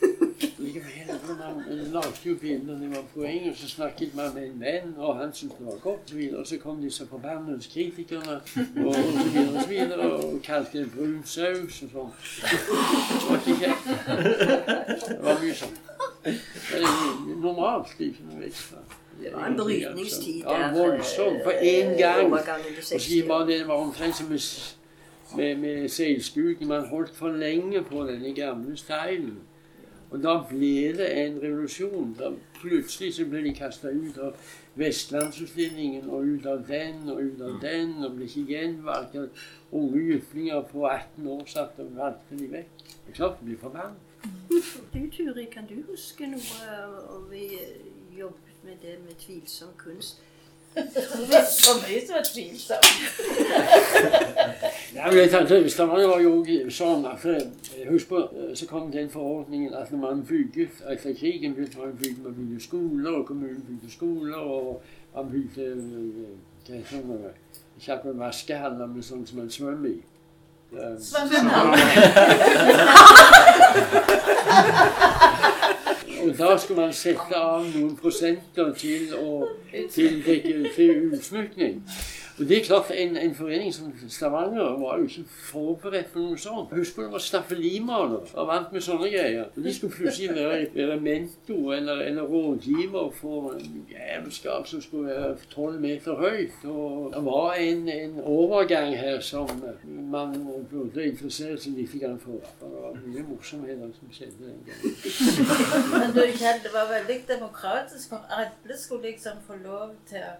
Likevel, 0.66 1.12
man 1.38 1.78
lagde 1.92 2.22
jo 2.24 2.34
bilder, 2.40 2.78
det 2.78 2.90
var 2.90 3.04
poeng, 3.14 3.48
og 3.50 3.56
så 3.56 3.68
snakket 3.68 4.14
man 4.14 4.34
med 4.34 4.46
en 4.46 4.60
venn, 4.60 4.94
og 4.96 5.16
han 5.16 5.34
syntes 5.34 5.56
det 5.58 5.66
var 5.66 5.78
godt, 5.82 6.14
og 6.34 6.46
så 6.46 6.58
kom 6.58 6.82
disse 6.82 7.06
forbannede 7.06 7.62
kritikerne, 7.72 8.40
og, 8.76 8.86
og 8.86 8.94
så 8.94 9.28
videre 9.32 9.56
og 9.56 9.62
så 9.62 9.68
videre, 9.68 10.12
og 10.12 10.42
kalte 10.44 10.78
det 10.78 10.90
brun 10.96 11.22
saus 11.24 11.82
og 11.86 11.90
sånn. 11.94 12.12
Det 12.42 13.24
var 13.28 13.38
ikke 13.40 13.58
kjekt. 13.62 13.88
Det 15.08 15.18
var 15.22 15.42
mye 15.42 15.58
sånn. 15.62 15.76
Det 16.26 17.40
normalt, 17.40 17.98
ikke 18.00 18.30
noe 18.30 18.46
ekstra. 18.50 18.82
Det 19.22 19.30
var 19.32 19.46
en 19.46 19.56
brytningstid 19.56 20.42
Ja, 20.42 20.72
voldsomt. 20.72 21.42
På 21.44 21.50
eh, 21.50 21.62
én 21.62 21.98
gang. 21.98 22.32
Og 22.32 22.40
så 22.82 22.98
60. 22.98 23.28
var 23.28 23.46
det, 23.46 23.68
var 23.68 23.74
omtrent 23.74 24.16
som 24.16 24.28
med, 25.36 25.56
med, 25.56 25.88
seilskuten. 25.88 26.68
Man 26.68 26.88
holdt 26.88 27.14
for 27.16 27.28
lenge 27.28 27.82
på 27.82 28.04
denne 28.04 28.34
gamle 28.34 28.76
stilen. 28.76 29.38
Og 30.10 30.22
da 30.22 30.36
ble 30.48 30.92
det 30.98 31.08
en 31.22 31.38
revolusjon. 31.42 32.12
Da 32.18 32.30
plutselig 32.60 33.14
så 33.16 33.26
ble 33.30 33.42
de 33.46 33.54
kasta 33.56 33.90
ut 33.90 34.18
av 34.22 34.52
Vestlandsutstillingen 34.78 36.10
og 36.12 36.28
ut 36.36 36.46
av 36.46 36.62
den 36.68 37.08
og 37.10 37.22
ut 37.24 37.42
av 37.42 37.58
den, 37.62 37.96
og 38.04 38.18
ble 38.18 38.28
ikke 38.28 38.46
gjenvalgt. 38.52 39.16
Unge 39.72 40.02
jyplinger 40.12 40.62
på 40.70 40.86
18 40.86 41.26
år 41.34 41.44
satt 41.50 41.80
og 41.82 41.96
valgte 41.96 42.38
de 42.38 42.50
vekk. 42.52 42.86
Det 42.86 43.14
er 43.14 43.18
klart 43.18 43.40
de 43.40 43.50
blir 43.50 43.60
forbannet. 43.62 44.02
Du, 44.92 45.02
Turi, 45.12 45.44
kan 45.52 45.66
du 45.68 45.76
huske 45.90 46.26
noe 46.30 46.78
om 47.14 47.26
vi 47.30 47.50
jobbet 48.16 48.64
med 48.64 48.80
det 48.82 48.96
med 49.04 49.18
tvilsom 49.20 49.74
kunst? 49.78 50.22
For 50.76 51.74
mye 51.80 52.00
som 52.06 52.16
er 52.16 52.24
tvilsomt. 52.32 52.86
Ja, 54.94 55.06
men 55.06 55.18
jeg 55.18 55.30
tenkte, 55.30 55.70
Stavanger 55.70 56.08
var 56.08 56.20
jo 56.20 56.44
sånn 56.72 57.06
at 57.08 57.24
Husk 57.86 58.08
på, 58.10 58.20
så 58.54 58.66
kom 58.68 58.90
den 58.92 59.08
forordningen 59.12 59.74
at 59.74 59.92
når 59.92 60.00
man 60.02 60.24
bygget 60.28 60.82
etter 60.92 61.14
krigen 61.16 61.54
begynte 61.56 61.78
man 61.80 61.94
å 61.94 62.00
bygge, 62.00 62.22
man 62.24 62.34
bygde 62.36 62.60
skoler, 62.64 63.12
og 63.12 63.26
kommunen 63.28 63.64
bygde 63.68 63.92
skoler, 63.92 64.36
og 64.36 64.82
man 65.14 65.30
bygde 65.32 65.64
det 66.66 66.82
hva 66.82 66.88
sånn, 66.90 67.08
det, 67.22 67.32
ikke 67.78 67.92
akkurat 67.96 68.20
vaskehaller, 68.26 68.86
men 68.90 69.02
sånn 69.04 69.26
som 69.28 69.36
man 69.40 69.50
svømmer 69.52 69.90
i. 69.94 70.00
Eh, 70.76 70.94
Og 76.26 76.38
da 76.38 76.56
skulle 76.58 76.80
man 76.80 76.92
sette 76.92 77.38
av 77.38 77.66
noen 77.70 77.92
prosenter 78.00 78.72
til, 78.74 79.12
å, 79.14 79.46
til, 79.94 80.16
til, 80.24 80.64
til 80.74 81.04
utsmykning. 81.14 81.76
Og 82.38 82.48
det 82.48 82.58
er 82.58 82.64
klart, 82.64 82.90
en, 82.94 83.16
en 83.16 83.34
forening 83.34 83.74
som 83.74 83.92
Stavanger 84.08 84.62
var 84.80 84.98
jo 84.98 85.04
ikke 85.04 85.22
forberedt 85.24 86.10
på 86.12 86.20
noe 86.20 86.38
sånt. 86.38 86.72
Husk 86.76 86.96
på 86.96 87.04
det 87.06 87.12
var 87.14 87.22
staffelimaler 87.24 88.32
og 88.34 88.48
vant 88.50 88.72
med 88.74 88.82
sånne 88.84 89.08
greier. 89.08 89.46
Og 89.56 89.62
De 89.64 89.72
skulle 89.72 89.94
plutselig 89.94 90.34
være, 90.36 90.66
være 90.74 90.98
mentor 91.00 91.70
eller, 91.78 92.02
eller 92.04 92.28
rådgiver 92.28 93.06
for 93.16 93.54
en 93.56 93.86
jævelskap 93.88 94.68
som 94.68 94.82
skulle 94.84 95.14
være 95.14 95.30
tolv 95.54 95.80
meter 95.80 96.20
høyt. 96.20 96.66
Og 96.68 97.14
det 97.14 97.22
var 97.24 97.54
en, 97.62 97.88
en 97.88 98.18
overgang 98.20 98.92
her 99.00 99.20
som 99.24 99.48
man 99.86 100.36
burde 100.70 101.06
interessere 101.08 101.56
seg 101.60 101.78
litt 101.78 101.94
for. 102.20 102.42
Det 102.60 102.68
var 102.74 102.98
mye 103.06 103.24
morsomheter 103.30 103.94
som 103.96 104.12
skjedde 104.12 104.50
den 104.50 104.60
gangen. 104.68 104.98
Men 105.94 106.12
du, 106.12 106.20
Kjell, 106.36 106.60
det 106.66 106.74
var 106.74 106.92
veldig 106.92 107.18
demokratisk. 107.32 108.12
Alle 108.28 108.76
skulle 108.76 109.14
liksom 109.14 109.40
få 109.46 109.56
lov 109.64 109.96
til 110.10 110.20
å 110.20 110.34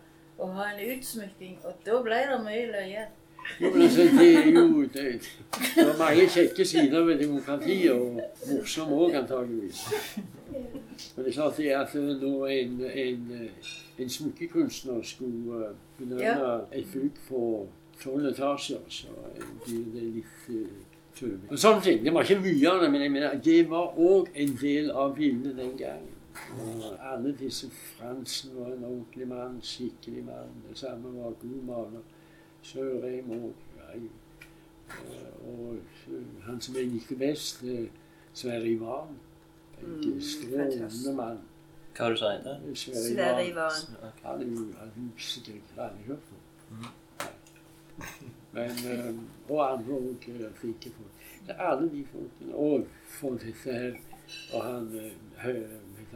ha 0.44 0.66
en 0.72 0.82
utsmykking, 0.92 1.58
og 1.64 1.72
da 1.86 2.02
ble 2.04 2.18
det 2.30 2.40
mye 2.44 2.66
løye. 2.72 3.06
Jo, 3.60 3.70
men 3.70 3.82
altså, 3.82 4.02
det 4.02 4.38
er 4.38 4.46
jo 4.50 4.82
det, 4.82 5.04
det 5.76 5.84
er 5.88 5.98
mange 5.98 6.28
kjekke 6.28 6.64
sider 6.64 7.04
ved 7.04 7.18
demokratiet, 7.18 7.92
og 7.92 8.20
morsomme 8.50 8.96
òg, 8.96 9.14
antageligvis. 9.14 9.84
Men 11.16 11.24
det 11.24 11.30
er 11.30 11.34
klart 11.34 11.56
det 11.56 11.68
at 11.68 11.94
eh, 11.94 12.02
når 12.22 12.46
en, 12.46 12.80
en, 12.94 13.30
eh, 13.32 14.02
en 14.02 14.10
smykkekunstner 14.10 15.02
skulle 15.02 15.66
eh, 16.00 16.20
ja. 16.20 16.58
et 16.72 16.86
bygg 16.92 17.22
på 17.28 17.68
tolv 18.02 18.26
etasjer, 18.26 18.82
så 18.88 19.06
blir 19.64 19.84
det 19.94 20.02
litt 20.18 20.48
uh, 20.48 20.66
tøvete. 21.16 21.56
Sånne 21.56 21.80
ting. 21.80 22.04
Det 22.04 22.12
var 22.14 22.26
ikke 22.26 22.42
mye 22.42 22.72
av 22.72 22.82
det, 22.82 22.90
men 22.92 23.02
jeg 23.02 23.12
mener, 23.14 23.38
det 23.44 23.60
var 23.70 23.96
òg 23.96 24.28
en 24.34 24.58
del 24.60 24.90
av 24.90 25.14
bildet 25.16 25.56
den 25.56 25.72
gangen. 25.78 26.15
Og 26.60 27.12
alle 27.12 27.36
disse 27.38 27.70
Fransen 27.70 28.50
var 28.56 28.66
en 28.66 28.84
ordentlig 28.84 29.28
mann, 29.28 29.60
skikkelig 29.62 30.24
mann. 30.24 30.52
Det 30.68 30.78
samme 30.78 31.12
var 31.18 31.30
god 31.30 31.62
maler. 31.64 32.00
Sørheim 32.62 33.30
òg. 33.30 33.52
Og 35.46 35.76
han 36.46 36.60
som 36.60 36.74
jeg 36.76 36.86
likte 36.86 37.16
best, 37.16 37.64
Sverre 38.34 38.68
Ivan. 38.68 39.08
En 39.82 39.86
Mm, 39.86 40.20
strålende 40.20 41.14
mann. 41.16 41.38
Hva 41.96 42.04
det 42.04 42.12
du 42.12 42.16
sa 42.16 42.30
heter? 42.32 42.60
Sverre 42.74 43.48
Ivan. 43.48 43.72
Han 44.24 44.40
er 44.40 44.46
jo 44.46 44.64
han 44.78 44.88
er 44.88 45.18
sikkert 45.20 45.78
aldri 45.78 46.02
hørt 46.06 46.18
om. 46.32 46.86
Men 48.52 48.70
eh, 48.70 49.14
Og 49.48 49.72
andre 49.72 49.92
òg 49.94 50.24
flinke 50.54 50.90
folk. 50.96 51.12
Alle 51.58 51.90
de 51.90 52.04
folkene. 52.12 52.54
Og 52.54 52.86
for 53.04 53.30
dette 53.30 53.72
her 53.72 53.94
Og 54.54 54.64
han, 54.64 54.88
eh, 54.98 55.12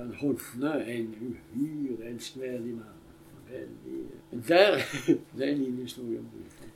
han 0.00 0.14
Hofne, 0.20 0.72
en 0.86 1.14
uhyre 1.54 2.10
elskverdig 2.10 2.74
mann. 2.74 2.96
Veldig 3.50 4.48
der 4.48 4.76
Det 5.36 5.48
er 5.48 5.52
en 5.52 5.58
liten 5.58 5.82
historie 5.82 6.18
om 6.18 6.26
Gryten. 6.34 6.70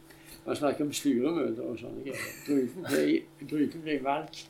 Man 0.46 0.56
snakker 0.56 0.84
om 0.84 0.92
styremøter 0.92 1.62
og 1.62 1.78
sånne 1.78 2.02
greier. 2.04 3.20
Gryten 3.50 3.80
ble, 3.84 3.98
valgt 4.04 4.48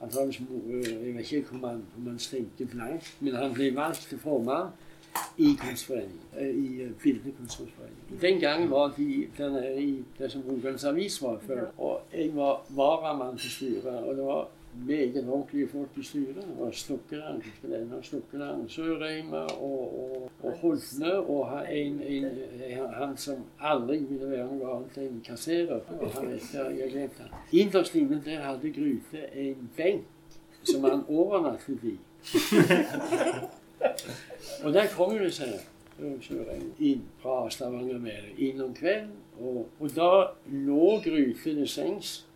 antakeligvis 0.00 0.40
mo- 0.48 0.62
Jeg 1.04 1.14
vet 1.16 1.32
ikke 1.32 1.52
om 1.58 1.64
han, 1.64 1.82
om 1.96 2.02
man 2.06 2.18
stemte 2.18 2.64
blankt, 2.66 3.16
men 3.20 3.34
han 3.36 3.52
ble 3.54 3.74
valgt 3.76 4.06
til 4.08 4.18
formann 4.18 4.70
i 5.38 5.50
kunstforeningen. 5.60 6.20
eh, 6.38 6.46
I 6.48 6.82
eh, 6.82 6.90
Billedkunstnerforeningen. 7.02 8.20
Den 8.20 8.40
gangen 8.40 8.70
var 8.70 8.94
de 8.96 9.26
der 9.38 9.50
nede 9.50 9.82
i 9.82 10.04
det 10.18 10.30
som 10.32 10.42
Rogalands 10.48 10.84
Avis 10.84 11.22
var 11.22 11.38
før. 11.46 11.66
Og 11.78 12.00
jeg 12.14 12.30
var 12.36 12.62
varamann 12.70 13.38
til 13.38 13.50
styret. 13.50 13.84
Og 13.86 14.16
det 14.16 14.24
var 14.24 14.48
meget 14.86 15.28
ordentlige 15.28 15.68
folk 15.68 15.88
i 15.96 16.02
styret. 16.02 16.46
Og 16.60 16.74
Slukkeland, 16.74 17.42
Slukkeland 18.02 18.68
Sørheim 18.68 19.32
og, 19.32 19.64
og, 19.64 20.30
og 20.42 20.52
Holtne. 20.52 21.16
Og 21.16 21.74
en, 21.76 22.02
en, 22.02 22.24
han 22.92 23.16
som 23.16 23.44
aldri 23.60 23.98
ville 23.98 24.30
være 24.30 24.46
noe 24.46 24.76
annet 24.76 24.98
enn 25.04 25.20
kasserer. 25.26 25.80
Og 26.00 26.10
han 26.14 26.30
heter, 26.32 26.70
jeg 26.70 26.90
glemte 26.92 27.22
han. 27.22 27.34
Innerst 27.52 27.94
inne 27.94 28.22
der 28.24 28.40
hadde 28.44 28.72
Gryte 28.72 29.26
en 29.34 29.70
benk 29.76 30.04
som 30.62 30.84
han 30.84 31.04
overnattet 31.08 31.84
i. 31.84 31.96
Og 34.64 34.72
der 34.72 34.86
kom 34.96 35.12
jo 35.16 35.24
disse 35.24 35.46
inn 36.78 37.02
fra 37.20 37.50
Stavanger 37.50 37.98
med 37.98 38.12
det 38.24 38.48
inn 38.48 38.60
om 38.64 38.74
kvelden. 38.74 39.16
Og, 39.40 39.68
og 39.80 39.94
da 39.96 40.10
lå 40.52 40.98
Gryte 41.04 41.40
til 41.42 41.68
sengs, 41.68 42.26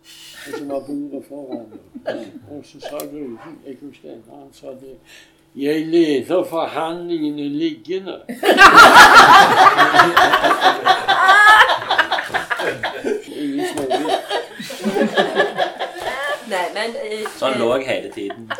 og 0.47 0.57
så 0.57 0.65
var 0.65 0.79
bordet 0.87 1.23
foran. 1.29 1.79
Og 2.51 2.65
så 2.65 2.79
sa 2.79 2.97
Grusen 2.97 3.55
Jeg 3.65 3.77
husker 3.81 4.11
ennå 4.13 4.43
han 4.43 4.51
sa 4.53 4.67
det 4.67 4.97
jeg 5.57 5.85
leder 5.85 6.43
forhandlingene 6.43 7.49
liggende. 7.49 8.19
Nei, 16.47 16.65
men 16.73 16.95
eh, 17.11 17.27
Så 17.37 17.45
han 17.45 17.59
lå 17.59 17.77
hele 17.77 18.11
tiden. 18.11 18.51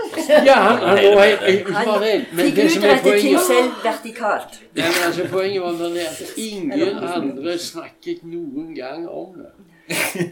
Ja, 0.45 0.53
han, 0.53 0.77
han 0.77 0.97
lå 1.03 1.19
helt. 1.19 2.27
Fikk 2.31 2.55
det 2.55 2.71
som 2.71 2.83
er 2.83 2.95
utrette 2.95 3.19
ting 3.19 3.39
selv 3.39 3.71
vertikalt. 3.83 4.59
Ja, 4.75 4.87
men 4.87 5.03
altså, 5.05 5.27
Poenget 5.31 5.61
var 5.61 5.69
at 6.07 6.21
ingen 6.37 7.03
andre 7.03 7.57
snakket 7.59 8.23
noen 8.23 8.71
gang 8.75 9.09
om 9.09 9.35
det. 9.35 9.51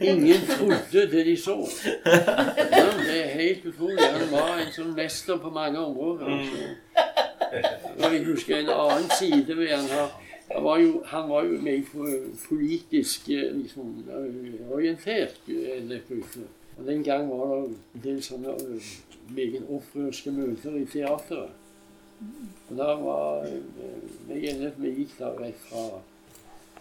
Ingen 0.02 0.42
trodde 0.50 1.12
det 1.12 1.26
de 1.26 1.38
så. 1.38 1.70
Ja, 2.06 2.86
det 3.06 3.18
er 3.24 3.28
helt 3.28 3.66
utrolig. 3.66 4.00
Han 4.02 4.32
var 4.32 4.58
en 4.58 4.72
sånn 4.74 4.96
mester 4.98 5.38
på 5.38 5.52
mange 5.54 5.80
områder. 5.80 6.26
Altså. 6.26 6.64
Og 8.00 8.14
jeg 8.16 8.24
husker 8.26 8.58
en 8.58 8.72
annen 8.74 9.10
side 9.20 9.58
ved 9.58 9.70
han. 9.76 9.86
her. 9.92 10.10
Han 10.54 10.64
var 10.64 10.78
jo, 10.82 11.04
han 11.06 11.30
var 11.30 11.46
jo 11.46 11.62
mer 11.62 11.82
politisk 12.48 13.30
eh, 13.30 13.52
liksom, 13.58 13.94
eh, 14.10 14.72
orientert. 14.74 15.40
eh. 15.48 15.82
Og 16.78 16.86
Den 16.86 17.04
gang 17.04 17.30
var 17.30 17.56
det 17.56 17.68
en 17.68 18.04
del 18.04 18.24
sånne 18.24 18.56
meget 19.30 19.70
opprørske 19.70 20.32
møter 20.32 20.80
i 20.82 20.86
teateret. 20.86 21.54
Og 22.70 22.78
da 22.78 22.90
var 22.98 23.46
jeg 24.30 24.74
med 24.78 24.98
gikk 24.98 25.14
da 25.20 25.30
rett 25.38 25.60
fra 25.70 26.02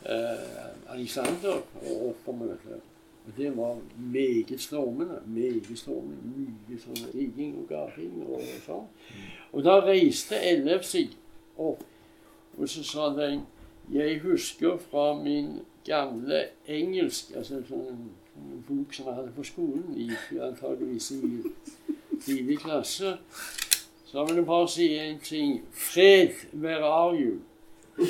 eh, 0.07 0.95
Alexander 0.95 1.61
og 1.83 2.09
opp 2.09 2.25
på 2.25 2.33
møtet. 2.33 2.81
Og 3.27 3.33
det 3.37 3.57
var 3.57 3.79
meget 3.97 4.61
stormende. 4.61 5.21
Meget 5.27 5.79
stormende. 5.79 6.19
Mye 6.37 6.79
sånn 6.83 7.05
rigging 7.15 7.55
og 7.61 7.69
gaping 7.71 8.17
og 8.27 8.43
sånn. 8.65 8.89
Og 9.53 9.63
da 9.67 9.79
reiste 9.85 10.41
LF 10.57 10.87
seg 10.89 11.15
opp, 11.61 11.85
og 12.59 12.69
så 12.69 12.83
sa 12.85 13.11
den 13.17 13.47
Jeg 13.93 14.21
husker 14.23 14.77
fra 14.79 15.13
min 15.19 15.63
gamle 15.85 16.45
engelsk 16.71 17.33
Altså 17.37 17.59
sånn, 17.67 18.11
en 18.39 18.61
bok 18.69 18.95
som 18.95 19.09
jeg 19.09 19.17
hadde 19.17 19.33
på 19.37 19.45
skolen, 19.45 19.89
i, 19.99 20.09
antageligvis 20.39 21.11
i 21.17 21.43
tidlig 22.23 22.59
klasse. 22.63 23.17
Så 24.07 24.25
vil 24.25 24.39
jeg 24.41 24.47
bare 24.47 24.69
si 24.69 24.87
en 24.99 25.19
ting. 25.25 25.65
Fred, 25.73 26.47
are 26.65 27.17
you? 27.17 27.41
Det 27.97 28.05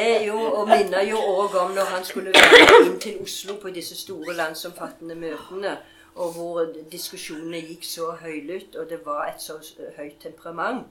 er 0.00 0.24
jo, 0.26 0.38
og 0.38 0.68
minner 0.68 1.02
jo 1.02 1.18
òg 1.18 1.54
om 1.60 1.70
når 1.76 1.84
han 1.84 2.04
skulle 2.04 2.32
inn 2.34 2.98
til 3.00 3.20
Oslo 3.22 3.56
på 3.62 3.70
disse 3.74 3.96
store 3.96 4.34
landsomfattende 4.34 5.14
møtene, 5.14 5.76
og 6.14 6.32
hvor 6.34 6.66
diskusjonene 6.92 7.62
gikk 7.62 7.86
så 7.86 8.10
høylytt, 8.20 8.76
og 8.76 8.90
det 8.90 9.00
var 9.06 9.26
et 9.28 9.42
så 9.42 9.58
høyt 9.96 10.18
temperament. 10.22 10.86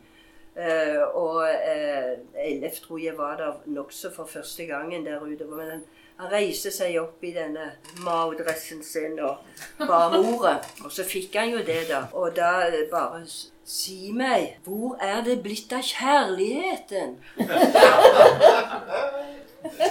Eh, 0.56 1.02
og 1.18 1.48
eh, 1.50 2.20
LF 2.62 2.80
tror 2.84 3.00
jeg 3.02 3.18
var 3.18 3.38
der 3.38 3.54
nokså 3.66 4.12
for 4.14 4.26
første 4.26 4.66
gangen 4.66 5.06
der 5.06 5.22
ute. 5.22 5.46
Men 5.46 5.84
han, 6.20 6.32
reiste 6.32 6.72
seg 6.72 6.98
opp 7.02 7.24
i 7.26 7.34
denne 7.36 7.72
Mao-dressen 8.06 8.84
sin 8.86 9.20
og 9.20 9.36
ba 9.80 10.08
om 10.10 10.16
ordet. 10.36 10.58
Og 10.86 10.92
så 10.92 11.04
fikk 11.08 11.36
han 11.40 11.50
jo 11.56 11.60
det, 11.66 11.88
da. 11.90 12.02
Og 12.14 12.36
da 12.36 12.52
bare 12.92 13.26
Si 13.66 14.12
meg, 14.12 14.58
hvor 14.66 14.98
er 15.00 15.22
det 15.24 15.40
blitt 15.40 15.72
av 15.72 15.80
kjærligheten? 15.88 17.16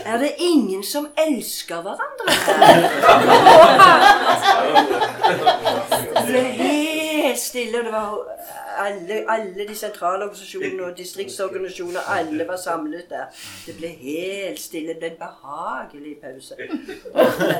Er 0.04 0.18
det 0.20 0.34
ingen 0.38 0.84
som 0.84 1.08
elsker 1.16 1.80
hverandre 1.80 2.32
her? 2.36 2.52
Det 6.26 6.42
helt 7.32 7.40
stille. 7.40 7.78
og 7.78 7.84
Det 7.84 7.92
var 7.92 8.18
alle, 8.78 9.24
alle 9.28 9.68
de 9.68 9.76
sentrale 9.76 10.24
organisasjonene 10.24 10.84
og 10.84 10.98
distriktsorganisasjoner, 10.98 12.00
alle 12.08 12.48
var 12.48 12.56
samlet 12.56 13.10
der. 13.10 13.24
Det 13.66 13.76
ble 13.76 13.88
helt 13.88 14.60
stille. 14.60 14.88
Det 14.88 14.98
ble 14.98 15.08
en 15.08 15.16
behagelig 15.26 16.16
pause. 16.22 16.54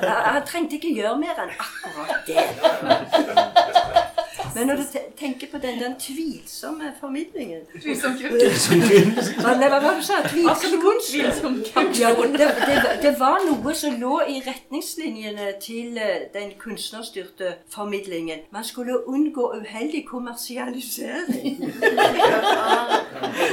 Han 0.03 0.35
han 0.35 0.47
trengte 0.47 0.75
ikke 0.79 0.95
gjøre 0.97 1.19
mer 1.19 1.43
enn 1.45 1.53
akkurat 1.67 2.27
det. 2.27 4.12
Men 4.55 4.67
når 4.67 4.77
du 4.77 4.85
tenker 5.19 5.47
på 5.53 5.59
den, 5.59 5.79
den 5.81 5.95
tvilsomme 6.01 6.93
formidlingen 7.01 7.61
Tvilsom 7.83 8.17
kunst. 8.21 8.71
Hva 9.41 9.55
hva 9.57 9.69
var 9.71 9.81
det 9.81 9.93
du 10.01 10.05
sa? 10.07 10.19
Tvilsom 10.29 10.81
kunst? 10.83 11.11
Tvilsom 11.11 11.55
Ja, 12.01 12.11
det, 12.17 12.49
det, 12.67 12.77
det 13.03 13.13
var 13.21 13.41
noe 13.47 13.75
som 13.75 13.97
lå 14.01 14.19
i 14.29 14.43
retningslinjene 14.47 15.53
til 15.63 15.99
eh, 16.01 16.27
den 16.35 16.53
kunstnerstyrte 16.61 17.55
formidlingen. 17.73 18.45
Man 18.53 18.65
skulle 18.65 18.99
unngå 19.09 19.49
uheldig 19.61 20.05
kommersialisering. 20.11 21.59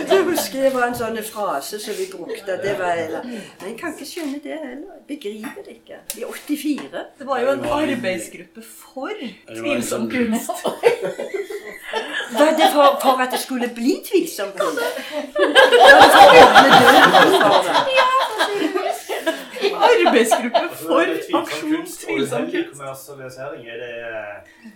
Det 0.09 0.23
husker 0.25 0.63
jeg 0.63 0.73
var 0.73 0.87
en 0.89 0.95
sånn 0.97 1.17
frase 1.23 1.79
som 1.81 1.95
vi 1.97 2.07
brukte. 2.11 2.57
Det 2.63 2.73
var, 2.79 3.01
men 3.23 3.67
jeg 3.67 3.75
kan 3.79 3.93
ikke 3.93 4.07
skjønne 4.09 4.39
det 4.43 4.57
heller. 4.57 4.99
Begriper 5.07 5.65
det 5.65 5.77
ikke. 5.79 5.99
I 6.17 6.25
84. 6.25 7.03
Det 7.19 7.27
var 7.27 7.43
jo 7.43 7.53
en 7.53 7.65
arbeidsgruppe 7.79 8.63
for 8.65 9.13
tvilsom 9.47 10.09
kunst. 10.11 10.65
Var 12.39 12.51
det 12.57 12.67
for, 12.73 12.99
for 13.01 13.21
at 13.23 13.31
det 13.31 13.39
skulle 13.39 13.69
bli 13.75 13.95
tvilsomt? 14.05 14.59
Var 14.59 14.71
det 14.75 16.09
for 16.13 16.21
å 16.21 16.31
åpne 16.43 16.67
døren 16.79 17.11
for 17.41 17.57
det? 17.65 17.73
Arbeidsgruppe 19.79 20.67
for 20.75 21.01
aksjon 21.39 21.85
tvilsom 21.85 22.45
kunst. 22.51 23.39
er 23.39 23.77
det, 23.81 23.93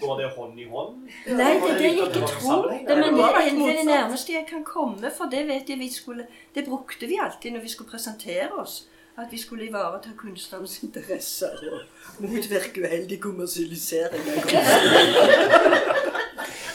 går 0.01 0.18
det 0.22 0.30
hånd 0.38 0.59
i 0.59 0.66
hånd? 0.70 0.95
Nei, 1.28 1.51
det 1.59 1.70
er 1.70 1.78
det 1.78 1.84
jeg 1.84 1.97
ikke 2.07 2.26
tror. 2.34 2.70
Det, 2.72 2.97
men 2.97 3.03
det 3.03 3.11
var 3.20 3.39
er 3.41 3.78
det 3.80 3.86
nærmeste 3.88 4.34
jeg 4.34 4.47
kan 4.49 4.64
komme. 4.68 5.11
For 5.18 5.32
det 5.32 5.45
vet 5.47 5.70
jeg 5.70 5.80
vi 5.80 5.89
skulle 5.93 6.28
Det 6.55 6.66
brukte 6.66 7.07
vi 7.09 7.20
alltid 7.22 7.55
når 7.55 7.64
vi 7.66 7.70
skulle 7.76 7.89
presentere 7.89 8.51
oss. 8.51 8.84
At 9.18 9.32
vi 9.32 9.38
skulle 9.38 9.68
ivareta 9.68 10.09
kunstnernes 10.18 10.84
interesser 10.84 11.49
og 11.72 11.82
motvirke 12.20 12.82
uheldig 12.82 13.20
kommersialisering. 13.20 14.24
av 14.30 14.41
kunst. 14.41 16.03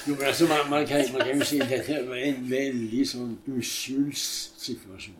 Jo, 0.08 0.14
men 0.14 0.24
altså, 0.24 0.46
man, 0.46 0.70
man, 0.70 0.86
kan, 0.86 1.04
man 1.12 1.20
kan 1.20 1.38
jo 1.38 1.44
si 1.44 1.60
at 1.60 1.68
dette 1.68 2.08
var 2.08 2.16
en 2.16 2.50
veldig 2.50 3.02
sånn 3.08 3.34
uskyldssituasjon. 3.52 5.18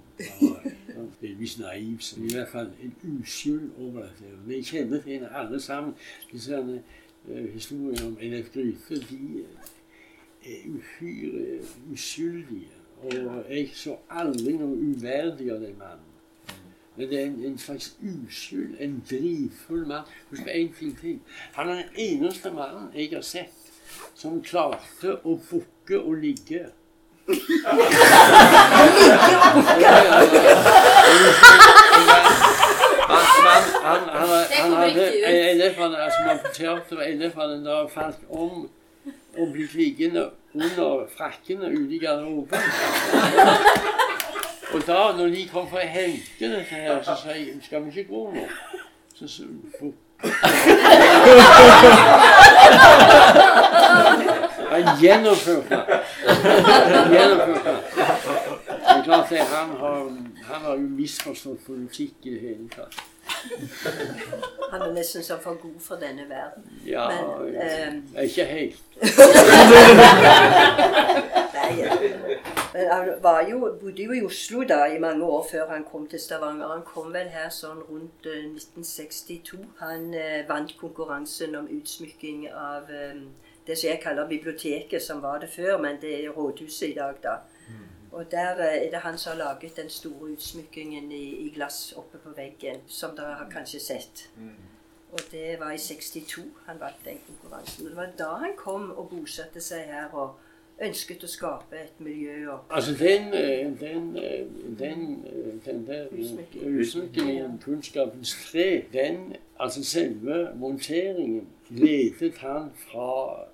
Delvis 1.21 1.59
naiv, 1.59 1.99
så 2.01 2.16
i 2.23 2.31
hvert 2.33 2.49
fall 2.49 2.71
en 2.83 2.95
uskyld 3.19 3.66
over 3.77 4.07
dette. 4.07 4.33
Vi 4.47 4.62
kjenner 4.64 5.03
til 5.05 5.27
alle 5.29 5.61
sammen. 5.61 5.93
Disse 6.33 6.55
herne, 6.57 6.81
eh, 7.29 7.51
historiene 7.53 8.07
om 8.07 8.16
LF 8.23 8.53
Gryte 8.55 9.01
de 9.11 9.45
er 10.47 10.64
uhyre 10.73 11.59
uskyldige. 11.93 12.73
Og 13.03 13.45
jeg 13.51 13.71
så 13.75 13.99
aldri 14.11 14.57
noe 14.57 14.79
uverdig 14.89 15.53
av 15.53 15.61
den 15.66 15.77
mannen. 15.79 16.18
Men 16.99 17.09
det 17.09 17.20
er 17.20 17.26
en, 17.26 17.44
en 17.44 17.59
slags 17.59 17.96
uskyld, 18.03 18.76
en 18.80 19.05
drivfull 19.11 19.86
mann. 19.86 20.03
Husk 20.30 20.42
på 20.42 20.49
én 20.49 20.72
ting 20.78 20.99
til. 21.01 21.20
Han 21.53 21.68
er 21.68 21.74
den 21.74 21.84
eneste 21.94 22.51
mannen 22.51 22.88
jeg 22.94 23.11
har 23.12 23.22
sett 23.22 23.55
som 24.18 24.40
klarte 24.42 25.14
å 25.22 25.36
bukke 25.51 26.01
og 26.01 26.18
ligge. 26.22 26.64
Han, 27.28 27.36
han, 33.44 33.62
han, 33.84 34.09
han, 34.09 34.44
han 34.53 34.72
hadde 34.72 35.07
en 35.22 35.36
elefant 35.53 35.94
altså 35.94 36.24
man 36.26 36.42
på 36.42 36.53
teateret 36.57 37.12
elefant 37.12 37.64
da 37.64 37.78
falt 37.92 38.26
om 38.28 38.66
og 39.38 39.53
blitt 39.53 39.74
liggende 39.78 40.30
under 40.55 41.07
frakkene 41.16 41.70
ute 41.70 41.94
i 41.94 41.99
garderoben. 42.03 42.59
Og 44.79 44.87
da, 44.87 45.16
når 45.16 45.26
de 45.26 45.49
kom 45.53 45.64
for 45.68 45.81
å 45.83 45.87
hente 45.91 46.49
dette 46.53 46.62
her, 46.70 47.01
så 47.03 47.16
sa 47.18 47.33
jeg 47.35 47.57
skal 47.66 47.83
vi 47.83 47.89
ikke 47.91 48.12
gå 48.12 48.20
nå? 48.31 48.45
Så, 49.18 49.26
så 49.26 49.43
for, 49.74 49.91
Han 54.70 54.87
gjennomførte 55.03 55.81
Gjennomførte 57.11 57.74
Det 57.91 58.95
er 58.95 59.03
klart 59.05 59.33
at 59.33 59.51
han 59.57 59.74
har, 59.83 60.01
han 60.53 60.64
har 60.68 60.74
jo 60.79 60.87
misforstått 60.95 61.66
politikk 61.66 62.14
i 62.22 62.37
det 62.37 62.41
hele 62.41 62.70
tatt. 62.76 63.03
Han 64.70 64.82
er 64.82 64.93
nesten 64.93 65.22
så 65.22 65.39
for 65.41 65.55
god 65.62 65.80
for 65.80 65.97
denne 65.97 66.28
verden. 66.28 66.64
Ja, 66.86 67.09
Men, 67.09 68.05
eh, 68.16 68.24
ikke 68.24 68.45
helt. 68.45 68.82
Nei, 71.55 71.70
ja. 71.78 71.97
Men 72.72 72.91
han 72.91 73.09
var 73.22 73.49
jo, 73.51 73.78
bodde 73.80 74.03
jo 74.03 74.12
i 74.12 74.22
Oslo 74.22 74.62
da 74.68 74.84
i 74.86 74.99
mange 74.99 75.24
år 75.24 75.47
før 75.51 75.70
han 75.70 75.84
kom 75.84 76.07
til 76.07 76.20
Stavanger. 76.20 76.68
Han 76.68 76.82
kom 76.86 77.12
vel 77.14 77.28
her 77.32 77.49
sånn 77.51 77.80
rundt 77.89 78.26
eh, 78.28 78.45
1962. 78.45 79.59
Han 79.80 80.14
eh, 80.14 80.49
vant 80.49 80.74
konkurransen 80.80 81.57
om 81.57 81.68
utsmykking 81.78 82.49
av 82.53 82.91
eh, 82.93 83.22
det 83.66 83.78
som 83.78 83.91
jeg 83.91 84.01
kaller 84.03 84.28
biblioteket, 84.28 85.03
som 85.03 85.22
var 85.22 85.39
det 85.43 85.51
før, 85.53 85.78
men 85.80 85.97
det 86.01 86.14
er 86.24 86.30
rådhuset 86.36 86.89
i 86.91 86.95
dag, 86.97 87.14
da. 87.22 87.39
Og 88.13 88.31
der 88.31 88.57
eh, 88.57 88.87
er 88.87 88.91
det 88.91 89.01
han 89.01 89.19
som 89.19 89.31
har 89.31 89.39
laget 89.39 89.77
den 89.77 89.91
store 89.91 90.33
utsmykkingen 90.33 91.13
i, 91.13 91.47
i 91.47 91.53
glass 91.55 91.93
oppe 91.97 92.19
på 92.19 92.31
veggen, 92.37 92.83
som 92.87 93.17
dere 93.17 93.35
har 93.35 93.49
kanskje 93.51 93.81
sett. 93.81 94.31
Og 95.13 95.19
det 95.33 95.57
var 95.61 95.71
i 95.73 95.79
62 95.79 96.45
han 96.67 96.81
vant 96.81 97.05
den 97.05 97.21
konkurransen. 97.27 97.85
Og 97.85 97.91
det 97.91 97.97
var 97.97 98.11
da 98.19 98.35
han 98.45 98.57
kom 98.57 98.91
og 98.91 99.09
bosatte 99.09 99.61
seg 99.61 99.89
her 99.89 100.13
og 100.13 100.37
ønsket 100.85 101.25
å 101.25 101.31
skape 101.31 101.79
et 101.81 102.01
miljø. 102.01 102.51
og 102.53 102.61
Altså 102.71 102.93
den, 102.99 103.33
eh, 103.35 103.81
den, 103.81 104.17
eh, 104.17 104.47
den, 104.79 105.25
den 105.65 105.87
der 105.87 106.07
utsmykkingen, 106.13 107.59
kunnskapens 107.65 108.37
tre, 108.51 108.85
den, 108.93 109.37
altså 109.61 109.85
selve 109.85 110.53
monteringen, 110.57 111.49
ledet 111.71 112.39
han 112.39 112.71
fra 112.77 113.11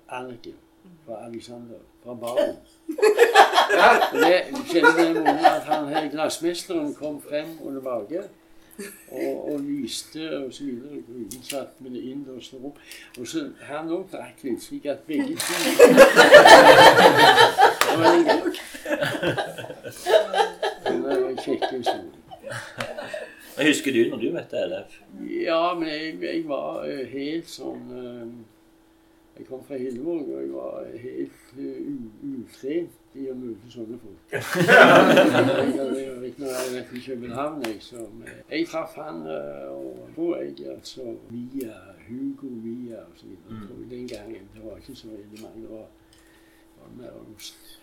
Ergen, 0.09 0.59
fra 1.05 1.25
Alexander, 1.25 1.79
fra 2.05 2.13
baren. 2.21 2.55
Og 4.13 4.17
det 4.21 4.37
skjedde 4.69 4.93
den 5.01 5.13
måten 5.19 5.45
at 5.51 5.63
han 5.71 5.83
her 5.91 6.03
glassmesteren 6.13 6.89
kom 6.95 7.15
frem 7.29 7.49
og 7.65 7.69
tilbake. 7.73 8.19
Og, 9.11 9.51
og 9.53 9.59
lyste 9.63 10.23
og 10.45 10.49
så 10.53 10.63
videre. 10.63 11.01
Guden 11.07 11.43
satt 11.43 11.81
med 11.81 11.91
det 11.95 12.01
innendørste 12.09 12.55
opp. 12.63 12.77
Og 13.19 13.27
så 13.27 13.37
han 13.69 13.89
òg 13.95 14.03
drakk 14.11 14.37
litt, 14.43 14.63
slik 14.63 14.85
at 14.91 14.99
begge 15.07 15.35
to 15.39 15.53
Det 17.85 17.95
var 17.97 18.05
en- 18.13 18.21
historien. 21.77 22.11
Jeg 23.57 23.65
husker 23.67 23.91
du 23.93 24.09
når 24.09 24.17
du 24.17 24.31
møtte 24.35 24.55
LF? 24.67 24.91
Ja, 25.45 25.73
men 25.79 25.87
jeg, 25.87 26.17
jeg 26.21 26.43
var 26.49 26.83
eh, 26.89 27.05
helt 27.07 27.47
sånn 27.49 27.85
eh, 27.95 28.27
Jeg 29.37 29.45
kom 29.47 29.63
fra 29.67 29.75
Hillevåg, 29.77 30.29
og 30.29 30.41
jeg 30.41 30.53
var 30.53 30.85
helt 30.97 31.59
eh, 31.59 31.81
utrent 32.23 32.91
i 33.19 33.25
å 33.31 33.33
møte 33.35 33.71
sånne 33.71 33.97
folk. 33.99 34.31
jeg 34.35 34.43
noe 36.39 36.51
jeg 36.75 36.85
i 36.95 37.01
København, 37.05 37.63
jeg, 37.67 37.77
så 37.83 37.97
men 38.15 38.29
Jeg 38.51 38.67
traff 38.71 38.93
han 38.99 39.17
eh, 39.27 39.67
og 39.71 40.09
hvor 40.15 40.35
jeg 40.39 40.55
altså 40.71 41.03
via 41.29 41.75
Hugo 42.07 42.47
via 42.63 42.97
og 43.03 43.11
så 43.19 43.25
videre. 43.27 43.55
Den 43.91 44.07
gangen. 44.07 44.43
Det 44.55 44.61
var 44.63 44.75
ikke 44.77 44.95
så 44.95 45.07
veldig 45.11 45.39
mange. 45.41 45.61
Det 45.61 45.69
var, 45.71 45.87
var 46.79 46.89
mer 46.97 47.11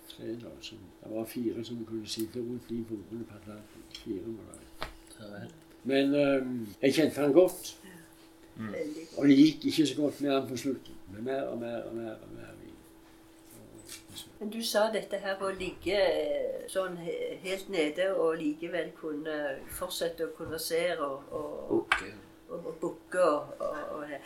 tre. 0.09 0.27
da, 0.45 0.51
som- 0.61 0.79
Det 1.05 1.11
var 1.17 1.25
fire 1.25 1.65
som 1.65 1.85
kunne 1.85 2.07
sitte 2.07 2.39
rundt 2.41 2.69
de 2.69 2.85
bordene 2.89 3.25
på 3.29 3.35
Atlanten. 3.43 3.83
Fire 3.93 4.23
var 4.39 4.53
det. 4.57 4.63
Men 5.85 6.15
um, 6.15 6.67
jeg 6.83 6.95
kjente 6.95 7.21
han 7.21 7.33
godt. 7.33 7.79
Veldig 8.73 9.07
Og 9.17 9.29
det 9.29 9.37
gikk 9.37 9.65
ikke 9.71 9.87
så 9.87 9.97
godt 9.99 10.21
med 10.21 10.37
enn 10.37 10.49
på 10.49 10.57
slutten. 10.57 10.99
Men 11.13 11.25
mer 11.25 11.43
og 11.53 11.59
mer 11.59 11.83
og 11.89 11.95
mer. 11.95 12.15
og 12.15 12.33
mer. 12.37 12.43
Men 14.43 14.51
du 14.51 14.63
sa 14.67 14.89
dette 14.91 15.19
her 15.23 15.39
å 15.39 15.53
ligge 15.55 15.95
eh, 15.95 16.63
sånn 16.71 16.97
helt 16.99 17.69
nede 17.71 18.09
og 18.11 18.41
likevel 18.41 18.89
kunne 18.99 19.37
fortsette 19.71 20.27
å 20.27 20.33
konversere 20.35 20.99
og, 21.07 21.29
og, 21.31 21.95
og, 22.51 22.57
og 22.57 22.73
bukke 22.81 23.23
og, 23.23 23.63
og, 23.63 24.17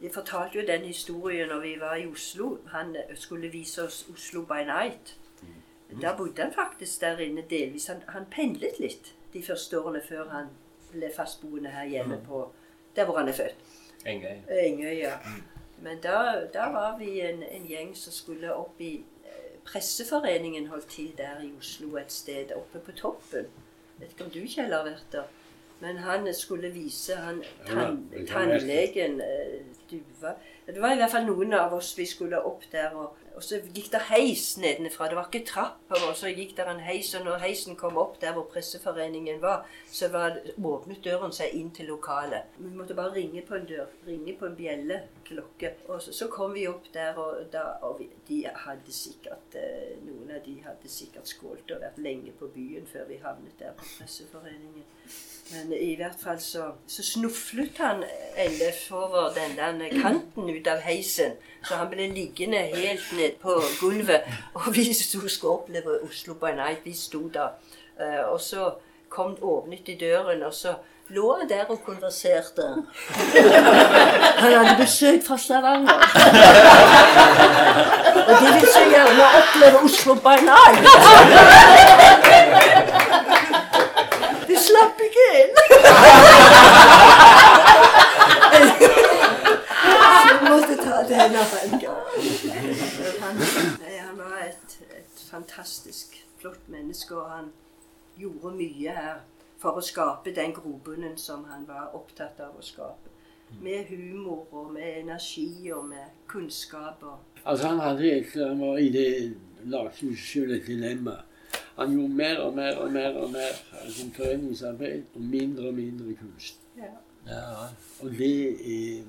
Jeg 0.00 0.12
fortalte 0.12 0.58
jo 0.58 0.66
den 0.68 0.84
historien 0.84 1.48
når 1.48 1.60
vi 1.60 1.74
var 1.80 1.96
i 1.96 2.06
Oslo. 2.08 2.58
Han 2.72 2.96
eh, 2.96 3.14
skulle 3.16 3.52
vise 3.52 3.84
oss 3.84 4.06
Oslo 4.12 4.46
by 4.48 4.64
night. 4.64 5.16
Da 6.02 6.16
bodde 6.16 6.42
han 6.42 6.52
faktisk 6.52 7.00
der 7.00 7.20
inne 7.22 7.44
delvis. 7.50 7.86
Han, 7.92 8.02
han 8.08 8.26
pendlet 8.32 8.80
litt 8.80 9.12
de 9.32 9.42
første 9.42 9.80
årene 9.80 10.00
før 10.08 10.28
han 10.32 10.48
ble 10.90 11.12
fastboende 11.14 11.70
her 11.70 11.84
hjemme 11.84 12.18
på 12.24 12.46
der 12.96 13.04
hvor 13.04 13.18
han 13.18 13.28
er 13.28 13.36
født. 13.36 13.60
Engøy. 14.06 14.94
ja. 15.00 15.18
Men 15.82 16.00
da, 16.02 16.46
da 16.54 16.70
var 16.72 16.96
vi 16.98 17.20
en, 17.20 17.42
en 17.42 17.66
gjeng 17.68 17.92
som 17.96 18.12
skulle 18.12 18.54
opp 18.54 18.80
i 18.80 18.94
eh, 19.26 19.56
Presseforeningen 19.66 20.66
holdt 20.72 20.88
til 20.88 21.12
der 21.18 21.42
i 21.44 21.52
Oslo 21.58 21.96
et 22.00 22.12
sted, 22.12 22.54
oppe 22.56 22.80
på 22.80 22.94
toppen. 22.96 23.50
Vet 23.98 24.14
ikke 24.14 24.24
om 24.24 24.30
du, 24.30 24.40
Kjell, 24.48 24.72
har 24.72 24.86
vært 24.86 25.12
der. 25.12 25.28
Men 25.80 25.98
han 26.00 26.24
skulle 26.34 26.70
vise 26.72 27.16
han 27.20 27.42
tann, 27.66 27.98
tannlegen 28.28 29.20
eh, 29.20 29.58
Duva 29.90 30.32
Det 30.66 30.80
var 30.80 30.94
i 30.94 30.96
hvert 30.96 31.12
fall 31.12 31.26
noen 31.28 31.52
av 31.52 31.74
oss 31.76 31.92
vi 31.98 32.06
skulle 32.08 32.40
opp 32.40 32.64
der. 32.72 32.94
Og, 32.96 33.25
og 33.36 33.44
så 33.44 33.58
gikk 33.60 33.90
det 33.92 34.00
heis 34.08 34.44
nedenfra. 34.56 35.10
Det 35.10 35.16
var 35.18 35.26
ikke 35.28 35.44
trapper. 35.46 36.04
Og 36.08 36.16
så 36.16 36.30
gikk 36.32 36.54
det 36.56 36.64
en 36.72 36.80
heis, 36.80 37.12
og 37.18 37.26
når 37.26 37.42
heisen 37.42 37.76
kom 37.76 37.98
opp 38.00 38.16
der 38.22 38.32
hvor 38.32 38.46
Presseforeningen 38.52 39.42
var, 39.42 39.66
så 39.92 40.08
var, 40.08 40.38
åpnet 40.56 41.04
døren 41.04 41.34
seg 41.36 41.52
inn 41.58 41.68
til 41.76 41.90
lokalet. 41.92 42.56
Vi 42.56 42.72
måtte 42.72 42.96
bare 42.96 43.12
ringe 43.18 43.44
på 43.44 43.58
en 43.58 43.68
dør. 43.68 43.92
Ringe 44.06 44.36
på 44.40 44.48
en 44.48 44.56
bjelleklokke. 44.56 45.74
Og 45.88 46.00
så, 46.02 46.16
så 46.16 46.30
kom 46.32 46.56
vi 46.56 46.64
opp 46.70 46.88
der, 46.94 47.20
og, 47.20 47.44
da, 47.52 47.66
og 47.84 48.00
vi, 48.00 48.08
de 48.28 48.40
hadde 48.66 48.92
sikkert 48.92 49.60
eh, 49.60 49.94
Noen 50.06 50.32
av 50.32 50.40
de 50.46 50.56
hadde 50.64 50.90
sikkert 50.90 51.28
skålt 51.28 51.70
og 51.76 51.84
vært 51.84 52.00
lenge 52.00 52.32
på 52.40 52.48
byen 52.54 52.88
før 52.88 53.04
vi 53.10 53.20
havnet 53.20 53.60
der 53.60 53.76
på 53.76 53.84
Presseforeningen. 53.98 54.88
Men 55.52 55.72
i 55.76 55.94
hvert 55.94 56.18
fall 56.18 56.40
så, 56.42 56.72
så 56.90 57.04
snuflet 57.06 57.78
han 57.78 58.02
LF 58.48 58.80
over 58.96 59.28
den 59.36 59.54
der 59.56 59.92
kanten 60.02 60.48
ut 60.50 60.66
av 60.66 60.82
heisen. 60.82 61.36
Så 61.62 61.78
han 61.78 61.90
ble 61.90 62.08
liggende 62.10 62.64
helt 62.72 63.06
ned 63.26 63.38
på 63.42 63.60
gulvet. 63.80 64.20
Og 64.54 64.74
vi 64.76 64.92
sto 64.94 65.28
skulle 65.28 65.52
oppleve 65.60 66.00
Oslo 66.08 66.34
by 66.34 66.54
night. 66.56 66.84
Vi 66.84 66.94
sto 66.94 67.28
da. 67.34 67.48
Eh, 68.00 68.24
og 68.32 68.40
så 68.40 68.70
kom 69.08 69.36
åpnet 69.42 69.86
de 69.86 69.96
døren, 70.00 70.42
og 70.42 70.54
så 70.54 70.74
lå 71.08 71.36
han 71.38 71.48
der 71.48 71.64
og 71.68 71.78
konverserte. 71.84 72.62
Han 74.42 74.52
hadde 74.52 74.76
besøk 74.80 75.20
fra 75.26 75.38
Stavanger. 75.38 75.92
Og 78.26 78.32
de 78.40 78.46
vil 78.52 78.68
så 78.72 78.80
gjerne 78.90 79.24
oppleve 79.38 79.78
Oslo 79.84 80.14
by 80.14 80.36
night. 80.50 80.82
De 84.48 84.56
slapp 84.66 85.00
ikke 85.06 85.24
inn. 85.40 85.52
Så 90.26 90.34
vi 90.40 90.48
måtte 90.50 90.76
ta 90.84 90.96
det 91.08 91.14
en 91.14 91.36
annen 91.42 91.80
gang. 91.80 92.04
Han, 93.22 93.34
nei, 93.80 93.96
han 94.06 94.16
var 94.18 94.38
et, 94.46 94.68
et 94.98 95.15
fantastisk 95.26 96.26
flott 96.40 96.68
menneske, 96.68 97.16
og 97.16 97.30
han 97.30 97.50
gjorde 98.18 98.54
mye 98.56 98.94
her 98.96 99.20
for 99.60 99.78
å 99.78 99.84
skape 99.84 100.34
den 100.36 100.54
grobunnen 100.56 101.16
som 101.20 101.44
han 101.50 101.66
var 101.68 101.94
opptatt 101.96 102.40
av 102.44 102.56
å 102.58 102.64
skape. 102.64 103.12
Med 103.62 103.86
humor 103.92 104.48
og 104.50 104.72
med 104.74 105.00
energi 105.04 105.70
og 105.72 105.84
med 105.88 106.16
kunnskap. 106.28 107.02
og 107.02 107.18
Altså 107.44 107.68
Han 107.68 107.78
hadde 107.78 108.10
et, 108.10 108.32
han 108.34 108.60
var 108.60 108.78
i 108.78 108.88
det 108.90 109.36
lagde 109.70 110.16
sjøl 110.16 110.56
et 110.56 110.66
dilemma. 110.66 111.20
Han 111.76 111.92
gjorde 111.92 112.14
mer 112.14 112.40
og 112.42 112.54
mer 112.56 112.78
og 112.82 112.92
mer 112.92 113.16
og 113.20 113.30
mer 113.30 113.58
sin 113.92 114.12
foreningsarbeid 114.12 115.02
og 115.14 115.20
mindre 115.20 115.68
og 115.68 115.74
mindre 115.74 116.14
kunst. 116.14 116.58
Ja. 116.76 116.90
Og 118.00 118.10
det 118.10 118.34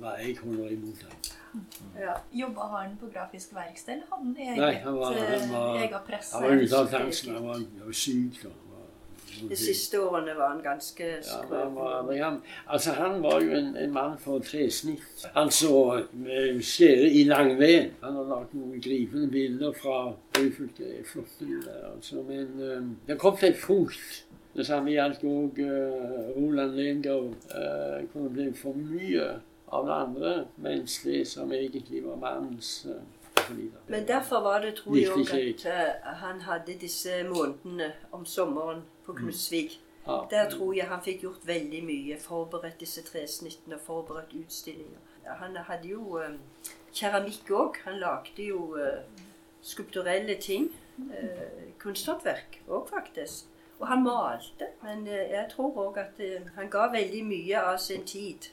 hva 0.00 0.14
jeg 0.22 0.38
holder 0.42 0.74
imot 0.74 1.02
ham. 1.06 1.18
Ja. 1.98 2.14
Jobba 2.32 2.68
han 2.76 2.96
på 3.00 3.10
grafisk 3.12 3.54
verksted, 3.54 3.92
eller 3.92 4.06
hadde 4.10 4.24
han 4.24 4.36
eget, 4.36 4.56
Nei, 4.62 4.72
han 4.84 4.96
var, 4.96 5.12
han 5.18 5.42
eh, 5.42 5.52
var, 5.52 5.76
egen 5.82 6.06
presse? 6.06 6.34
han 6.36 6.42
var 6.48 6.64
ute 6.64 6.76
av 6.78 6.90
dansen. 6.90 7.34
Han 7.34 7.46
var, 7.46 7.54
han 7.54 7.84
var 7.84 7.92
syk. 7.92 8.42
Han 8.42 8.50
var- 8.52 8.64
De 9.48 9.56
siste 9.56 10.00
årene 10.00 10.34
var 10.34 10.48
han 10.48 10.62
ganske 10.62 11.04
Ja, 11.04 11.14
han, 11.14 11.22
skrøpelig. 11.22 11.74
var, 11.74 12.16
han, 12.24 12.38
altså 12.66 12.92
han 12.92 13.22
var 13.22 13.40
jo 13.40 13.50
en, 13.54 13.76
en 13.76 13.92
mann 13.92 14.16
for 14.18 14.38
tresnitt. 14.42 15.26
Han 15.34 15.50
så 15.50 16.02
skjære 16.60 17.10
i 17.10 17.24
langveden. 17.24 17.92
Han 18.02 18.16
har 18.18 18.24
lagd 18.32 18.54
noen 18.58 18.80
gripende 18.82 19.28
bilder 19.30 19.72
fra 19.72 19.98
er 20.38 20.50
Flotte 20.56 21.44
bilder, 21.44 21.84
altså. 21.94 22.22
Men 22.22 22.48
um, 22.78 22.96
det 23.06 23.18
kom 23.18 23.36
til 23.36 23.48
et 23.52 23.60
punkt 23.62 24.24
Det 24.56 24.66
samme 24.66 24.90
gjaldt 24.90 25.22
òg 25.22 25.58
uh, 25.62 26.32
Roland 26.34 26.74
Lengau. 26.74 27.28
Uh, 27.52 28.08
kunne 28.12 28.30
bli 28.34 28.48
for 28.58 28.74
mye 28.74 29.36
av 29.72 29.86
det 29.86 29.94
andre, 29.94 30.46
det 31.04 31.26
som 31.28 31.52
egentlig 31.52 32.04
var 32.04 32.16
mannens 32.16 32.86
videre. 33.50 33.80
Men 33.86 34.08
derfor 34.08 34.40
var 34.40 34.60
det, 34.60 34.74
tror 34.74 34.96
jeg 34.96 35.10
òg, 35.10 35.20
at 35.34 35.66
eh, 35.66 36.14
han 36.22 36.40
hadde 36.40 36.78
disse 36.80 37.22
månedene 37.28 37.92
om 38.12 38.24
sommeren 38.26 38.82
på 39.06 39.12
Knutsvik. 39.12 39.80
Ja. 40.06 40.20
Der 40.30 40.50
tror 40.50 40.72
jeg 40.72 40.88
han 40.88 41.02
fikk 41.04 41.22
gjort 41.22 41.46
veldig 41.46 41.82
mye. 41.84 42.16
Forberedt 42.20 42.80
disse 42.80 43.02
tresnittene, 43.04 43.78
forberedt 43.78 44.32
utstillinger. 44.40 44.98
Han 45.40 45.56
hadde 45.56 45.88
jo 45.88 46.18
eh, 46.18 46.36
keramikk 46.92 47.50
òg. 47.50 47.80
Han 47.84 48.00
lagde 48.00 48.48
jo 48.48 48.76
eh, 48.76 49.04
skulpturelle 49.62 50.38
ting. 50.40 50.70
Eh, 51.12 51.72
kunsthåndverk 51.78 52.62
òg, 52.68 52.88
faktisk. 52.88 53.44
Og 53.78 53.86
han 53.88 54.02
malte. 54.02 54.72
Men 54.82 55.06
eh, 55.06 55.30
jeg 55.36 55.46
tror 55.52 55.76
òg 55.86 56.00
at 56.00 56.20
eh, 56.24 56.48
han 56.56 56.70
ga 56.72 56.88
veldig 56.92 57.24
mye 57.24 57.60
av 57.60 57.78
sin 57.78 58.04
tid 58.04 58.48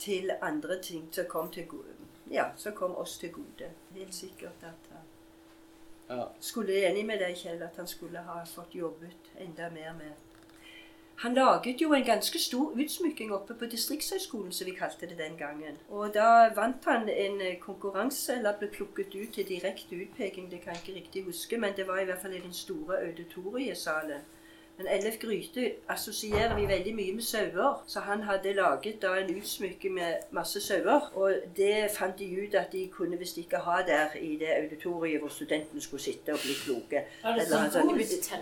til 0.00 0.30
andre 0.42 0.80
ting 0.82 1.08
som 1.12 1.24
kom, 1.28 1.50
til 1.50 1.66
gode, 1.66 1.94
ja, 2.30 2.44
som 2.56 2.72
kom 2.72 2.96
oss 2.96 3.18
til 3.18 3.32
gode. 3.32 3.70
Helt 3.94 4.14
sikkert 4.14 4.62
at 4.62 4.90
han 4.90 5.06
Ja. 6.10 6.24
skulle 6.40 6.72
enig 6.88 7.06
med 7.06 7.18
deg, 7.20 7.36
Kjell, 7.36 7.62
at 7.62 7.76
han 7.76 7.86
skulle 7.86 8.18
ha 8.18 8.44
fått 8.44 8.74
jobbet 8.74 9.30
enda 9.38 9.70
mer 9.70 9.92
med 9.92 10.12
Han 11.20 11.34
laget 11.34 11.80
jo 11.82 11.92
en 11.92 12.04
ganske 12.04 12.38
stor 12.38 12.72
utsmykking 12.72 13.32
oppe 13.32 13.54
på 13.54 13.66
Distriktshøgskolen, 13.66 14.52
som 14.52 14.66
vi 14.66 14.72
kalte 14.72 15.06
det 15.06 15.18
den 15.18 15.36
gangen. 15.36 15.76
Og 15.90 16.14
da 16.14 16.48
vant 16.56 16.84
han 16.84 17.08
en 17.08 17.40
eh, 17.40 17.58
konkurranse, 17.60 18.38
eller 18.38 18.56
ble 18.58 18.68
plukket 18.68 19.14
ut 19.14 19.34
til 19.34 19.48
direkte 19.48 19.96
utpeking, 19.96 20.50
det 20.50 20.62
kan 20.62 20.72
jeg 20.72 20.82
ikke 20.82 21.00
riktig 21.00 21.24
huske, 21.24 21.58
men 21.58 21.76
det 21.76 21.86
var 21.86 22.00
i 22.00 22.04
hvert 22.04 22.22
fall 22.22 22.32
i 22.34 22.40
den 22.40 22.52
store 22.52 23.02
auditoriesalen. 23.08 24.20
Men 24.80 24.88
Ellef 24.88 25.18
Gryte 25.18 25.72
assosierer 25.88 26.56
vi 26.56 26.68
veldig 26.68 26.94
mye 26.94 27.12
med 27.14 27.22
sauer, 27.22 27.82
så 27.86 28.00
han 28.00 28.22
hadde 28.22 28.52
laget 28.56 29.02
da 29.02 29.10
en 29.20 29.36
utsmykke 29.36 29.90
med 29.92 30.14
masse 30.30 30.60
sauer. 30.60 31.10
Og 31.14 31.34
det 31.56 31.90
fant 31.98 32.18
de 32.18 32.28
ut 32.42 32.54
at 32.54 32.72
de 32.72 32.88
kunne 32.92 33.18
visst 33.18 33.36
ikke 33.38 33.60
ha 33.66 33.82
der 33.86 34.16
i 34.20 34.36
det 34.40 34.48
auditoriet 34.56 35.20
hvor 35.20 35.28
studentene 35.28 35.80
skulle 35.80 36.02
sitte 36.02 36.32
og 36.32 36.38
bli 36.44 36.56
kloke. 36.64 37.04
Var 37.22 37.32
det 37.36 37.46
Eller 37.46 37.70
symbolsk? 37.70 38.32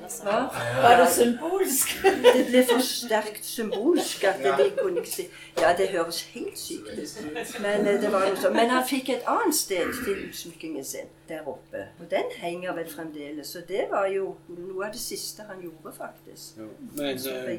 Var 0.82 0.96
det 1.00 1.08
symbolsk? 1.08 1.88
Det 2.36 2.46
ble 2.50 2.64
for 2.70 2.86
sterkt 2.86 3.46
symbolsk 3.46 4.24
at 4.24 4.38
de 4.44 4.70
kunne 4.78 5.02
ikke 5.02 5.10
si 5.10 5.28
Ja, 5.58 5.74
det 5.78 5.88
høres 5.88 6.22
helt 6.22 6.58
sykt 6.58 6.86
ut. 6.92 7.60
Men 7.60 7.86
eh, 7.86 8.00
det 8.02 8.12
var 8.12 8.30
noe. 8.30 8.54
Men 8.54 8.70
han 8.70 8.86
fikk 8.86 9.08
et 9.10 9.26
annet 9.26 9.54
sted 9.54 9.90
til 10.04 10.28
utsmykkingen 10.28 10.84
sin 10.84 11.10
der 11.28 11.48
oppe. 11.48 11.88
Og 12.00 12.10
den 12.10 12.30
henger 12.36 12.74
vel 12.74 12.90
fremdeles. 12.90 13.46
Så 13.46 13.62
det 13.68 13.86
var 13.90 14.06
jo 14.06 14.36
noe 14.48 14.86
av 14.86 14.92
det 14.92 15.00
siste 15.00 15.42
han 15.48 15.62
gjorde, 15.62 15.92
faktisk. 15.96 16.27
Jo. 16.58 16.68
Men 16.96 17.18
Så 17.18 17.30
eh, 17.30 17.58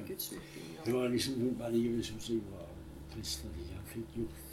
det 0.85 0.93
var 0.93 1.07
liksom 1.07 1.33
noe 1.41 1.65
alligevel 1.67 2.03
som 2.05 2.21
jeg 2.27 2.41
var 2.51 2.67
trist 3.15 3.43
ikke 3.45 3.75
han 3.75 3.89
fikk 3.93 4.17
gjort. 4.17 4.45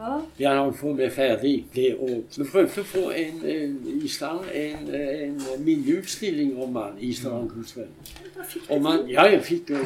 Ja. 0.00 0.20
Det 0.38 0.46
han 0.46 0.58
holdt 0.58 0.76
på 0.76 0.92
med 0.92 1.10
ferdig, 1.12 1.66
det 1.74 1.94
å 2.00 2.06
Vi 2.36 2.44
prøvde 2.52 2.80
å 2.80 2.88
få 2.88 3.02
en, 3.10 3.42
en, 3.44 3.74
i 4.00 4.08
stand 4.08 4.46
en, 4.54 4.86
en 4.94 5.42
minneutstilling 5.64 6.54
om 6.62 6.76
han 6.80 6.96
i 7.00 7.12
Stavanger 7.12 7.66
til. 7.68 7.90
ja, 9.12 9.26
jeg 9.28 9.42
fikk 9.44 9.68
det. 9.68 9.82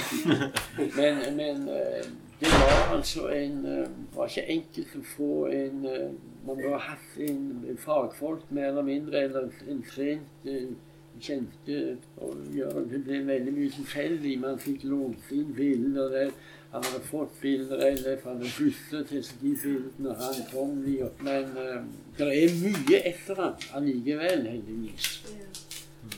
Men, 0.97 1.19
men 1.37 1.69
eh, 1.69 2.07
det 2.41 2.53
var 2.53 2.97
altså 2.97 3.29
en 3.29 3.65
Det 3.65 4.15
var 4.15 4.31
ikke 4.31 4.47
enkelt 4.57 4.97
å 4.99 5.05
få 5.17 5.31
en 5.47 5.85
eh, 5.91 6.09
Man 6.47 6.61
burde 6.61 6.79
hatt 6.79 7.21
en 7.25 7.79
fagfolk 7.81 8.51
mer 8.51 8.69
eller 8.69 8.83
mindre, 8.87 9.23
eller 9.25 9.49
en 9.71 9.85
trent 9.89 10.47
eh, 10.47 10.75
kjente 11.21 11.97
og 12.17 12.37
gjøre 12.55 12.85
Det 12.91 13.01
ble 13.07 13.21
veldig 13.27 13.55
mye 13.55 13.73
tilfeldig. 13.75 14.35
Man 14.41 14.61
fikk 14.63 14.85
lånt 14.89 15.33
inn 15.35 15.55
bilder. 15.57 16.11
der 16.13 16.31
Han 16.75 16.83
hadde 16.83 17.01
fått 17.07 17.41
bilder 17.41 17.85
eller 17.87 18.17
han 18.25 18.37
hadde 18.37 18.51
første 18.51 19.05
til 19.11 19.27
de 19.43 19.53
bildene 19.63 20.15
han 20.21 20.41
kom. 20.53 20.81
i. 20.87 20.99
Men 21.23 21.45
uh, 21.59 21.85
det 22.19 22.31
er 22.43 22.59
mye 22.65 23.03
etter 23.13 23.43
han 23.43 23.55
allikevel, 23.79 24.49
heldigvis. 24.49 25.13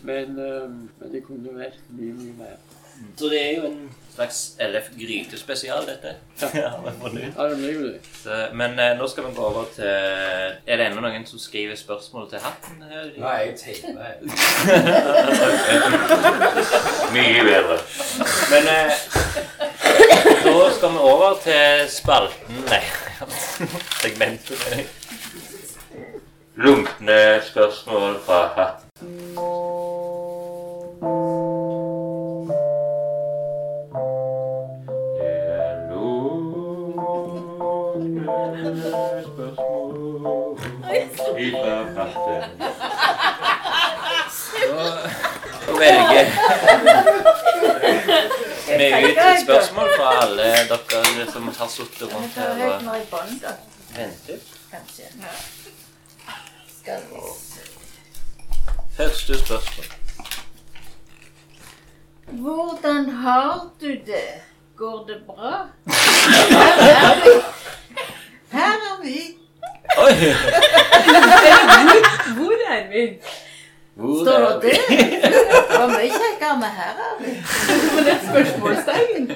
Men, 0.05 0.39
uh, 0.39 0.71
men 1.01 1.13
det 1.13 1.23
kunne 1.27 1.53
vært 1.59 1.83
mye, 1.93 2.17
mye 2.23 2.39
mer. 2.41 2.59
Så 3.19 3.25
det 3.33 3.41
er 3.43 3.53
jo 3.57 3.63
en 3.71 3.81
slags 4.17 4.39
LF 4.61 4.87
Gryte-spesial, 4.97 5.87
dette. 5.87 6.15
Så, 8.23 8.31
men 8.57 8.79
eh, 8.81 8.95
nå 8.99 9.07
skal 9.09 9.25
vi 9.27 9.35
gå 9.37 9.43
over 9.45 9.65
til 9.75 9.85
Er 9.87 10.77
det 10.81 10.87
ennå 10.87 11.01
noen 11.05 11.27
som 11.29 11.39
skriver 11.41 11.75
spørsmål 11.77 12.31
til 12.31 12.39
hatten? 12.45 12.83
her? 12.89 13.11
Nei, 13.21 13.37
jeg 13.45 13.55
tegner. 13.61 14.17
Mye 17.17 17.43
bedre. 17.45 17.79
Men 18.51 18.65
eh, 18.73 18.91
da 20.47 20.71
skal 20.77 20.91
vi 20.97 21.01
over 21.13 21.33
til 21.45 21.69
spalten 21.93 22.57
Nei, 22.71 22.85
segmentet. 24.03 24.61
Lunkne 26.57 27.21
spørsmål 27.45 28.17
fra 28.25 28.41
hatten. 28.57 28.89
Spørsmål 39.27 40.59
ifra 41.39 41.77
hatten. 41.97 42.63
Så 45.65 45.73
velger 45.79 46.25
vi 48.79 48.87
ut 49.05 49.19
spørsmål 49.45 49.89
fra 49.99 50.23
alle 50.23 50.43
dere 50.43 51.33
som 51.33 51.49
har 51.59 51.69
sittet 51.69 52.15
rundt 52.15 52.37
er 52.37 52.55
her 52.55 52.73
og 52.73 52.85
ventet. 53.13 54.41
Første 58.97 59.39
spørsmål. 59.39 59.87
Hvordan 62.27 63.09
har 63.09 63.69
du 63.81 63.87
det? 63.87 64.29
Går 64.77 65.07
det 65.07 65.17
bra? 65.27 65.67
Her 68.57 68.77
er 68.91 68.97
vi. 69.05 69.17
Er. 69.23 70.03
Oi! 70.05 70.13
Hvor 72.37 72.57
er 72.75 72.83
vi? 72.93 73.03
Hvor 73.95 74.25
Står 74.25 74.39
er 74.39 74.61
det 74.61 74.71
vi? 74.89 74.97
det? 74.97 75.23
Det 75.71 75.79
var 75.81 75.89
mye 75.89 76.11
kjekkere, 76.21 76.57
med 76.63 76.73
her 76.81 76.95
er 77.09 77.15
vi. 77.21 77.31
Men 77.97 78.05
et 78.15 78.23
spørsmålstegn. 78.31 79.31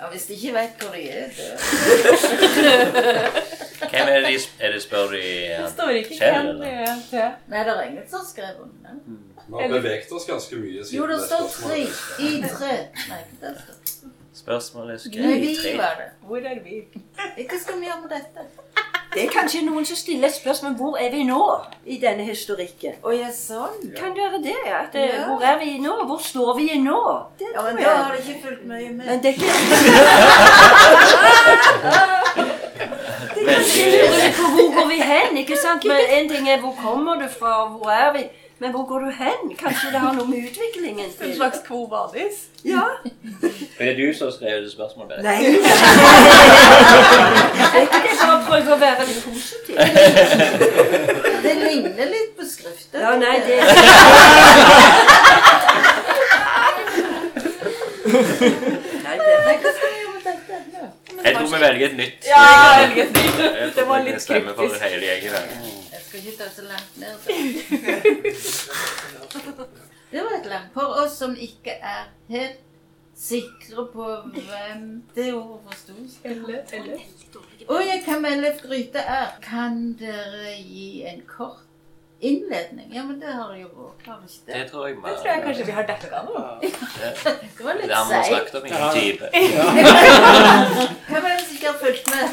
Ja, 0.00 0.06
hvis 0.12 0.22
de 0.26 0.32
ikke 0.34 0.52
vet 0.54 0.82
hvor 0.82 0.94
de 0.94 1.02
er, 1.10 1.26
så 1.36 1.42
Hvem 3.90 4.08
er 4.08 4.20
det 4.20 4.28
de 4.28 4.36
er 4.64 4.72
det 4.72 4.82
spør 4.82 5.06
de 5.12 5.22
Det 5.62 5.70
står 5.74 5.88
ikke 5.88 6.18
hvem 6.18 6.46
det 6.62 6.72
er 6.72 6.94
til. 7.10 7.26
Nei, 7.52 7.58
det 7.66 7.74
er 7.74 7.82
ingen 7.82 8.06
som 8.10 8.22
skrev 8.30 8.54
under 8.62 8.88
den. 8.88 9.18
Vi 9.50 9.62
har 9.62 9.68
beveget 9.68 10.12
oss 10.12 10.24
ganske 10.30 10.56
mye 10.56 10.84
siden 10.84 10.96
Jo, 10.98 11.06
det 11.10 11.18
står 11.26 11.42
tre. 11.58 11.80
I 12.26 12.30
tre. 12.56 12.72
Nei, 13.10 13.22
det 13.42 13.54
står. 13.60 13.76
Spørsmålet 14.40 14.94
er 14.94 14.98
skrevet 15.04 15.42
i 15.44 15.46
tre. 15.62 15.72
Hvor 16.26 16.36
er 16.36 16.40
vi? 16.64 16.74
Ikke 17.38 17.56
skal 17.62 17.74
vi 17.80 17.84
gjøre 17.90 18.00
med 18.02 18.10
dette. 18.16 18.40
Det 19.14 19.20
er 19.24 19.28
kanskje 19.34 19.64
noen 19.66 19.82
som 19.86 19.96
stiller 19.98 20.28
et 20.28 20.34
spørsmål 20.36 20.74
hvor 20.78 20.94
er 21.02 21.10
vi 21.10 21.24
nå 21.26 21.40
i 21.90 21.96
denne 21.98 22.22
historikken. 22.28 22.92
Å 23.02 23.10
ja, 23.10 23.26
sånn. 23.34 23.80
Kan 23.98 24.14
det 24.14 24.22
være 24.22 24.38
det? 24.44 24.54
At, 24.70 24.94
eh, 24.94 25.08
Ja. 25.16 25.24
Hvor 25.26 25.42
er 25.42 25.58
vi 25.58 25.78
nå? 25.82 25.96
Hvor 26.06 26.18
står 26.22 26.54
vi 26.60 26.78
nå? 26.78 27.00
Det 27.40 27.46
Ja, 27.54 27.62
men 27.66 27.76
da 27.82 27.88
har 27.96 28.12
det 28.14 28.20
ikke 28.22 28.38
fulgt 28.46 28.62
mye 28.70 28.86
med. 28.92 29.06
Men 29.06 29.18
det 29.18 29.28
er 29.28 29.32
ikke 29.34 29.50
Veldig 33.40 34.34
på 34.36 34.44
hvor 34.54 34.68
går 34.76 34.86
vi 34.88 34.98
hen, 35.02 35.36
ikke 35.42 35.56
sant? 35.58 35.84
Men 35.90 35.96
en 36.18 36.28
ting 36.30 36.46
er 36.48 36.60
hvor 36.62 36.74
kommer 36.82 37.14
du 37.22 37.26
fra, 37.38 37.54
og 37.64 37.70
hvor 37.80 37.90
er 37.90 38.12
vi? 38.14 38.22
Men 38.60 38.70
hvor 38.74 38.84
går 38.88 38.98
du 39.06 39.10
hen? 39.16 39.52
Kanskje 39.58 39.88
det 39.94 40.00
har 40.02 40.12
noe 40.16 40.26
med 40.28 40.38
utviklingen 40.50 41.08
til 41.18 41.30
En 41.30 41.36
slags 41.36 41.58
quo 41.66 41.86
vadis? 41.88 42.42
Ja. 42.64 42.82
Er 43.78 43.84
det 43.84 43.96
du 43.96 44.10
som 44.18 44.28
skrev 44.34 44.60
det 44.66 44.72
spørsmålet? 44.72 45.22
Nei. 45.24 45.38
Er 47.70 47.80
ikke 47.86 48.00
det 48.04 48.14
bare 48.20 48.36
å 48.36 48.44
prøve 48.50 48.74
å 48.74 48.78
være 48.82 49.06
litt 49.08 49.22
positiv? 49.24 49.74
Det 51.44 51.54
ligner 51.56 52.06
litt 52.12 52.34
på 52.36 52.44
skriften. 52.44 53.00
Ja, 53.00 53.14
nei, 53.16 53.36
det 53.46 53.56
Nei, 57.80 59.16
det 59.18 59.36
dette? 59.46 59.70
Ja. 60.72 60.86
Jeg 61.24 61.34
tror 61.36 61.46
vi 61.56 61.60
velger 61.62 61.86
et 61.86 61.96
nytt. 61.96 62.24
Ja, 62.28 62.42
velger 62.80 63.02
et 63.04 63.12
nytt. 63.12 63.38
Jeg 63.38 63.52
Det 63.66 63.72
tror 63.74 63.86
var 63.88 64.02
vi 64.02 64.10
litt 64.10 64.22
stemmer 64.22 64.52
for 64.54 64.62
kryptisk. 64.62 64.84
hele 64.84 65.04
gjengen. 65.06 65.32
Jeg 65.92 66.00
skal 66.06 66.18
ikke 66.20 66.34
ta 66.38 66.46
så 66.56 66.62
langt 66.70 66.92
ned. 66.96 67.14
Det 70.10 70.20
var 70.26 70.32
et 70.40 70.46
langt. 70.50 70.72
For 70.74 70.86
oss 71.04 71.12
som 71.18 71.36
ikke 71.38 71.70
er 71.70 72.08
helt 72.28 72.58
sikre 73.20 73.86
på 73.92 74.06
hvem 74.32 75.02
det 75.14 75.34
ordet 75.34 75.60
forsto. 75.68 75.92
Eller, 76.24 76.60
eller. 76.72 76.98
Og 77.68 77.80
jeg 77.86 78.02
kan 78.04 78.22
melde 78.22 78.52
Gryte 78.62 78.98
er. 78.98 79.26
Kan 79.42 79.92
dere 80.00 80.54
gi 80.56 81.02
en 81.06 81.20
kort 81.36 81.58
innledning? 82.20 82.94
Ja, 82.94 83.02
men 83.04 83.20
det 83.20 83.28
har 83.32 83.54
jo 83.56 83.68
vært. 83.76 84.06
Har 84.06 84.18
vi 84.22 84.26
ikke 84.32 84.46
Det 84.46 84.54
det? 84.54 84.70
tror 84.70 84.86
jeg 84.86 84.96
Det 84.96 85.02
tror 85.20 85.28
jeg 85.32 85.42
kanskje 85.44 85.64
vi 85.66 85.72
har 85.72 85.82
dekka 85.90 86.22
nå. 86.26 86.34
Det 87.58 87.64
var 87.64 87.72
Det 87.72 87.94
har 87.94 88.04
vi 88.08 88.14
snakket 88.28 88.54
om 88.54 88.64
i 88.66 88.68
en 88.70 88.74
time. 88.98 89.24
Hvem 91.08 91.24
er 91.24 91.32
det 91.36 91.44
som 91.46 91.54
ikke 91.56 91.66
har 91.66 91.78
fulgt 91.84 92.06
med? 92.14 92.24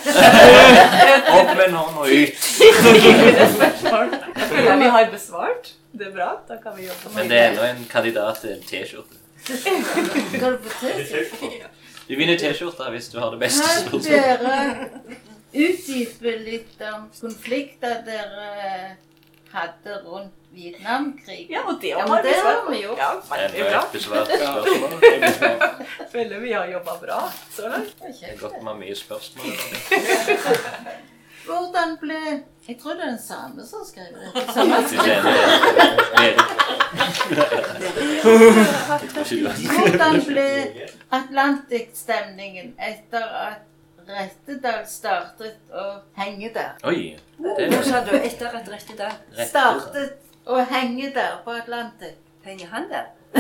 Opp 1.38 1.50
med 1.58 1.66
en 1.68 1.74
hånd 1.74 1.96
og 1.98 2.08
ut. 2.08 2.36
Jeg 4.38 4.48
føler 4.50 4.78
vi 4.78 4.90
har 4.98 5.12
besvart. 5.12 5.74
Det 5.98 6.08
er 6.08 6.12
bra. 6.16 6.30
Da 6.48 6.58
kan 6.64 6.76
vi 6.78 6.86
jobbe 6.88 7.14
Men 7.16 7.30
det 7.32 7.38
er 7.42 7.50
ennå 7.52 7.64
en 7.72 7.86
kandidat 7.90 8.42
til 8.44 8.50
en 8.56 8.62
T-skjorte. 8.62 9.18
Skal 9.48 10.52
du 10.52 10.58
få 10.64 10.70
T-skjorte? 10.82 11.70
Du 12.08 12.14
vinner 12.16 12.38
T-skjorte 12.40 12.90
hvis 12.94 13.10
du 13.14 13.20
har 13.20 13.30
det 13.34 13.40
beste 13.42 13.64
Kan 13.64 14.02
spørsmålet. 14.02 14.08
dere 14.08 14.56
utdype 15.58 16.32
litt 16.46 16.82
om 16.94 17.08
konflikter 17.22 18.02
dere 18.06 18.50
hadde 19.54 19.98
rundt 20.06 20.34
Vietnamkrigen? 20.54 21.52
Ja, 21.54 21.62
og 21.70 21.82
det 21.82 21.90
Ja, 21.92 22.00
har 22.02 22.08
men 22.08 22.24
vi 22.24 22.30
det 22.30 22.36
svart 22.40 22.56
har 22.56 22.62
på. 22.66 22.72
vi 22.72 22.82
gjort. 22.82 22.98
Ja, 22.98 23.12
veldig 23.32 23.60
er 23.66 23.70
bra. 23.72 23.82
et 23.84 23.92
besvart 23.92 24.28
spørsmål. 24.28 24.92
det 25.02 25.08
er. 25.50 25.60
Føler 26.12 26.40
vi 26.40 26.52
har 26.56 26.66
jobba 26.72 26.96
bra 27.06 27.20
så 27.56 27.68
langt. 27.74 27.96
Det 28.00 28.30
er 28.32 28.38
godt 28.42 28.54
vi 28.60 28.66
har 28.66 28.78
mye 28.84 28.96
spørsmål. 28.96 29.46
Hvordan 31.48 31.98
ble 32.02 32.20
Jeg 32.68 32.76
tror 32.82 32.94
det 32.94 33.04
er 33.04 33.10
den 33.10 33.22
samme 33.28 33.66
som 33.66 33.80
skrev 33.88 34.06
det. 34.12 34.44
Samme. 34.56 34.76
Hvordan 39.88 40.22
ble 40.28 40.48
Atlantic-stemningen 41.12 42.74
etter 42.90 43.24
at 43.48 43.64
Rettedal 44.08 44.84
startet 44.88 45.58
å 45.72 45.86
henge 46.20 46.52
der? 46.56 46.76
Oi. 46.88 47.16
Hva 47.40 47.82
sa 47.84 48.04
du 48.08 48.14
etter 48.20 48.48
at 48.60 48.70
Rettedal? 48.72 49.16
Startet 49.50 50.20
å 50.48 50.62
henge 50.72 51.12
der 51.16 51.40
på 51.46 51.52
Atlantic. 51.56 52.16
Henger 52.48 52.68
han 52.72 52.90
der? 52.92 53.06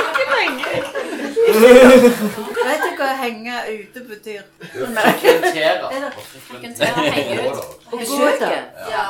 Ikke 0.00 0.24
lenger. 0.32 1.09
Vet 2.70 2.82
du 2.84 2.90
hva 3.00 3.08
henge 3.20 3.56
ute 3.70 4.02
betyr? 4.08 4.42
Frekventere. 4.60 6.10
Frekventere, 6.46 7.04
henge 7.16 7.46
ut. 7.48 7.62
Besøke? 7.90 8.50
Ja. 8.90 9.06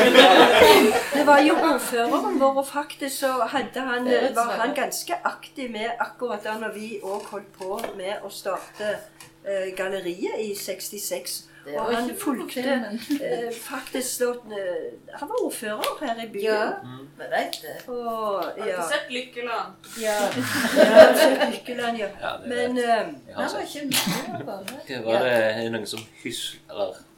Det 1.16 1.26
var 1.28 1.40
jo 1.48 1.56
ordføreren 1.56 2.40
vår, 2.40 2.58
og 2.62 2.68
faktisk 2.68 3.20
så 3.20 3.32
hadde 3.54 3.80
han, 3.90 4.06
var 4.36 4.52
han 4.60 4.74
ganske 4.78 5.18
aktiv 5.24 5.72
med 5.72 5.90
akkurat 6.00 6.44
da 6.44 6.58
når 6.62 6.74
vi 6.76 6.90
òg 7.04 7.26
holdt 7.32 7.52
på 7.60 7.80
med 7.98 8.24
å 8.24 8.30
starte 8.30 8.92
eh, 9.46 9.72
galleriet 9.78 10.40
i 10.44 10.52
66. 10.60 11.44
Og 11.74 11.96
han 11.96 12.12
fulgte 12.20 12.62
eh, 12.62 13.54
faktisk 13.62 14.20
da, 14.20 14.26
eh, 14.58 15.16
Han 15.20 15.30
var 15.30 15.46
ordfører 15.46 15.98
her 16.02 16.24
i 16.24 16.28
byen. 16.34 16.44
Ja, 16.44 16.70
vi 17.18 17.30
vet 17.32 17.58
det. 17.64 17.90
Og, 17.90 18.44
Har 18.44 18.66
du 18.66 18.84
sett 18.94 19.10
Lykkeland? 19.10 19.74
Ja, 20.02 20.18
ja 20.78 21.50
Lykkeland, 21.50 21.98
ja. 21.98 22.08
Ja, 22.22 22.32
Men 22.46 22.78
eh, 22.78 23.08
han 23.36 23.50
var 23.54 23.62
ikke 23.66 23.86
med. 23.88 24.46
Var 25.06 25.20
det 25.26 25.34
er 25.34 25.62
det 25.62 25.72
noen 25.72 25.88
som 25.88 26.06
husker 26.24 26.60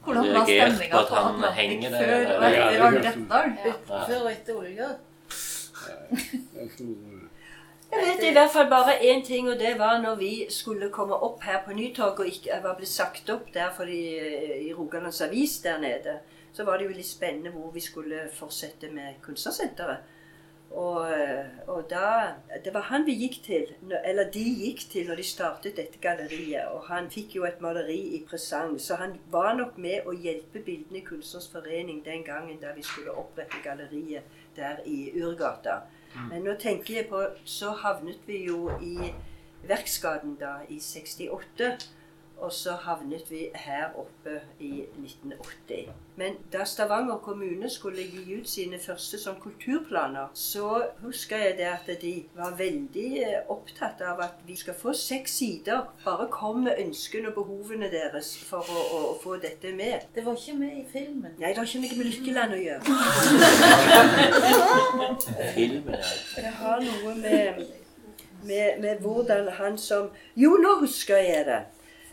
Hvordan 0.04 0.32
var 0.32 0.44
stemninga 0.48 0.96
på 0.96 0.98
at 0.98 1.10
han 1.22 1.52
henger 1.52 1.90
der? 1.90 2.02
Ja. 3.66 3.72
Før 4.06 4.20
og 4.24 4.32
etter 4.32 4.54
olja. 4.56 4.88
Jeg 7.98 8.06
vet 8.06 8.28
i 8.28 8.32
hvert 8.32 8.52
fall 8.52 8.68
bare 8.70 8.92
én 9.02 9.24
ting, 9.26 9.48
og 9.50 9.58
det 9.58 9.72
var 9.78 9.96
når 10.02 10.14
vi 10.20 10.46
skulle 10.54 10.90
komme 10.90 11.14
opp 11.14 11.42
her 11.42 11.64
på 11.64 11.74
Nytorget 11.74 12.20
og 12.22 12.26
ikke 12.26 12.52
jeg 12.52 12.62
var 12.62 12.76
blitt 12.78 12.92
sagt 12.92 13.30
opp 13.30 13.48
der 13.54 13.72
fordi, 13.76 14.02
eh, 14.18 14.68
i 14.68 14.74
Rogalands 14.74 15.20
Avis 15.20 15.58
der 15.64 15.78
nede. 15.78 16.18
Så 16.52 16.64
var 16.64 16.78
det 16.78 16.86
jo 16.86 16.94
litt 16.94 17.06
spennende 17.06 17.50
hvor 17.50 17.70
vi 17.74 17.80
skulle 17.80 18.28
fortsette 18.32 18.90
med 18.90 19.18
Kunstnersenteret. 19.22 19.96
Og, 20.70 21.10
og 21.66 21.90
da 21.90 22.34
Det 22.64 22.74
var 22.74 22.80
han 22.80 23.06
vi 23.06 23.14
gikk 23.16 23.42
til, 23.44 23.74
eller 24.04 24.30
de 24.30 24.44
gikk 24.44 24.82
til 24.90 25.06
når 25.08 25.16
de 25.16 25.22
startet 25.24 25.76
dette 25.76 25.98
galleriet. 25.98 26.68
Og 26.68 26.86
han 26.86 27.10
fikk 27.10 27.36
jo 27.36 27.44
et 27.44 27.60
maleri 27.60 28.00
i 28.16 28.24
presang, 28.30 28.80
så 28.80 28.94
han 28.94 29.18
var 29.32 29.54
nok 29.54 29.78
med 29.78 30.06
å 30.06 30.12
hjelpe 30.12 30.62
Bildene 30.64 31.00
Kunstners 31.06 31.48
Forening 31.52 32.04
den 32.04 32.24
gangen 32.24 32.60
da 32.60 32.74
vi 32.76 32.82
skulle 32.82 33.16
opprette 33.16 33.62
galleriet 33.64 34.22
der 34.56 34.84
i 34.84 35.10
Urgata. 35.22 35.80
Men 36.30 36.44
nå 36.46 36.54
tenker 36.60 36.94
jeg 36.94 37.08
på 37.10 37.20
Så 37.44 37.72
havnet 37.82 38.20
vi 38.26 38.44
jo 38.46 38.70
i 38.80 39.12
Verksgaden 39.68 40.36
da 40.40 40.60
i 40.68 40.78
68. 40.80 41.88
Og 42.38 42.52
så 42.52 42.72
havnet 42.84 43.30
vi 43.30 43.48
her 43.54 43.84
oppe 43.98 44.40
i 44.60 44.84
1980. 44.98 45.88
Men 46.18 46.32
da 46.52 46.64
Stavanger 46.64 47.16
kommune 47.22 47.70
skulle 47.70 48.02
gi 48.02 48.34
ut 48.38 48.48
sine 48.50 48.78
første 48.82 49.18
sånn 49.18 49.36
kulturplaner, 49.42 50.26
så 50.34 50.82
husker 51.02 51.36
jeg 51.44 51.56
det 51.58 51.66
at 51.70 52.00
de 52.02 52.24
var 52.38 52.54
veldig 52.58 53.22
eh, 53.22 53.38
opptatt 53.50 54.00
av 54.06 54.20
at 54.22 54.34
vi 54.46 54.56
skal 54.58 54.74
få 54.78 54.92
seks 54.98 55.32
sider. 55.38 55.80
Bare 56.04 56.28
kom 56.34 56.62
med 56.66 56.78
ønskene 56.82 57.28
og 57.30 57.34
behovene 57.38 57.90
deres 57.92 58.38
for 58.48 58.62
å, 58.66 58.82
å, 58.82 58.98
å 59.12 59.14
få 59.22 59.36
dette 59.42 59.72
med. 59.78 59.98
Det 60.14 60.24
var 60.26 60.34
ikke 60.38 60.58
med 60.58 60.72
i 60.82 60.84
filmen. 60.92 61.32
Nei, 61.38 61.48
det 61.54 61.58
har 61.62 61.66
ikke 61.66 61.80
noe 61.84 61.96
med 61.98 62.06
Lykkeland 62.12 62.52
å 62.54 62.60
gjøre. 62.66 62.82
Filmen, 65.54 65.94
ja. 65.94 66.00
Det 66.34 66.50
har 66.60 66.78
noe 66.82 67.12
med, 67.18 67.54
med, 68.42 68.80
med 68.82 68.96
hvordan 69.02 69.48
han 69.58 69.78
som 69.78 70.10
Jo, 70.38 70.56
nå 70.58 70.78
husker 70.82 71.16
jeg 71.22 71.46
det. 71.46 71.62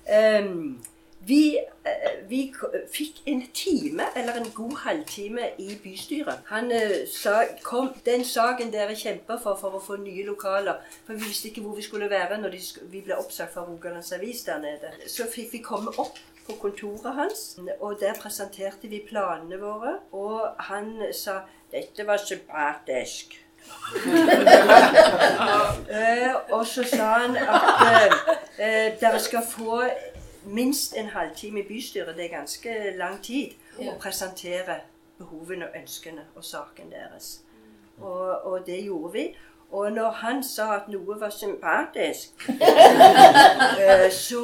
Ehm, 0.10 0.80
vi, 1.28 1.58
eh, 1.86 2.30
vi 2.30 2.54
fikk 2.94 3.22
en 3.26 3.44
time, 3.54 4.04
eller 4.16 4.34
en 4.34 4.52
god 4.54 4.78
halvtime, 4.78 5.42
i 5.58 5.78
bystyret. 5.84 6.40
Han 6.46 6.72
eh, 6.72 7.08
sa 7.10 7.44
kom, 7.64 7.90
den 8.06 8.26
saken 8.26 8.74
dere 8.74 8.96
kjemper 8.96 9.40
for 9.42 9.58
for 9.62 9.78
å 9.78 9.82
få 9.82 9.98
nye 10.04 10.26
lokaler. 10.28 10.84
For 11.06 11.14
vi 11.14 11.26
visste 11.26 11.50
ikke 11.50 11.66
hvor 11.66 11.76
vi 11.76 11.86
skulle 11.88 12.10
være 12.10 12.38
når 12.42 12.54
de, 12.54 12.62
vi 12.92 13.02
ble 13.02 13.18
oppsagt 13.18 13.54
fra 13.54 13.66
Rogalands 13.66 14.12
Avis 14.14 14.44
der 14.46 14.62
nede. 14.62 14.94
Så 15.08 15.26
fikk 15.32 15.54
vi 15.54 15.64
komme 15.66 15.96
opp 15.98 16.22
på 16.46 16.60
kontoret 16.62 17.18
hans, 17.18 17.58
og 17.80 17.98
der 18.00 18.14
presenterte 18.22 18.88
vi 18.88 19.02
planene 19.10 19.58
våre. 19.62 19.98
Og 20.14 20.62
han 20.70 20.94
sa 21.14 21.40
dette 21.74 22.06
var 22.08 22.22
sympatisk. 22.22 23.34
Eh, 25.90 26.36
og 26.50 26.66
så 26.68 26.84
sa 26.84 27.04
han 27.04 27.38
at 27.38 27.82
eh, 27.88 28.14
eh, 28.60 29.00
dere 29.00 29.20
skal 29.20 29.44
få 29.50 29.84
minst 30.46 30.98
en 30.98 31.08
halvtime 31.10 31.60
i 31.60 31.68
bystyret, 31.68 32.18
det 32.18 32.26
er 32.26 32.38
ganske 32.38 32.98
lang 32.98 33.22
tid, 33.24 33.54
å 33.80 33.96
presentere 34.00 34.80
behovene 35.18 35.70
og 35.70 35.78
ønskene 35.80 36.26
og 36.36 36.44
saken 36.44 36.92
deres. 36.92 37.40
Og, 38.02 38.46
og 38.46 38.66
det 38.66 38.84
gjorde 38.84 39.14
vi. 39.14 39.28
Og 39.72 39.92
når 39.92 40.12
han 40.22 40.44
sa 40.44 40.76
at 40.76 40.90
noe 40.92 41.20
var 41.20 41.30
sympatisk, 41.34 42.46
så, 44.26 44.44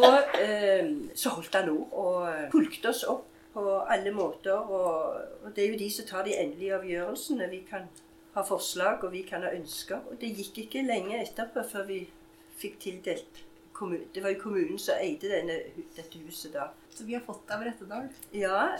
så 1.15 1.34
holdt 1.36 1.55
han 1.55 1.69
ord 1.69 1.91
og 1.91 2.47
fulgte 2.51 2.89
oss 2.89 3.03
opp 3.03 3.28
på 3.53 3.80
alle 3.80 4.11
måter. 4.15 4.53
Og, 4.53 5.19
og 5.43 5.51
det 5.55 5.65
er 5.65 5.69
jo 5.74 5.80
de 5.80 5.91
som 5.93 6.07
tar 6.07 6.26
de 6.28 6.39
endelige 6.39 6.76
avgjørelsene. 6.76 7.49
Vi 7.51 7.61
kan 7.69 7.88
ha 8.34 8.43
forslag, 8.47 9.03
og 9.03 9.11
vi 9.11 9.21
kan 9.27 9.43
ha 9.43 9.51
ønsker. 9.55 10.01
Og 10.09 10.19
det 10.21 10.36
gikk 10.38 10.57
ikke 10.65 10.86
lenge 10.88 11.21
etterpå 11.21 11.63
før 11.71 11.88
vi 11.88 12.01
fikk 12.61 12.79
tildelt 12.79 13.41
kommun- 13.73 14.07
Det 14.13 14.23
var 14.23 14.29
jo 14.29 14.41
kommunen 14.41 14.79
som 14.79 14.95
eide 15.01 15.29
denne, 15.29 15.59
dette 15.95 16.19
huset 16.27 16.53
da. 16.53 16.67
Så 16.95 17.03
vi 17.03 17.13
har 17.13 17.21
fått 17.25 17.47
det 17.47 17.53
av 17.53 17.61
Rettedal. 17.63 18.09
Ja, 18.34 18.77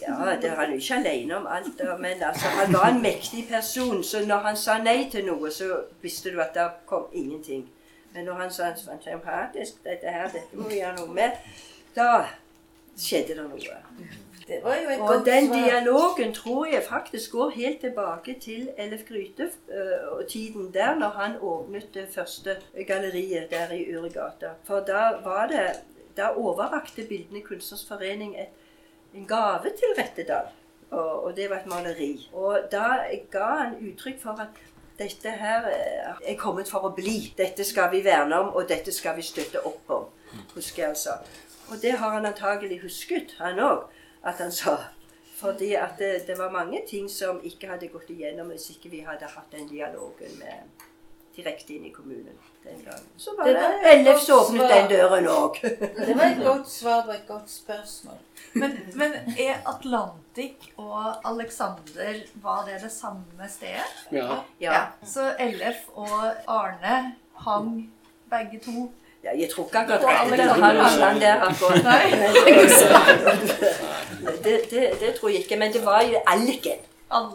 ja 0.00 0.36
det 0.40 0.50
var 0.50 0.64
han 0.64 0.72
jo 0.72 0.78
ikke 0.78 0.94
alene 0.94 1.36
om 1.36 1.46
alt, 1.46 1.78
da, 1.78 1.96
men 1.96 2.22
altså, 2.22 2.46
han 2.46 2.72
var 2.72 2.88
en 2.88 3.02
mektig 3.02 3.48
person. 3.48 4.04
Så 4.04 4.26
når 4.26 4.36
han 4.36 4.56
sa 4.56 4.78
nei 4.78 5.10
til 5.10 5.26
noe, 5.26 5.50
så 5.50 5.82
visste 6.02 6.30
du 6.30 6.40
at 6.40 6.54
det 6.54 6.68
kom 6.86 7.06
ingenting. 7.12 7.68
Men 8.14 8.24
når 8.24 8.34
han 8.34 8.50
sa 8.50 8.72
sympatisk, 8.76 9.84
dette 9.84 10.06
her, 10.06 10.30
dette 10.32 10.56
må 10.56 10.68
vi 10.68 10.80
gjøre 10.80 10.96
noe 10.96 11.14
med, 11.14 11.30
da 11.96 12.24
skjedde 12.98 13.36
det 13.36 13.48
noe. 13.50 13.76
Det 14.50 14.58
var 14.62 14.74
jo 14.82 14.88
et 14.90 15.00
Og 15.00 15.08
godt 15.08 15.26
den 15.26 15.46
svar. 15.46 15.56
dialogen 15.56 16.34
tror 16.34 16.66
jeg 16.66 16.82
faktisk 16.88 17.32
går 17.32 17.50
helt 17.50 17.80
tilbake 17.80 18.36
til 18.40 18.70
Ellef 18.78 19.00
Gryte 19.08 19.50
øh, 19.72 20.12
og 20.12 20.28
tiden 20.28 20.74
der, 20.74 20.94
når 20.94 21.08
han 21.08 21.32
åpnet 21.40 21.94
det 21.94 22.08
første 22.14 22.56
galleriet 22.86 23.50
der 23.50 23.72
i 23.72 23.96
Uregata. 23.96 24.48
For 24.64 24.80
da 24.80 25.02
var 25.24 25.46
det 25.46 25.70
Da 26.16 26.28
overrakte 26.36 27.02
Bildene 27.08 27.40
Kunstners 27.40 27.86
Forening 27.88 28.34
et, 28.40 28.48
en 29.14 29.26
gave 29.26 29.62
til 29.78 30.02
Rettedal. 30.02 30.46
Og, 30.90 31.24
og 31.24 31.36
det 31.36 31.50
var 31.50 31.56
et 31.56 31.66
maleri. 31.66 32.28
Og 32.32 32.58
da 32.72 32.84
ga 33.30 33.44
han 33.44 33.74
uttrykk 33.92 34.22
for 34.22 34.30
at 34.30 34.48
dette 34.98 35.30
her 35.30 35.68
eh, 35.68 36.32
er 36.32 36.36
kommet 36.36 36.68
for 36.68 36.84
å 36.84 36.90
bli. 36.96 37.32
Dette 37.38 37.64
skal 37.64 37.92
vi 37.92 38.02
verne 38.04 38.40
om, 38.40 38.48
og 38.48 38.68
dette 38.68 38.92
skal 38.92 39.16
vi 39.16 39.22
støtte 39.22 39.62
opp 39.66 39.90
om. 39.90 40.04
husker 40.54 40.82
jeg 40.82 40.88
altså. 40.88 41.10
Og 41.70 41.76
det 41.82 41.92
har 41.92 42.10
han 42.10 42.26
antagelig 42.26 42.80
husket, 42.82 43.36
han 43.38 43.58
òg, 43.58 43.86
at 44.24 44.34
han 44.38 44.52
sa. 44.52 44.76
Fordi 45.40 45.74
at 45.74 45.96
det, 45.98 46.26
det 46.26 46.36
var 46.38 46.50
mange 46.52 46.82
ting 46.88 47.08
som 47.10 47.40
ikke 47.44 47.68
hadde 47.72 47.88
gått 47.88 48.10
igjennom 48.12 48.50
hvis 48.52 48.70
ikke 48.74 48.90
vi 48.92 49.00
hadde 49.06 49.28
hatt 49.32 49.52
den 49.52 49.68
dialogen 49.70 50.34
med 50.38 50.86
direkte 51.36 51.72
inn 51.76 51.86
i 51.86 51.92
kommunen 51.94 52.36
den 52.64 52.82
gangen. 52.84 53.06
Så 53.16 53.32
var 53.38 53.46
Det 53.48 53.54
det, 53.54 53.62
var 53.62 53.86
et 53.92 54.02
LF 54.04 54.18
som 54.26 54.38
åpnet 54.40 54.60
svar. 54.66 54.74
den 54.74 54.90
døren 54.90 55.28
òg. 55.32 55.60
Det 56.06 56.16
var 56.18 56.24
et 56.26 56.42
godt 56.44 56.68
svar 56.68 57.02
på 57.06 57.12
et 57.14 57.24
godt 57.28 57.50
spørsmål. 57.50 58.18
Men, 58.52 58.74
men 58.98 59.12
er 59.38 59.62
Atlantic 59.70 60.68
og 60.76 61.24
Alexander 61.30 62.20
var 62.42 62.64
det 62.66 62.80
det 62.82 62.92
samme 62.92 63.48
stedet? 63.48 64.04
Ja. 64.12 64.40
Ja. 64.60 64.82
Så 65.06 65.30
LF 65.40 65.88
og 65.94 66.34
Arne 66.46 67.14
hang 67.46 67.92
begge 68.30 68.60
to 68.60 68.90
Ja, 69.24 69.30
jeg 69.36 69.50
tror 69.52 69.64
ikke 69.66 69.78
akkurat 69.78 70.00
Og 70.00 70.08
rett 70.08 70.40
Alexander 70.40 70.54
han 70.54 70.76
var- 70.76 71.20
der 71.20 71.36
akkurat. 71.48 71.82
Nei. 71.90 72.06
det, 74.44 74.54
det, 74.70 74.90
det 75.00 75.14
tror 75.18 75.28
jeg 75.28 75.38
ikke. 75.44 75.56
Men 75.56 75.72
det 75.72 75.84
var 75.84 76.02
jo 76.02 76.20
alliken. 76.26 76.78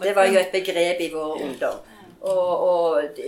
Det 0.04 0.16
var 0.16 0.26
jo 0.26 0.40
et 0.40 0.52
begrep 0.54 1.00
i 1.02 1.10
vår 1.14 1.42
ungdom. 1.42 1.78
Og, 2.22 2.60
og 2.70 3.02
det, 3.16 3.24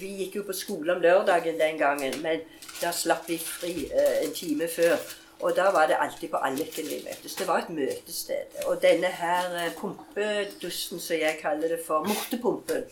vi 0.00 0.06
gikk 0.20 0.36
jo 0.36 0.42
på 0.46 0.52
skole 0.54 0.94
om 0.94 1.00
lørdagen 1.02 1.56
den 1.58 1.78
gangen, 1.80 2.14
men 2.22 2.44
da 2.82 2.92
slapp 2.94 3.24
vi 3.28 3.38
fri 3.42 3.72
eh, 3.90 4.20
en 4.26 4.34
time 4.36 4.68
før. 4.70 4.94
Og 5.40 5.52
da 5.56 5.62
var 5.72 5.86
det 5.86 5.96
alltid 6.00 6.28
på 6.28 6.36
Alliken 6.36 6.86
vi 6.88 7.02
møttes. 7.04 7.34
Det 7.34 7.46
var 7.48 7.58
et 7.58 7.68
møtested. 7.70 8.56
Og 8.66 8.78
denne 8.82 9.06
her 9.06 9.56
eh, 9.60 9.74
pumpedusten, 9.76 11.00
som 11.00 11.16
jeg 11.20 11.36
kaller 11.42 11.68
det 11.68 11.80
for, 11.86 12.06
mortepumpen 12.08 12.84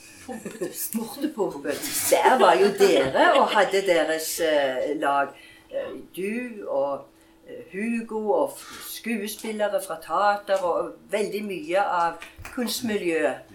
Mortepumpen. 0.94 1.80
Der 2.10 2.38
var 2.38 2.54
jo 2.60 2.68
dere 2.78 3.32
og 3.40 3.48
hadde 3.48 3.80
deres 3.86 4.40
eh, 4.40 4.92
lag. 5.00 5.32
Eh, 5.70 5.90
du 6.16 6.68
og 6.68 7.06
Hugo 7.72 8.30
og 8.32 8.52
skuespillere 8.88 9.80
fra 9.86 9.98
teater 10.00 10.62
og 10.64 10.94
veldig 11.12 11.42
mye 11.44 11.82
av 11.82 12.22
kunstmiljøet 12.54 13.50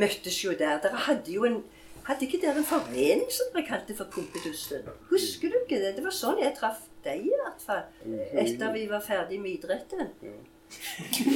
møttes 0.00 0.38
jo 0.44 0.54
der. 0.56 0.78
Dere 0.80 1.02
hadde 1.08 1.34
jo 1.34 1.44
en 1.44 1.58
hadde 2.06 2.24
ikke 2.24 2.40
dere 2.40 2.62
en 2.62 2.64
forening 2.64 3.28
som 3.30 3.52
dere 3.52 3.66
kalte 3.66 3.96
for 3.98 4.08
Pumpedusten? 4.10 4.88
Husker 5.10 5.52
du 5.52 5.60
ikke 5.60 5.82
det? 5.84 5.92
Det 5.98 6.04
var 6.06 6.16
sånn 6.16 6.40
jeg 6.40 6.56
traff 6.56 6.80
deg, 7.04 7.26
i 7.26 7.36
hvert 7.42 7.62
fall. 7.66 7.84
Etter 8.32 8.72
vi 8.74 8.86
var 8.90 9.00
ferdig 9.04 9.40
med 9.40 9.50
idretten. 9.58 10.08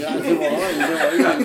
Ja, 0.00 0.10
det 0.16 0.32
var, 0.40 0.54
det 0.80 0.86
var 0.96 1.10
jo 1.12 1.26
en, 1.28 1.42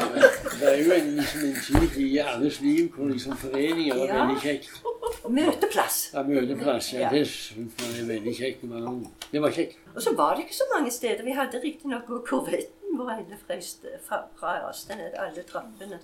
det 0.62 0.68
er 0.70 0.78
jo 0.86 0.92
en, 0.96 1.10
liksom 1.18 1.42
en 1.50 1.90
tid 1.92 1.98
i 2.06 2.18
alles 2.24 2.62
liv 2.64 2.88
hvor 2.96 3.10
liksom 3.12 3.36
foreninger 3.38 3.98
var 3.98 4.06
Ja. 4.08 4.20
veldig 4.22 4.38
kjekt. 4.42 4.70
Møteplass. 5.30 5.98
Ja, 6.14 6.24
møteplass. 6.24 6.94
Ja, 6.94 7.10
det 7.12 7.26
var 7.28 8.00
er 8.00 8.08
veldig 8.14 8.36
kjekt. 8.38 8.64
når 8.64 8.70
man 8.74 8.84
er 8.84 8.88
ung. 8.94 9.04
Det 9.32 9.42
var 9.42 9.52
kjekt. 9.52 9.76
Og 9.96 10.02
så 10.02 10.16
var 10.16 10.36
det 10.36 10.46
ikke 10.46 10.56
så 10.56 10.70
mange 10.74 10.92
steder. 10.92 11.24
Vi 11.24 11.32
hadde 11.36 11.62
riktignok 11.64 12.08
korvetten 12.30 12.98
vår 12.98 13.12
ene 13.18 13.38
frøste 13.48 13.98
fra, 14.08 14.22
fra 14.40 14.56
den 14.88 15.00
alle 15.20 15.44
trappene. 15.52 16.00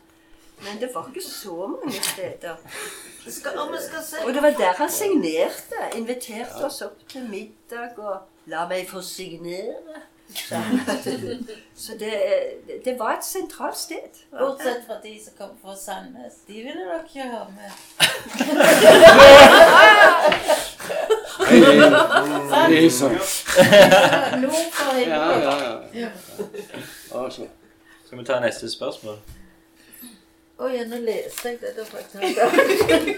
Men 0.64 0.80
det 0.82 0.90
var 0.94 1.08
ikke 1.08 1.26
så 1.28 1.68
mange 1.68 2.02
steder. 2.04 2.56
Skal, 3.28 3.58
om 3.60 3.76
skal 3.90 4.04
se 4.04 4.26
Og 4.26 4.34
det 4.34 4.42
var 4.44 4.50
der 4.50 4.74
han 4.74 4.92
signerte. 4.92 5.76
Inviterte 5.96 6.66
oss 6.66 6.82
opp 6.82 7.08
til 7.10 7.30
middag 7.30 7.98
og 7.98 8.18
'La 8.48 8.68
meg 8.68 8.88
få 8.90 9.02
signere'. 9.02 10.00
Så 11.76 11.92
det, 12.00 12.14
det 12.86 13.00
var 13.00 13.18
et 13.18 13.26
sentralt 13.26 13.78
sted. 13.78 14.10
Bortsett 14.32 14.86
fra 14.88 14.96
de 15.04 15.20
som 15.26 15.34
kom 15.38 15.50
fra 15.62 15.76
Sandnes. 15.76 16.34
De 16.48 16.54
ville 16.54 16.82
dere 16.82 17.00
ikke 17.04 17.22
ha 17.22 17.44
med. 17.58 17.72
Det 22.70 22.86
er 22.86 22.90
sånn. 22.92 23.16
Nord 24.42 24.68
for 24.74 24.94
himmelen. 25.00 26.12
Altså. 27.16 27.48
Skal 28.06 28.20
vi 28.20 28.26
ta 28.28 28.40
neste 28.44 28.72
spørsmål? 28.72 29.20
Å 30.58 30.68
ja, 30.74 30.84
nå 30.90 30.98
leste 31.06 31.50
jeg 31.52 31.60
det. 31.62 31.74
Da 31.78 31.84
får 31.86 32.00
jeg 32.00 32.08
ta 32.12 32.18
det. 32.18 33.18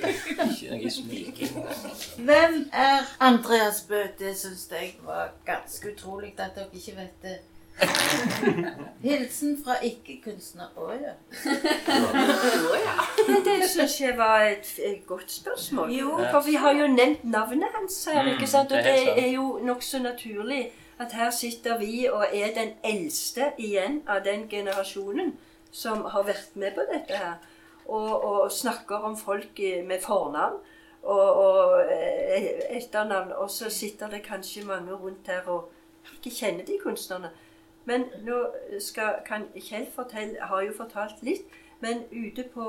Hvem 2.28 2.58
er 2.74 3.06
Andreas 3.20 3.82
Bø? 3.88 4.02
Det 4.20 4.34
syns 4.38 4.66
jeg 4.72 4.96
var 5.06 5.30
ganske 5.48 5.94
utrolig 5.94 6.34
at 6.38 6.52
dere 6.56 6.68
ikke 6.74 6.96
vet 6.98 7.24
det. 7.24 7.38
Hilsen 9.06 9.54
fra 9.64 9.78
ikke-kunstner. 9.88 10.68
Å 10.76 10.90
ja. 11.00 11.14
Men 13.30 13.40
det 13.46 13.70
syns 13.72 13.96
jeg 14.02 14.18
var 14.20 14.44
et, 14.50 14.74
et 14.84 15.06
godt 15.08 15.32
spørsmål. 15.32 15.94
Jo. 15.96 16.18
For 16.34 16.44
vi 16.44 16.58
har 16.60 16.76
jo 16.76 16.88
nevnt 16.92 17.24
navnet 17.24 17.72
hans 17.78 18.02
her, 18.12 18.24
Mm, 18.24 18.34
ikke 18.36 18.48
sant? 18.52 18.72
Og 18.76 18.84
det 18.84 18.96
er 19.00 19.16
er 19.24 19.32
jo 19.38 19.60
nokså 19.64 20.00
naturlig 20.04 20.66
at 21.00 21.12
her 21.16 21.32
sitter 21.32 21.78
vi 21.80 22.10
og 22.12 22.26
er 22.34 22.52
den 22.58 22.74
eldste 22.84 23.54
igjen 23.58 24.02
av 24.08 24.26
den 24.26 24.50
generasjonen 24.52 25.38
som 25.72 26.05
har 26.05 26.24
vært 26.24 26.55
med 26.55 26.76
på 26.76 26.82
dette 26.91 27.17
her. 27.17 27.36
Og, 27.88 28.24
og 28.26 28.51
snakker 28.51 28.95
om 29.05 29.17
folk 29.17 29.59
i- 29.59 29.82
med 29.82 30.01
fornavn 30.01 30.57
og, 31.03 31.36
og 31.36 31.82
eh, 31.91 32.78
etternavn. 32.78 33.32
Og 33.32 33.49
så 33.49 33.70
sitter 33.70 34.09
det 34.09 34.24
kanskje 34.24 34.65
mange 34.65 34.93
rundt 34.93 35.28
her 35.28 35.47
og 35.49 35.72
ikke 36.13 36.36
kjenner 36.36 36.65
de 36.65 36.78
kunstnerne. 36.84 37.30
Men 37.86 38.03
nå 38.22 38.43
skal, 38.80 39.15
kan 39.26 39.47
Kjell 39.57 39.88
fortelle, 39.95 40.38
har 40.41 40.61
jo 40.61 40.74
fortalt 40.78 41.24
litt. 41.26 41.45
Men 41.82 42.03
ute 42.11 42.43
på 42.53 42.65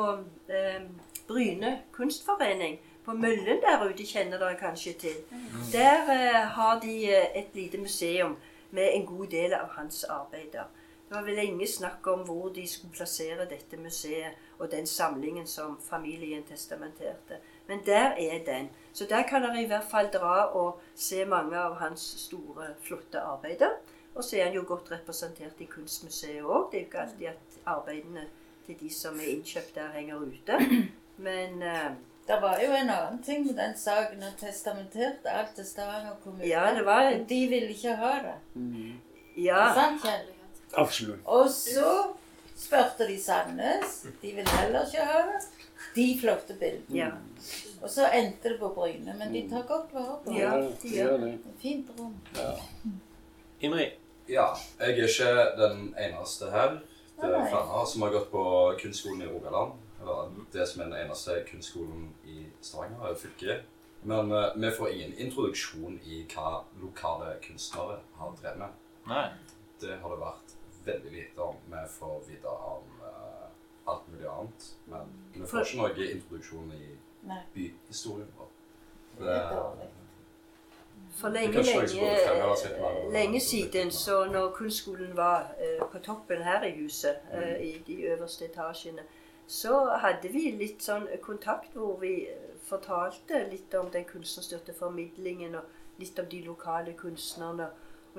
eh, 0.49 0.81
Bryne 1.29 1.81
kunstforening, 1.93 2.79
på 3.05 3.13
Møllen 3.13 3.61
der 3.65 3.83
ute, 3.91 4.05
kjenner 4.07 4.39
dere 4.39 4.57
kanskje 4.61 4.93
til. 4.93 5.17
Der 5.73 6.09
eh, 6.15 6.41
har 6.57 6.81
de 6.81 6.95
eh, 7.13 7.27
et 7.43 7.55
lite 7.55 7.79
museum 7.79 8.37
med 8.71 8.89
en 8.95 9.07
god 9.07 9.27
del 9.33 9.53
av 9.53 9.69
hans 9.77 10.05
arbeider. 10.05 10.65
Det 11.11 11.17
var 11.17 11.23
vel 11.27 11.35
lenge 11.35 11.67
snakk 11.67 12.07
om 12.07 12.21
hvor 12.23 12.53
de 12.55 12.63
skulle 12.71 12.95
plassere 12.95 13.47
dette 13.51 13.77
museet 13.83 14.37
og 14.63 14.69
den 14.71 14.87
samlingen 14.87 15.47
som 15.47 15.73
familien 15.83 16.45
testamenterte. 16.47 17.41
Men 17.67 17.81
der 17.87 18.15
er 18.19 18.45
den. 18.47 18.69
Så 18.93 19.07
der 19.11 19.23
kan 19.27 19.43
dere 19.43 19.63
i 19.63 19.67
hvert 19.67 19.89
fall 19.91 20.07
dra 20.15 20.45
og 20.55 20.79
se 20.95 21.25
mange 21.25 21.59
av 21.59 21.75
hans 21.81 22.01
store, 22.29 22.69
flotte 22.87 23.19
arbeider. 23.21 23.75
Og 24.15 24.23
så 24.25 24.37
er 24.39 24.45
han 24.45 24.55
jo 24.55 24.63
godt 24.69 24.93
representert 24.93 25.59
i 25.59 25.65
Kunstmuseet 25.71 26.43
òg. 26.47 26.71
Det 26.71 26.79
er 26.79 26.83
jo 26.83 26.87
ikke 26.87 27.03
alltid 27.03 27.27
at 27.27 27.59
arbeidene 27.67 28.25
til 28.67 28.79
de 28.81 28.95
som 28.95 29.19
er 29.21 29.33
innkjøpt 29.35 29.75
der, 29.75 29.91
henger 29.99 30.17
ute. 30.31 30.59
Men 31.17 31.63
uh, 31.63 31.91
Det 32.31 32.39
var 32.43 32.59
jo 32.63 32.71
en 32.73 32.91
annen 32.91 33.23
ting 33.23 33.47
med 33.47 33.55
den 33.59 33.75
saken. 33.79 34.23
Han 34.23 34.39
testamenterte 34.39 35.31
alt 35.31 35.55
til 35.59 35.67
Stavanger 35.67 36.15
kommune. 36.25 36.47
Ja, 36.47 36.71
det 36.79 36.85
var- 36.87 37.11
Men 37.11 37.25
De 37.29 37.47
ville 37.49 37.69
ikke 37.75 37.97
ha 37.97 38.13
det. 38.29 38.37
ja. 39.37 39.65
Sant, 39.75 40.03
Kjell? 40.03 40.29
Absolutt. 40.79 41.21
Og 41.25 41.49
så 41.51 41.95
spurte 42.57 43.07
de 43.09 43.17
Sandnes. 43.21 44.07
De 44.23 44.35
ville 44.37 44.51
heller 44.61 44.87
ikke 44.87 45.07
ha 45.07 45.23
det. 45.31 45.41
De 45.95 46.07
flotte 46.21 46.55
bildene. 46.61 46.99
Ja. 46.99 47.11
Og 47.83 47.91
så 47.91 48.07
endte 48.15 48.53
det 48.53 48.59
på 48.61 48.69
Bryne. 48.75 49.15
Men 49.19 49.33
de 49.35 49.47
tar 49.51 49.65
godt 49.69 49.95
vare 49.95 50.19
på 50.25 50.37
Ja, 50.37 50.57
det. 50.57 50.77
de 50.83 50.89
gjør 50.97 51.17
det. 51.25 51.33
Fint 51.63 51.91
rom. 51.99 52.15
Imri. 53.61 53.91
Ja, 54.29 54.47
jeg 54.79 54.99
er 54.99 55.09
ikke 55.09 55.31
den 55.59 55.95
eneste 55.99 56.51
her. 56.51 56.79
Det 57.21 57.29
er 57.29 57.49
flere 57.51 57.87
som 57.87 58.03
har 58.03 58.13
gått 58.15 58.31
på 58.31 58.45
kunstskolen 58.83 59.23
i 59.23 59.27
Rogaland. 59.29 59.73
Eller 60.01 60.31
det 60.53 60.69
som 60.69 60.81
er 60.81 60.85
den 60.93 61.01
eneste 61.07 61.43
kunstskolen 61.51 62.07
i 62.25 62.47
Stavanger, 62.63 63.11
er 63.11 63.19
fylket. 63.19 63.67
Men 64.03 64.33
uh, 64.33 64.55
vi 64.57 64.71
får 64.71 64.89
ingen 64.89 65.19
introduksjon 65.19 65.99
i 66.05 66.23
hva 66.33 66.63
lokale 66.81 67.35
kunstnere 67.45 67.99
har 68.17 68.37
drevet 68.39 68.63
med. 68.63 68.79
Nei. 69.11 69.27
Det 69.81 69.99
har 70.01 70.15
det 70.15 70.21
vært 70.23 70.50
veldig 70.91 71.13
lite 71.15 71.47
om. 71.47 71.57
Vi 71.71 71.87
får 71.99 72.19
vite 72.29 72.59
om 72.75 73.01
uh, 73.05 73.47
alt 73.93 74.11
mulig 74.13 74.29
annet. 74.29 74.69
Men 74.93 75.15
vi 75.35 75.47
får 75.47 75.67
ikke 75.67 75.81
noe 75.83 76.11
introduksjon 76.11 76.75
i 76.77 76.93
Nei. 77.31 77.41
byhistorien 77.55 78.31
vår. 78.39 78.53
Det 79.19 79.35
er 79.37 79.51
dårlig. 79.55 79.91
For 81.11 81.29
lenge, 81.29 81.63
lenge, 81.63 83.13
lenge 83.13 83.41
siden, 83.41 83.91
så 83.91 84.25
når 84.25 84.51
kunstskolen 84.51 85.17
var 85.17 85.51
eh, 85.59 85.83
på 85.93 85.99
toppen 85.99 86.43
her 86.43 86.63
i 86.65 86.71
huset, 86.71 87.17
eh, 87.33 87.61
i 87.61 87.83
de 87.87 88.03
øverste 88.03 88.45
etasjene, 88.45 89.03
så 89.47 89.85
hadde 90.01 90.31
vi 90.33 90.51
litt 90.55 90.85
sånn 90.87 91.09
kontakt 91.23 91.75
hvor 91.75 91.99
vi 92.01 92.29
fortalte 92.69 93.43
litt 93.51 93.75
om 93.75 93.91
den 93.91 94.07
kunstnerstøtte 94.07 94.75
formidlingen, 94.79 95.59
og 95.59 95.99
litt 95.99 96.19
om 96.19 96.29
de 96.31 96.43
lokale 96.47 96.95
kunstnerne. 96.97 97.69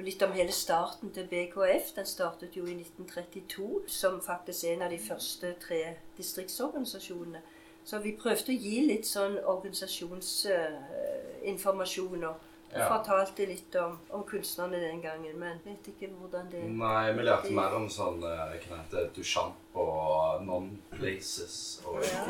Og 0.01 0.05
litt 0.07 0.23
om 0.25 0.31
hele 0.33 0.49
starten 0.51 1.11
til 1.13 1.27
BKF. 1.29 1.91
Den 1.93 2.05
startet 2.09 2.55
jo 2.57 2.63
i 2.65 2.73
1932, 2.73 3.83
som 3.85 4.17
faktisk 4.25 4.63
er 4.65 4.73
en 4.73 4.81
av 4.87 4.89
de 4.89 4.97
første 4.97 5.51
tre 5.61 5.93
distriktsorganisasjonene. 6.17 7.37
Så 7.85 7.99
vi 8.01 8.15
prøvde 8.17 8.49
å 8.49 8.55
gi 8.63 8.79
litt 8.87 9.05
sånn 9.05 9.37
organisasjonsinformasjon. 9.45 12.23
og 12.23 12.35
Ja. 12.73 12.87
fortalte 12.87 13.45
litt 13.45 13.75
om, 13.75 13.97
om 14.15 14.23
kunstnerne 14.23 14.79
den 14.79 15.01
gangen, 15.01 15.35
men 15.39 15.57
vet 15.65 15.87
ikke 15.91 16.07
hvordan 16.15 16.47
det 16.51 16.61
Nei, 16.71 17.11
vi 17.17 17.21
lærte 17.27 17.51
mer 17.51 17.73
om 17.75 17.89
sånn 17.91 18.23
eh, 18.23 18.53
hva 18.63 18.65
heter 18.79 18.95
det, 18.95 19.09
Duchamp 19.17 19.55
og 19.75 20.39
non-places 20.47 21.81
og 21.83 21.99
ja. 21.99 22.23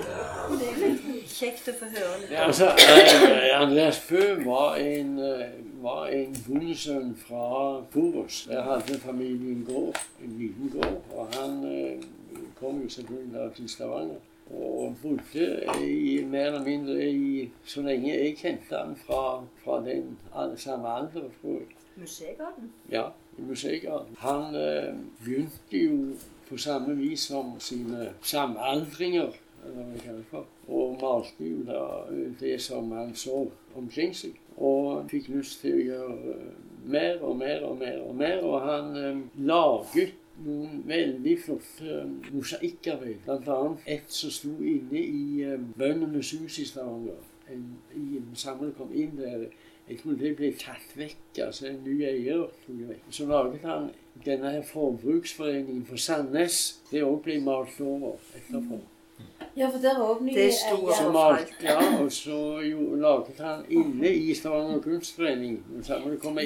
Det 0.58 0.66
er 0.72 0.78
litt 0.82 1.30
kjekt 1.30 1.70
å 1.70 1.74
få 1.78 1.86
høre 1.94 2.18
litt 2.24 2.34
Ja, 2.34 2.48
altså, 2.48 2.74
eh, 2.74 3.54
Andreas 3.62 4.02
Bøe 4.10 4.42
var 4.48 4.82
en, 4.82 5.14
eh, 5.22 5.46
var 5.82 6.08
en 6.08 6.36
bondesønn 6.48 7.16
fra 7.16 7.82
Forus. 7.92 8.48
Der 8.50 8.62
hadde 8.62 9.00
familien 9.00 9.64
gård, 9.68 9.98
en 10.24 10.36
liten 10.40 10.70
gård. 10.74 11.02
Og 11.16 11.28
han 11.36 11.64
eh, 11.66 12.04
kom 12.60 12.82
jo 12.82 12.90
selvfølgelig 12.90 13.56
til 13.56 13.70
Stavanger. 13.70 14.22
Og 14.52 14.96
bodde 15.02 15.64
i, 15.88 16.24
mer 16.24 16.46
eller 16.46 16.64
mindre 16.64 17.12
i, 17.12 17.50
så 17.64 17.82
lenge 17.82 18.10
jeg 18.10 18.38
kjente 18.38 18.76
han 18.76 18.96
fra, 19.06 19.44
fra 19.64 19.80
den 19.86 20.18
samme 20.58 20.90
alder, 20.90 21.30
tror 21.42 21.54
jeg. 21.60 21.78
Museegaten. 21.96 22.72
Ja, 22.92 23.04
i 23.38 23.42
museegarden. 23.42 24.16
Han 24.20 24.56
eh, 24.56 24.94
begynte 25.26 25.78
jo 25.78 26.16
på 26.50 26.58
samme 26.58 26.96
vis 26.98 27.20
som 27.20 27.60
sine 27.60 28.10
samaldringer, 28.22 29.32
eller 29.64 29.76
hva 29.76 29.88
vi 29.94 30.00
kaller 30.04 30.20
det 30.20 30.28
for, 30.32 30.46
og 30.68 30.98
malte 31.02 31.48
jo 31.48 31.64
da 31.68 31.82
eh, 32.12 32.32
det 32.40 32.58
som 32.62 32.92
han 32.92 33.16
så 33.16 33.46
omkring 33.76 34.16
seg. 34.16 34.36
Og 34.58 35.08
fikk 35.10 35.30
lyst 35.34 35.62
til 35.64 35.78
å 35.78 35.86
gjøre 35.86 36.34
eh, 36.36 36.50
mer 36.92 37.22
og 37.22 37.38
mer 37.38 37.64
og 37.64 37.78
mer 37.78 38.02
og 38.02 38.16
mer, 38.16 38.42
og 38.44 38.62
han 38.66 38.98
eh, 38.98 39.22
laget 39.48 40.18
noen 40.46 40.84
veldig 40.88 41.36
flotte 41.40 41.88
eh, 41.88 42.14
mosaikarbeid. 42.34 43.20
Blant 43.26 43.50
annet 43.56 43.90
et 43.98 44.14
som 44.14 44.34
sto 44.34 44.54
inne 44.60 45.02
i 45.02 45.42
eh, 45.46 45.60
Bøndenes 45.78 46.34
hus 46.38 46.60
i 46.62 46.68
Stavanger. 46.68 47.20
En, 47.52 47.66
en 47.96 48.32
samler 48.38 48.74
kom 48.78 48.94
inn 48.96 49.18
der. 49.20 49.50
Jeg 49.90 50.00
tror 50.00 50.16
det 50.20 50.36
ble 50.38 50.54
tatt 50.60 50.96
vekk. 50.96 51.42
altså 51.48 51.68
En 51.72 51.82
ny 51.84 51.98
eier 52.08 52.46
tok 52.64 52.80
det 52.80 52.90
vekk. 52.94 53.12
Så 53.12 53.28
laget 53.28 53.68
han 53.68 53.90
denne 54.26 54.56
her 54.56 54.66
forbruksforeningen 54.70 55.86
for 55.90 56.00
Sandnes. 56.00 56.62
Det 56.92 57.04
òg 57.04 57.22
ble 57.26 57.42
malt 57.44 57.82
over 57.84 58.20
etterpå. 58.38 58.80
Ja, 59.58 59.68
for 59.70 59.80
der 59.84 59.96
òg 60.00 60.22
nye 60.24 60.36
Det 60.36 60.54
sto 60.54 60.76
eiere. 60.78 60.96
Så 60.98 61.12
malt, 61.12 61.50
ja, 61.64 62.04
og 62.04 62.12
så 62.12 62.60
jo, 62.64 62.96
laget 62.96 63.40
han 63.40 63.66
inne 63.70 64.10
i 64.10 64.34
Stavanger 64.34 64.80
kunstforening. 64.82 65.64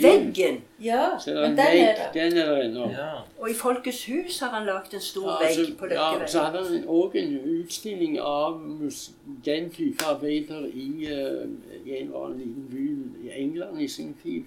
Veggen! 0.01 0.61
Ja, 0.83 1.09
Så 1.19 1.31
det 1.31 1.41
men 1.41 1.51
en 1.51 1.57
den 1.57 1.67
er 1.87 1.95
der. 1.95 2.11
Den 2.13 2.37
er 2.37 2.45
der 2.45 2.61
ennå. 2.61 2.89
Og 3.39 3.49
i 3.49 3.53
Folkets 3.53 4.05
hus 4.05 4.39
har 4.39 4.49
han 4.49 4.65
lagd 4.65 4.93
en 4.93 4.99
stor 5.01 5.29
Ja, 5.41 5.47
vegg 5.47 5.77
på 5.77 5.85
Løkkeveien. 5.85 6.21
ja, 6.21 6.27
så 6.27 6.39
hadde 6.39 6.63
han 6.69 6.83
òg 6.87 7.15
en 7.15 7.39
utstilling 7.59 8.19
av 8.19 8.59
mus 8.59 9.11
den 9.45 9.69
type 9.69 10.05
arbeider 10.05 10.65
i, 10.73 11.05
uh, 11.05 11.49
i 11.85 11.97
en 12.01 12.11
liten 12.37 12.67
by 12.71 12.87
i 13.27 13.29
England 13.41 13.81
i 13.81 13.87
sin 13.87 14.15
tid. 14.23 14.43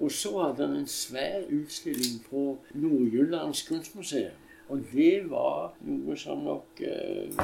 Og 0.00 0.10
så 0.12 0.38
hadde 0.42 0.66
han 0.66 0.76
en 0.76 0.86
svær 0.86 1.40
utstilling 1.62 2.24
på 2.30 2.58
Nord-Jyllands 2.74 3.68
kunstmuseum. 3.68 4.30
Og 4.68 4.82
det 4.92 5.30
var 5.30 5.72
noe 5.88 6.16
som 6.20 6.42
nok 6.44 6.82
eh, 6.84 7.38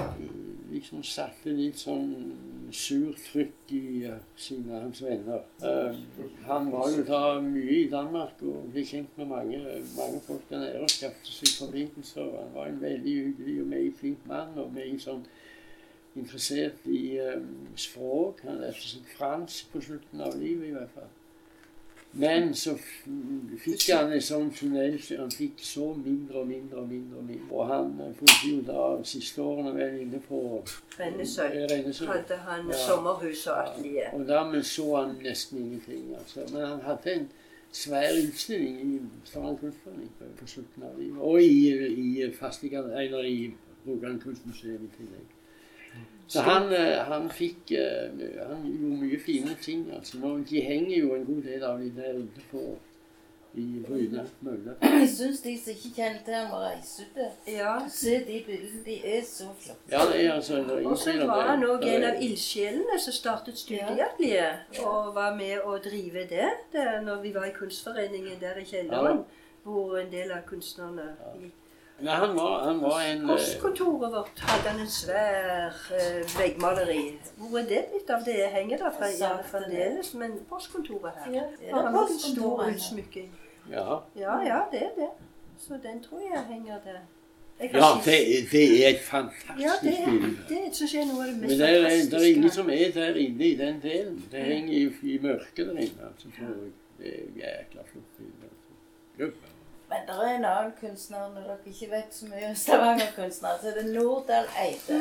liksom 0.75 1.05
satte 1.07 1.55
litt 1.57 1.79
sånn 1.81 2.11
surt 2.75 3.21
trykk 3.31 3.73
i 3.77 3.85
uh, 4.11 4.19
sine 4.37 4.81
hans 4.83 5.01
venner. 5.05 5.45
Eh, 5.65 5.99
han 6.49 6.71
var 6.73 6.91
jo 6.91 7.05
da 7.07 7.21
mye 7.45 7.79
i 7.85 7.89
Danmark 7.93 8.43
og 8.43 8.69
ble 8.75 8.85
kjent 8.89 9.17
med 9.21 9.31
mange, 9.31 9.61
mange 9.95 10.21
folk 10.27 10.45
der 10.51 10.65
nede 10.65 10.83
og 10.83 10.93
skapte 10.93 11.33
seg 11.33 11.55
forbindelser. 11.61 12.29
Han 12.41 12.55
var 12.57 12.71
en 12.71 12.81
veldig 12.83 13.17
hyggelig 13.21 13.59
og 13.63 13.73
meget 13.73 14.01
flink 14.01 14.29
mann 14.29 14.59
og 14.61 14.73
meget 14.75 15.05
sånn 15.07 15.25
interessert 16.19 16.87
i 16.91 17.05
eh, 17.23 17.45
språk. 17.79 18.45
Han 18.49 18.61
lærte 18.63 18.85
seg 18.85 19.15
fransk 19.17 19.73
på 19.73 19.85
slutten 19.89 20.25
av 20.27 20.37
livet 20.41 20.71
i 20.71 20.75
hvert 20.77 20.97
fall. 20.99 21.13
Men 22.17 22.53
så 22.55 22.77
fikk 23.59 23.89
han 23.91 24.13
en 24.15 24.23
sånn 24.23 24.51
tunnel 24.55 25.01
Han 25.19 25.33
fikk 25.35 25.59
så 25.67 25.89
mindre 25.99 26.45
og 26.45 26.47
mindre 26.47 26.79
og 26.83 26.89
mindre. 26.89 27.19
Og 27.19 27.25
mindre. 27.25 27.49
Og 27.51 27.67
han 27.67 27.89
eh, 28.05 28.13
bodde 28.21 28.51
jo 28.51 28.61
da 28.69 28.85
siste 29.03 29.43
årene 29.43 29.73
vel 29.75 29.97
inne 30.05 30.21
på 30.29 30.43
Rennesøy. 30.99 31.49
eh, 31.49 31.67
Rennesøy. 31.73 32.07
Hadde 32.07 32.39
han 32.47 32.69
Ja. 32.71 32.79
sommerhus 32.87 33.47
og 33.47 33.59
atelier. 33.65 34.15
Og 34.15 34.29
dermed 34.29 34.63
så 34.63 34.87
han 34.97 35.17
nesten 35.25 35.59
ingenting. 35.59 36.15
altså. 36.19 36.47
Men 36.53 36.67
han 36.67 36.81
hadde 36.87 37.15
en 37.15 37.29
svær 37.73 38.15
utstilling 38.29 38.81
i 38.81 39.01
Stavanger 39.25 39.59
kunstforening 39.59 40.11
på, 40.19 40.47
slutten 40.47 40.83
av 40.83 40.99
livet. 40.99 41.19
Og 41.21 41.43
i, 41.43 41.69
i 41.89 42.23
i 42.23 43.55
Rogaland 43.87 44.21
kunstmuseum 44.21 44.85
i 44.85 44.93
tillegg. 44.97 45.34
Så 46.29 46.41
han, 46.47 46.73
eh, 46.73 46.99
han 47.05 47.29
fikk 47.31 47.73
eh, 47.77 48.11
Han 48.49 48.65
gjorde 48.65 48.97
mye 49.03 49.21
fine 49.21 49.57
ting. 49.63 49.87
altså. 49.97 50.19
Nå, 50.19 50.39
de 50.51 50.61
henger 50.61 50.99
jo 50.99 51.15
en 51.15 51.25
god 51.25 51.43
del 51.43 51.65
av 51.65 51.79
de 51.81 51.93
der 51.97 52.19
ute 52.25 52.45
på. 52.51 52.65
Jeg 54.83 55.09
syns 55.09 55.41
de 55.41 55.53
som 55.59 55.71
ikke 55.71 55.91
kjenner 55.95 56.19
til 56.25 56.35
ham, 56.35 56.49
må 56.51 56.59
reise 56.59 57.05
ut. 57.07 57.19
Ja. 57.47 57.75
Se 57.89 58.17
de 58.27 58.41
bildene. 58.47 58.81
De 58.87 58.97
er 59.07 59.23
så 59.23 59.45
flotte. 59.61 59.85
Ja, 59.93 60.01
det 60.11 60.25
er 60.25 60.33
altså 60.33 60.57
det 60.57 60.87
Og 60.87 60.99
så 60.99 61.15
var 61.27 61.47
han 61.53 61.63
òg 61.63 61.87
en 61.87 62.07
av 62.09 62.19
ildsjelene 62.23 62.99
som 62.99 63.15
startet 63.15 63.59
studieatelier. 63.59 64.65
Og 64.83 65.15
var 65.15 65.37
med 65.39 65.63
å 65.63 65.79
drive 65.85 66.27
det, 66.31 66.51
det 66.75 66.87
når 67.07 67.23
vi 67.23 67.35
var 67.35 67.47
i 67.47 67.55
kunstforeningen 67.55 68.41
der 68.43 68.59
i 68.59 68.67
kjelleren. 68.67 69.23
Hvor 69.63 69.99
en 70.03 70.11
del 70.13 70.35
av 70.35 70.43
kunstnerne 70.51 71.13
gikk. 71.41 71.61
Nei, 71.99 72.15
han 72.15 72.37
var, 72.37 72.65
han 72.65 72.81
var 72.83 73.01
en 73.01 73.21
eh, 73.23 73.29
Postkontoret 73.29 74.13
vårt 74.13 74.41
hadde 74.43 74.69
han 74.69 74.81
en 74.83 74.91
svær 74.91 75.77
eh, 75.95 76.39
veggmaleri. 76.39 77.03
Hvor 77.39 77.59
er 77.59 77.69
det 77.69 77.85
blitt 77.93 78.11
av 78.11 78.25
det? 78.27 78.39
Henger 78.51 78.83
der 78.83 78.97
fra, 78.99 79.11
ja, 79.21 79.31
fremdeles, 79.51 80.15
men 80.19 80.39
postkontoret 80.51 81.21
her 81.23 81.37
Ja, 81.37 81.45
det 81.61 81.93
nok 81.95 82.11
en 82.11 82.19
stor 82.19 82.65
utsmykking. 82.67 83.31
Ja. 83.71 84.01
Ja, 84.19 84.41
ja, 84.43 84.61
det 84.73 84.83
er 84.89 84.95
det. 84.99 85.11
Så 85.59 85.79
den 85.83 86.03
tror 86.03 86.21
jeg 86.21 86.43
henger 86.49 86.83
der. 86.85 86.99
Jeg 87.61 87.71
Ja, 87.75 87.89
det, 88.05 88.19
det 88.53 88.87
er 88.87 88.89
et 88.91 89.01
fantastisk 89.01 89.63
ja, 89.63 89.71
det, 89.83 89.95
bilde. 90.07 90.37
det 90.49 90.77
synes 90.77 90.95
jeg 90.95 91.03
er 91.03 91.07
noe 91.07 91.23
av 91.23 91.29
det 91.29 91.37
mest 91.37 91.51
Men 91.51 91.61
det 91.61 91.69
er, 91.69 91.91
det 92.11 92.21
er 92.21 92.27
ingen 92.35 92.51
som 92.51 92.71
er 92.71 92.91
der 92.95 93.15
inne 93.15 93.45
i 93.45 93.55
den 93.57 93.83
delen. 93.83 94.25
Det 94.33 94.41
henger 94.45 94.75
i, 94.75 95.15
i 95.15 95.19
mørket 95.23 95.67
der 95.67 95.79
inne. 95.87 96.09
Altså, 96.11 96.35
tror 96.39 96.51
jeg. 96.51 96.73
Det 96.99 97.13
er 97.15 97.39
jækla 97.39 97.87
flott 97.93 98.19
bilde. 98.19 99.54
Men 99.89 100.07
det 100.09 100.17
er 100.17 100.35
en 100.35 100.45
annen 100.49 100.73
kunstner 100.81 101.29
når 101.35 101.49
dere 101.51 101.73
ikke 101.73 101.91
vet 101.91 102.15
så 102.17 102.27
mye 102.31 102.51
om 102.51 102.59
Stavanger-kunstnere, 102.65 103.59
så 103.61 103.71
er 103.71 103.81
det 103.81 103.95
Nordahl 103.95 104.47
Eide. 104.65 105.01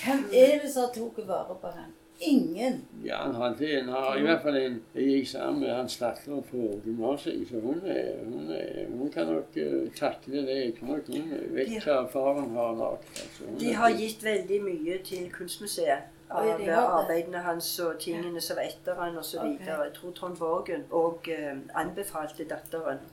Hvem 0.00 0.26
er 0.32 0.58
det 0.62 0.72
som 0.72 0.86
har 0.86 0.92
tatt 0.94 1.28
vare 1.28 1.56
på 1.60 1.72
ham? 1.74 1.94
Ingen. 2.20 2.84
Ja, 3.04 3.16
han 3.16 3.34
hadde 3.34 3.80
en, 3.80 3.88
har 3.88 4.16
i 4.16 4.22
hvert 4.22 4.42
fall 4.42 4.56
en 4.56 4.76
Jeg 4.94 5.04
gikk 5.04 5.28
sammen 5.28 5.60
med 5.60 5.74
hans 5.74 5.98
datter 6.00 6.38
på 6.50 6.62
gymnaset, 6.84 7.42
så 7.48 7.60
hun, 7.60 7.82
er, 7.84 8.24
hun, 8.24 8.50
er, 8.50 8.86
hun 8.88 9.10
kan 9.12 9.26
nok 9.26 9.56
uh, 9.56 9.90
takle 9.98 10.46
det. 10.46 10.56
Jeg 10.56 10.74
tror 10.78 10.94
nok 10.94 11.10
hun 11.12 11.34
vet 11.58 11.74
hva 11.84 11.98
faren 12.12 12.54
har 12.56 12.72
lagd. 12.78 13.10
Altså. 13.10 13.50
De 13.60 13.70
er- 13.70 13.76
har 13.82 13.90
gitt 13.90 14.24
veldig 14.24 14.62
mye 14.64 14.98
til 15.04 15.28
Kunstmuseet. 15.32 16.12
Av 16.30 16.48
arbeidene 16.48 17.38
hans 17.38 17.68
og 17.84 18.00
tingene 18.02 18.40
som 18.40 18.56
var 18.56 18.64
etter 18.66 18.96
han 18.98 19.18
osv. 19.18 19.36
Okay. 19.38 19.68
Jeg 19.68 19.92
tror 19.94 20.10
Trond 20.16 20.36
Borgen 20.40 20.88
og 20.90 21.28
uh, 21.28 21.52
anbefalte 21.74 22.48
datteren 22.48 23.04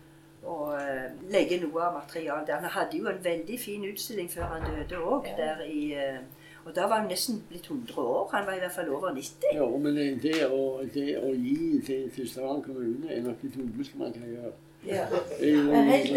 å 0.43 0.57
eh, 0.77 1.11
legge 1.31 1.59
noe 1.61 1.81
av 1.87 1.97
materialet 1.97 2.47
der. 2.47 2.61
Han 2.63 2.75
hadde 2.77 2.99
jo 2.99 3.09
en 3.11 3.19
veldig 3.23 3.59
fin 3.59 3.83
utstilling 3.87 4.29
før 4.31 4.55
han 4.55 4.65
døde 4.67 4.99
òg, 5.01 5.29
der 5.37 5.63
i 5.67 5.83
eh, 5.97 6.23
Og 6.63 6.71
da 6.75 6.85
var 6.87 7.01
han 7.01 7.09
nesten 7.11 7.41
blitt 7.49 7.65
100 7.67 7.97
år. 7.99 8.29
Han 8.31 8.45
var 8.47 8.55
i 8.55 8.59
hvert 8.61 8.71
fall 8.71 8.89
over 8.95 9.11
90. 9.11 9.49
Ja, 9.57 9.65
men 9.67 9.97
det, 10.23 10.37
å, 10.47 10.79
det 10.93 11.17
å 11.19 11.33
gi 11.35 11.81
til, 11.83 12.05
til 12.15 12.29
kommune 12.63 13.11
er 13.11 13.19
nok 13.25 13.41
det 13.41 13.51
dummeste 13.57 13.99
man 13.99 14.15
kan 14.15 14.23
gjøre. 14.29 14.53
Ja. 14.87 15.03
Det 15.11 15.49
er 15.49 15.57
jo 15.57 15.73
helt 15.73 16.15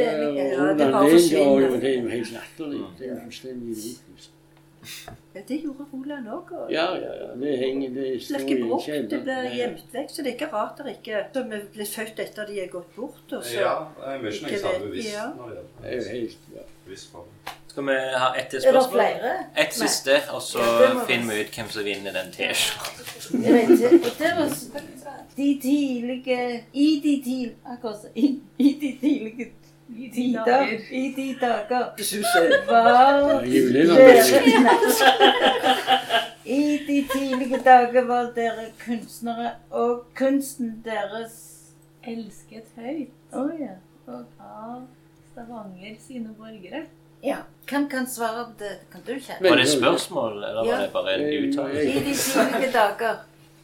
latterlig. 2.30 2.84
Det 2.98 3.08
er 3.08 3.12
jo 3.12 3.20
fullstendig 3.24 3.74
idiotisk. 3.74 4.35
Ja, 5.34 5.40
det 5.48 5.56
gjorde 5.62 5.84
Roland 5.92 6.28
òg. 6.28 6.52
Ja, 6.70 6.86
ja, 6.96 7.12
ja. 7.20 7.34
Det 7.40 7.58
henger 7.58 7.88
Det 7.88 7.94
blir 8.28 8.38
ikke 8.46 8.68
brukt, 8.68 8.86
det 9.10 9.22
blir 9.24 9.50
gjemt 9.56 9.92
vekk. 9.92 10.10
Så 10.10 10.22
det 10.22 10.30
er 10.32 10.36
ikke 10.38 10.52
rart 10.52 10.78
det 10.84 10.96
ikke 10.96 11.24
Som 11.34 11.52
er 11.52 11.60
blitt 11.74 11.88
født 11.94 12.18
etter 12.24 12.46
de 12.46 12.60
er 12.62 12.68
gått 12.72 12.96
bort. 12.96 13.32
Og 13.32 13.44
så 13.44 13.60
Ja, 13.60 13.74
det 14.00 14.14
er 14.14 14.18
mye 14.22 14.50
jeg 14.50 14.60
sa 14.60 14.68
bevisst 14.78 15.12
ja. 15.12 15.26
når 15.36 15.48
det 15.50 15.58
er 15.84 15.90
gjelder 15.92 16.10
helt 16.10 16.38
ja. 16.56 16.62
Skal 17.68 17.84
vi 17.84 17.92
ha 18.16 18.28
ett 18.40 18.48
til 18.50 18.60
spørsmål? 18.62 19.00
Er 19.00 19.12
det 19.12 19.20
flere? 19.20 19.32
Ett 19.66 19.74
siste, 19.74 20.14
og 20.32 20.42
så 20.42 20.58
Ja, 20.58 21.04
finner 21.04 21.26
vi- 21.28 21.34
vi 21.34 21.40
ut 21.44 21.50
hvem 21.56 21.68
som 21.68 21.84
vinner 21.84 22.12
den 22.12 22.32
T-skjorten. 22.32 23.42
De 25.36 25.58
tidlige 25.62 26.64
I 26.72 27.00
de 27.04 27.22
tidlige 27.24 27.82
så. 27.92 29.65
I, 29.88 30.08
de 30.10 30.32
dager. 30.46 30.80
I 30.90 31.12
de 31.16 31.36
dager 31.40 31.92
var 32.66 33.42
dere 33.44 34.42
I 36.46 36.78
de 36.86 37.08
tidlige 37.12 37.58
dager 37.64 38.04
var 38.06 38.32
dere 38.34 38.66
kunstnere, 38.84 39.50
og 39.70 40.04
kunsten 40.14 40.82
deres 40.84 41.36
Elsket 42.06 42.68
høyt 42.78 43.34
Å 43.34 43.46
ja. 43.58 43.72
Og, 44.06 44.22
av 44.40 44.84
Stavanger 45.32 45.96
sine 46.06 46.30
borgere. 46.38 46.84
ja. 47.26 47.40
Hvem 47.66 47.88
kan 47.90 48.06
svare 48.06 48.44
på 48.46 48.52
det? 48.60 48.74
Kan 48.92 49.00
du 49.06 49.16
kjenne? 49.18 49.42
Var 49.50 49.56
det 49.58 49.68
spørsmål, 49.68 50.36
eller 50.38 50.54
var 50.62 50.66
Ja. 50.70 50.76
det 50.82 50.92
bare 50.92 51.14
en 51.14 51.20
I 51.26 51.40
de 51.40 52.14
tidlige 52.14 52.72
dager, 52.72 53.16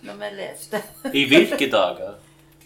når 0.03 0.15
vi 0.19 0.31
levde. 0.41 0.81
I 1.15 1.23
hvilke 1.29 1.71
dager? 1.71 2.15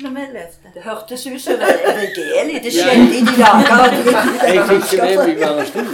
Når 0.01 0.11
vi 0.17 0.23
løfter. 0.33 0.69
Det 0.75 0.83
hørtes 0.85 1.23
ut 1.27 1.41
som 1.41 1.53
et 1.55 1.85
evangelium. 1.91 2.63
Det 2.65 2.73
skjedde 2.73 3.07
i 3.17 3.21
de 3.25 3.35
dager. 3.41 3.93
Jeg 4.55 4.65
fikk 4.69 4.93
ikke 4.93 5.07
med 5.07 5.17
meg 5.27 5.39
hva 5.41 5.51
det 5.57 5.67
sto. 5.71 5.85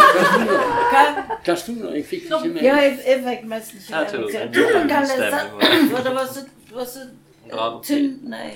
Hva? 0.92 1.56
Sto 1.62 1.72
det? 1.78 1.92
Jeg 1.96 2.04
fikk 2.10 2.24
ikke 2.26 2.40
med 2.48 2.62
Ja, 2.66 2.74
meg. 2.74 2.84
jeg, 2.84 2.98
jeg 3.06 3.18
fikk 3.26 3.44
nesten 3.52 3.82
ikke 3.82 3.92
med 3.94 4.24
meg. 4.24 4.32
det. 4.32 4.54
Du 4.54 4.60
kan 4.72 5.06
lese 5.12 5.42
For 5.92 6.02
det 6.08 6.14
var 6.18 6.26
så, 6.34 6.46
det 6.70 6.76
var 6.80 6.88
så 6.94 7.06
Nei. 7.52 8.48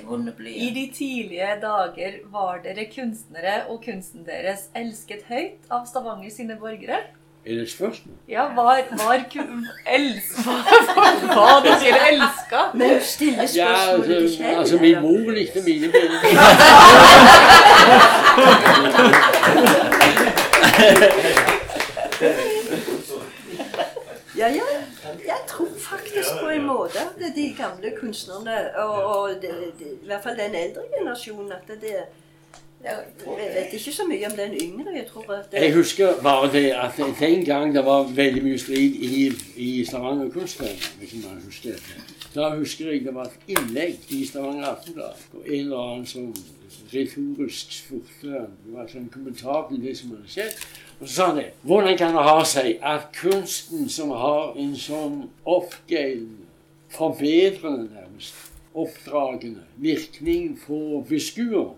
I 0.56 0.68
de 0.73 0.85
tidlige 0.94 1.48
dager 1.60 2.12
var 2.32 2.60
dere 2.64 2.86
kunstnere 2.94 3.56
og 3.68 3.82
kunsten 3.85 4.24
deres 4.24 4.68
elsket 4.78 5.27
høyt 5.28 5.66
av 5.70 5.85
Stavanger 5.90 6.31
sine 6.32 6.56
borgere. 6.60 7.02
Er 7.47 7.51
det 7.55 7.62
et 7.62 7.70
spørsmål? 7.70 8.14
Ja, 8.28 8.43
var, 8.55 8.81
var 8.90 9.20
ku- 9.32 9.66
els, 9.97 10.31
hva, 11.35 11.60
du 11.66 11.68
sier 11.82 11.97
elska? 12.10 12.62
Men 12.74 12.90
du 12.97 13.05
stiller 13.06 13.47
Ja, 13.55 13.68
spørsmålet 13.77 14.32
til 14.32 14.44
altså, 14.44 14.59
altså 14.59 14.77
min 14.82 15.01
mor 15.02 15.31
likte 15.31 15.62
mine 15.66 15.93
bilder. 15.93 16.20
Ja, 24.39 24.48
ja. 24.48 24.62
Jeg 25.27 25.36
tror 25.48 25.68
faktisk 25.78 26.28
på 26.43 26.48
en 26.48 26.66
måte 26.66 26.98
at 27.01 27.35
de 27.36 27.55
gamle 27.59 27.93
kunstnerne, 28.01 28.77
og, 28.77 29.05
og 29.05 29.28
de, 29.43 29.48
de, 29.78 29.85
i 30.02 30.06
hvert 30.06 30.23
fall 30.23 30.36
den 30.39 30.55
eldre 30.55 30.82
generasjonen, 30.98 31.52
at 31.52 31.68
det 31.81 31.94
Jeg 32.86 33.54
vet 33.54 33.72
ikke 33.74 33.92
så 33.92 34.04
mye 34.06 34.26
om 34.26 34.36
den 34.36 34.52
yngre. 34.62 34.92
Jeg 34.94 35.06
tror 35.06 35.32
at 35.34 35.52
det, 35.52 35.60
Jeg 35.60 35.74
husker 35.74 36.22
bare 36.22 36.52
det 36.52 36.70
at 36.70 37.00
den 37.20 37.44
gang 37.44 37.74
det 37.74 37.84
var 37.84 38.02
veldig 38.02 38.42
mye 38.44 38.58
strid 38.58 39.00
i, 39.08 39.32
i 39.56 39.84
Stavanger 39.84 40.30
Kunstforening, 40.30 40.82
hvis 40.98 41.14
man 41.24 41.40
husker 41.44 41.70
det. 41.70 42.04
Da 42.34 42.50
husker 42.54 42.90
jeg 42.92 43.04
det 43.04 43.14
var 43.14 43.24
et 43.24 43.56
innlegg 43.56 43.98
i 44.08 44.26
Stavanger 44.26 44.66
Aftenblad 44.66 45.18
på 45.32 45.42
en 45.46 45.60
eller 45.60 45.78
annen 45.78 46.06
som 46.06 46.34
retorisk 46.92 47.72
spurte 47.72 48.46
Det 48.46 48.74
var 48.74 48.90
sånn 48.90 49.08
kommentar 49.12 49.66
til 49.70 49.82
det 49.82 49.94
som 49.98 50.12
hadde 50.14 50.30
skjedd. 50.30 50.66
Og 51.00 51.08
så 51.08 51.12
sa 51.14 51.28
han 51.30 51.40
det. 51.40 51.46
Hvordan 51.62 51.98
kan 51.98 52.14
det 52.16 52.26
ha 52.28 52.42
seg 52.44 52.82
at 52.94 53.08
kunsten 53.16 53.88
som 53.92 54.12
har 54.14 54.54
en 54.60 54.76
sånn 54.78 55.24
oppgeirende, 55.44 56.44
forbedrende 56.92 57.88
nærmest, 57.90 58.36
oppdragende 58.76 59.64
virkning 59.82 60.54
for 60.60 61.02
beskueren, 61.08 61.74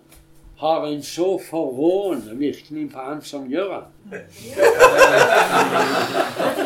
har 0.59 0.87
en 0.87 1.03
så 1.03 1.41
forrående 1.49 2.35
virkning 2.35 2.91
på 2.91 2.99
han 2.99 3.21
som 3.23 3.47
gjør 3.51 3.73
han? 3.73 3.83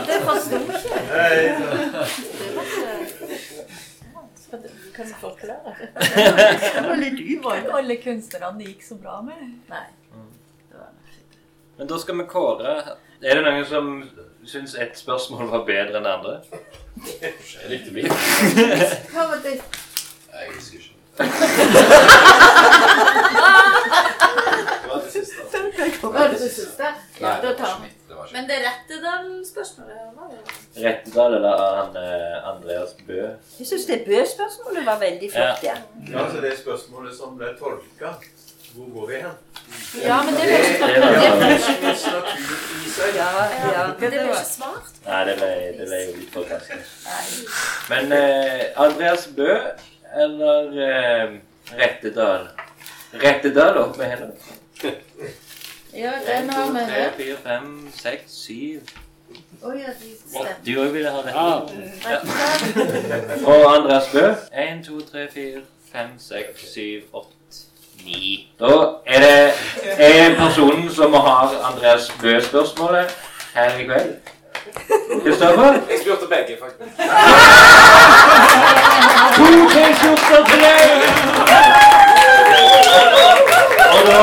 Det 0.07 0.21
forsto 0.25 0.55
ikke 0.59 0.79
kan 4.95 5.05
du 5.07 5.13
forklare? 5.21 5.75
Det 5.93 6.83
var 6.87 6.95
litt 7.01 7.19
ikke 7.19 7.73
alle 7.77 7.95
kunstnerne 8.01 8.59
det 8.59 8.65
gikk 8.67 8.83
så 8.85 8.95
bra 9.01 9.21
med? 9.25 9.35
Nei. 9.69 9.87
Men 11.77 11.87
da 11.89 11.97
skal 11.97 12.17
vi 12.19 12.23
kåre 12.29 12.73
Er 13.23 13.35
det 13.39 13.43
noen 13.45 13.65
som 13.65 14.09
syns 14.45 14.75
ett 14.77 14.97
spørsmål 14.99 15.47
var 15.49 15.63
bedre 15.65 15.97
enn 15.97 16.03
det 16.05 16.13
andre? 16.13 16.41
Jeg 17.23 17.69
likte 17.71 17.91
min. 17.95 18.07
Hva 19.13 19.23
var 19.31 19.39
ditt? 19.45 19.63
Jeg 20.33 20.45
husker 20.57 20.77
ikke. 20.77 20.89
Det 25.83 26.03
var 26.03 26.11
det 26.11 26.11
siste. 26.11 26.13
Var 26.13 26.27
det 26.27 26.39
det 26.39 26.51
siste? 26.55 26.83
Ja, 26.83 27.27
Nei, 27.27 27.41
det 27.41 27.47
var 27.47 27.53
ikke 27.53 27.81
mitt. 27.83 27.97
Det 28.07 28.15
var 28.17 28.25
ikke 28.25 28.33
Men 28.37 28.47
det 28.49 28.55
er 28.57 28.63
Rettedal-spørsmålet. 28.69 29.95
var 30.17 30.27
det? 30.31 30.85
Rettedal 30.85 31.33
eller 31.39 31.63
han 31.77 31.97
eh, 32.03 32.47
Andreas 32.53 32.93
Bø? 33.07 33.19
Jeg 33.59 33.67
syns 33.67 33.85
det 33.89 33.99
Bø-spørsmålet 34.07 34.85
var 34.85 34.99
veldig 34.99 35.31
flott. 35.33 35.63
Ja. 35.63 35.75
Ja, 36.13 36.25
så 36.31 36.41
det 36.41 36.53
spørsmålet 36.59 37.17
som 37.17 37.37
ble 37.37 37.51
tolka, 37.59 38.13
hvor 38.75 38.87
går 38.95 39.07
vi 39.11 39.15
hen? 39.21 39.35
Ja, 40.03 40.17
men 40.25 40.33
det 40.33 40.41
Det- 40.41 40.77
ble 40.79 40.93
det 40.93 41.01
var- 41.01 41.39
natur 41.39 41.51
i 41.51 42.89
seg. 42.89 43.15
Ja, 43.15 43.29
ja. 43.73 43.85
Det 43.99 44.09
ble 44.09 44.23
ikke 44.23 44.45
svart. 44.45 44.89
Nei, 45.05 45.21
det 45.29 45.35
ble, 45.37 45.51
det 45.77 45.87
ble 45.87 45.99
jo 46.05 46.15
litt 46.17 46.33
forkastelig. 46.33 46.83
Men 47.89 48.11
eh, 48.11 48.63
Andreas 48.77 49.27
Bø 49.27 49.49
eller 50.25 50.81
eh, 50.89 51.37
Rettedal? 51.79 52.47
Rettedal 53.13 53.77
opp 53.77 53.97
med 53.97 54.09
henne. 54.09 54.31
Ja, 55.95 56.11
den 56.27 56.49
har 56.49 56.71
vi 56.71 56.79
tre, 56.79 57.03
hørt. 57.03 57.13
fire, 57.17 57.35
fem, 57.43 57.91
seks, 57.95 58.23
syv 58.45 58.79
Å 59.63 59.71
ja, 59.77 59.91
de 59.99 60.09
stemmer. 60.19 60.49
Du 60.65 60.71
òg 60.81 60.89
ville 60.93 61.09
ha 61.09 61.19
rett. 61.25 61.35
Ja. 62.03 62.17
Og 63.49 63.61
Andreas 63.75 64.09
Bø. 64.13 64.23
Én, 64.63 64.81
to, 64.85 64.99
tre, 65.11 65.27
fire, 65.33 65.61
fem, 65.93 66.09
seks, 66.19 66.65
syv, 66.73 67.01
åtte, 67.13 67.61
ni. 68.05 68.49
Da 68.59 68.73
er 69.05 69.19
det 69.23 69.53
er 70.09 70.35
personen 70.37 70.89
som 70.93 71.13
har 71.13 71.55
Andreas 71.69 72.09
Bø-spørsmålet 72.21 73.13
her 73.55 73.77
i 73.79 73.83
kveld. 73.87 74.13
Kristoffer? 75.23 75.79
Jeg 75.89 75.99
spurte 76.03 76.27
begge, 76.33 76.57
faktisk. 76.59 76.91
To 79.33 79.45
T-skjorter 79.73 80.41
til 80.49 80.59
deg! 80.61 81.03
Og 83.93 84.01
da, 84.07 84.19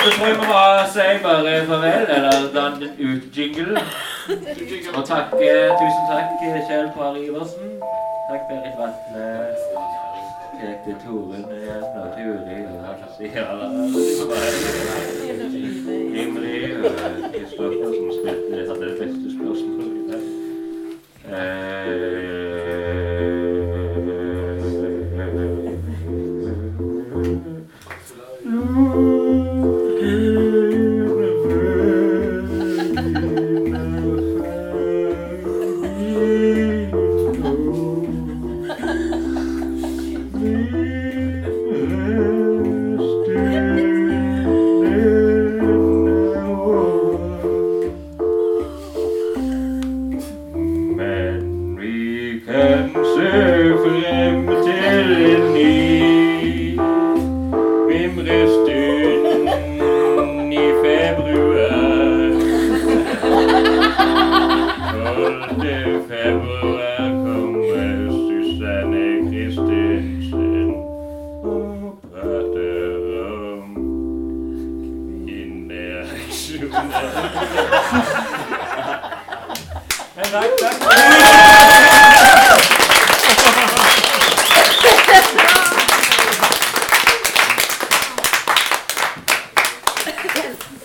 da 0.00 0.10
tror 0.14 0.26
jeg 0.26 0.36
vi 0.40 0.46
bare 0.52 0.84
si 0.94 1.06
bare 1.24 1.52
farvel, 1.68 2.06
eller 2.16 2.48
danne 2.56 2.86
en 2.86 2.92
utjingle. 3.10 3.80
Og 4.96 5.02
takk, 5.10 5.28
eh, 5.46 5.68
tusen 5.80 6.04
takk 6.12 6.28
Kjell 6.68 6.88
Par 6.96 7.12
Iversen. 7.24 7.70
Takk 8.28 8.42
Berit 8.48 8.76
Vatne. 8.80 9.26
Kjekte 10.58 10.92
Toren 11.04 11.44
igjen, 11.56 11.84
og 12.00 12.08
Turi 12.14 12.56
og 12.66 12.96
Siala. 13.16 13.66
Ingrid 16.22 16.84
og 16.84 16.92
Kristoffer 17.32 17.90
som 17.96 18.08
spilte 18.18 18.74
det 18.84 18.92
beste 19.00 19.28
spørsmålet 19.36 19.88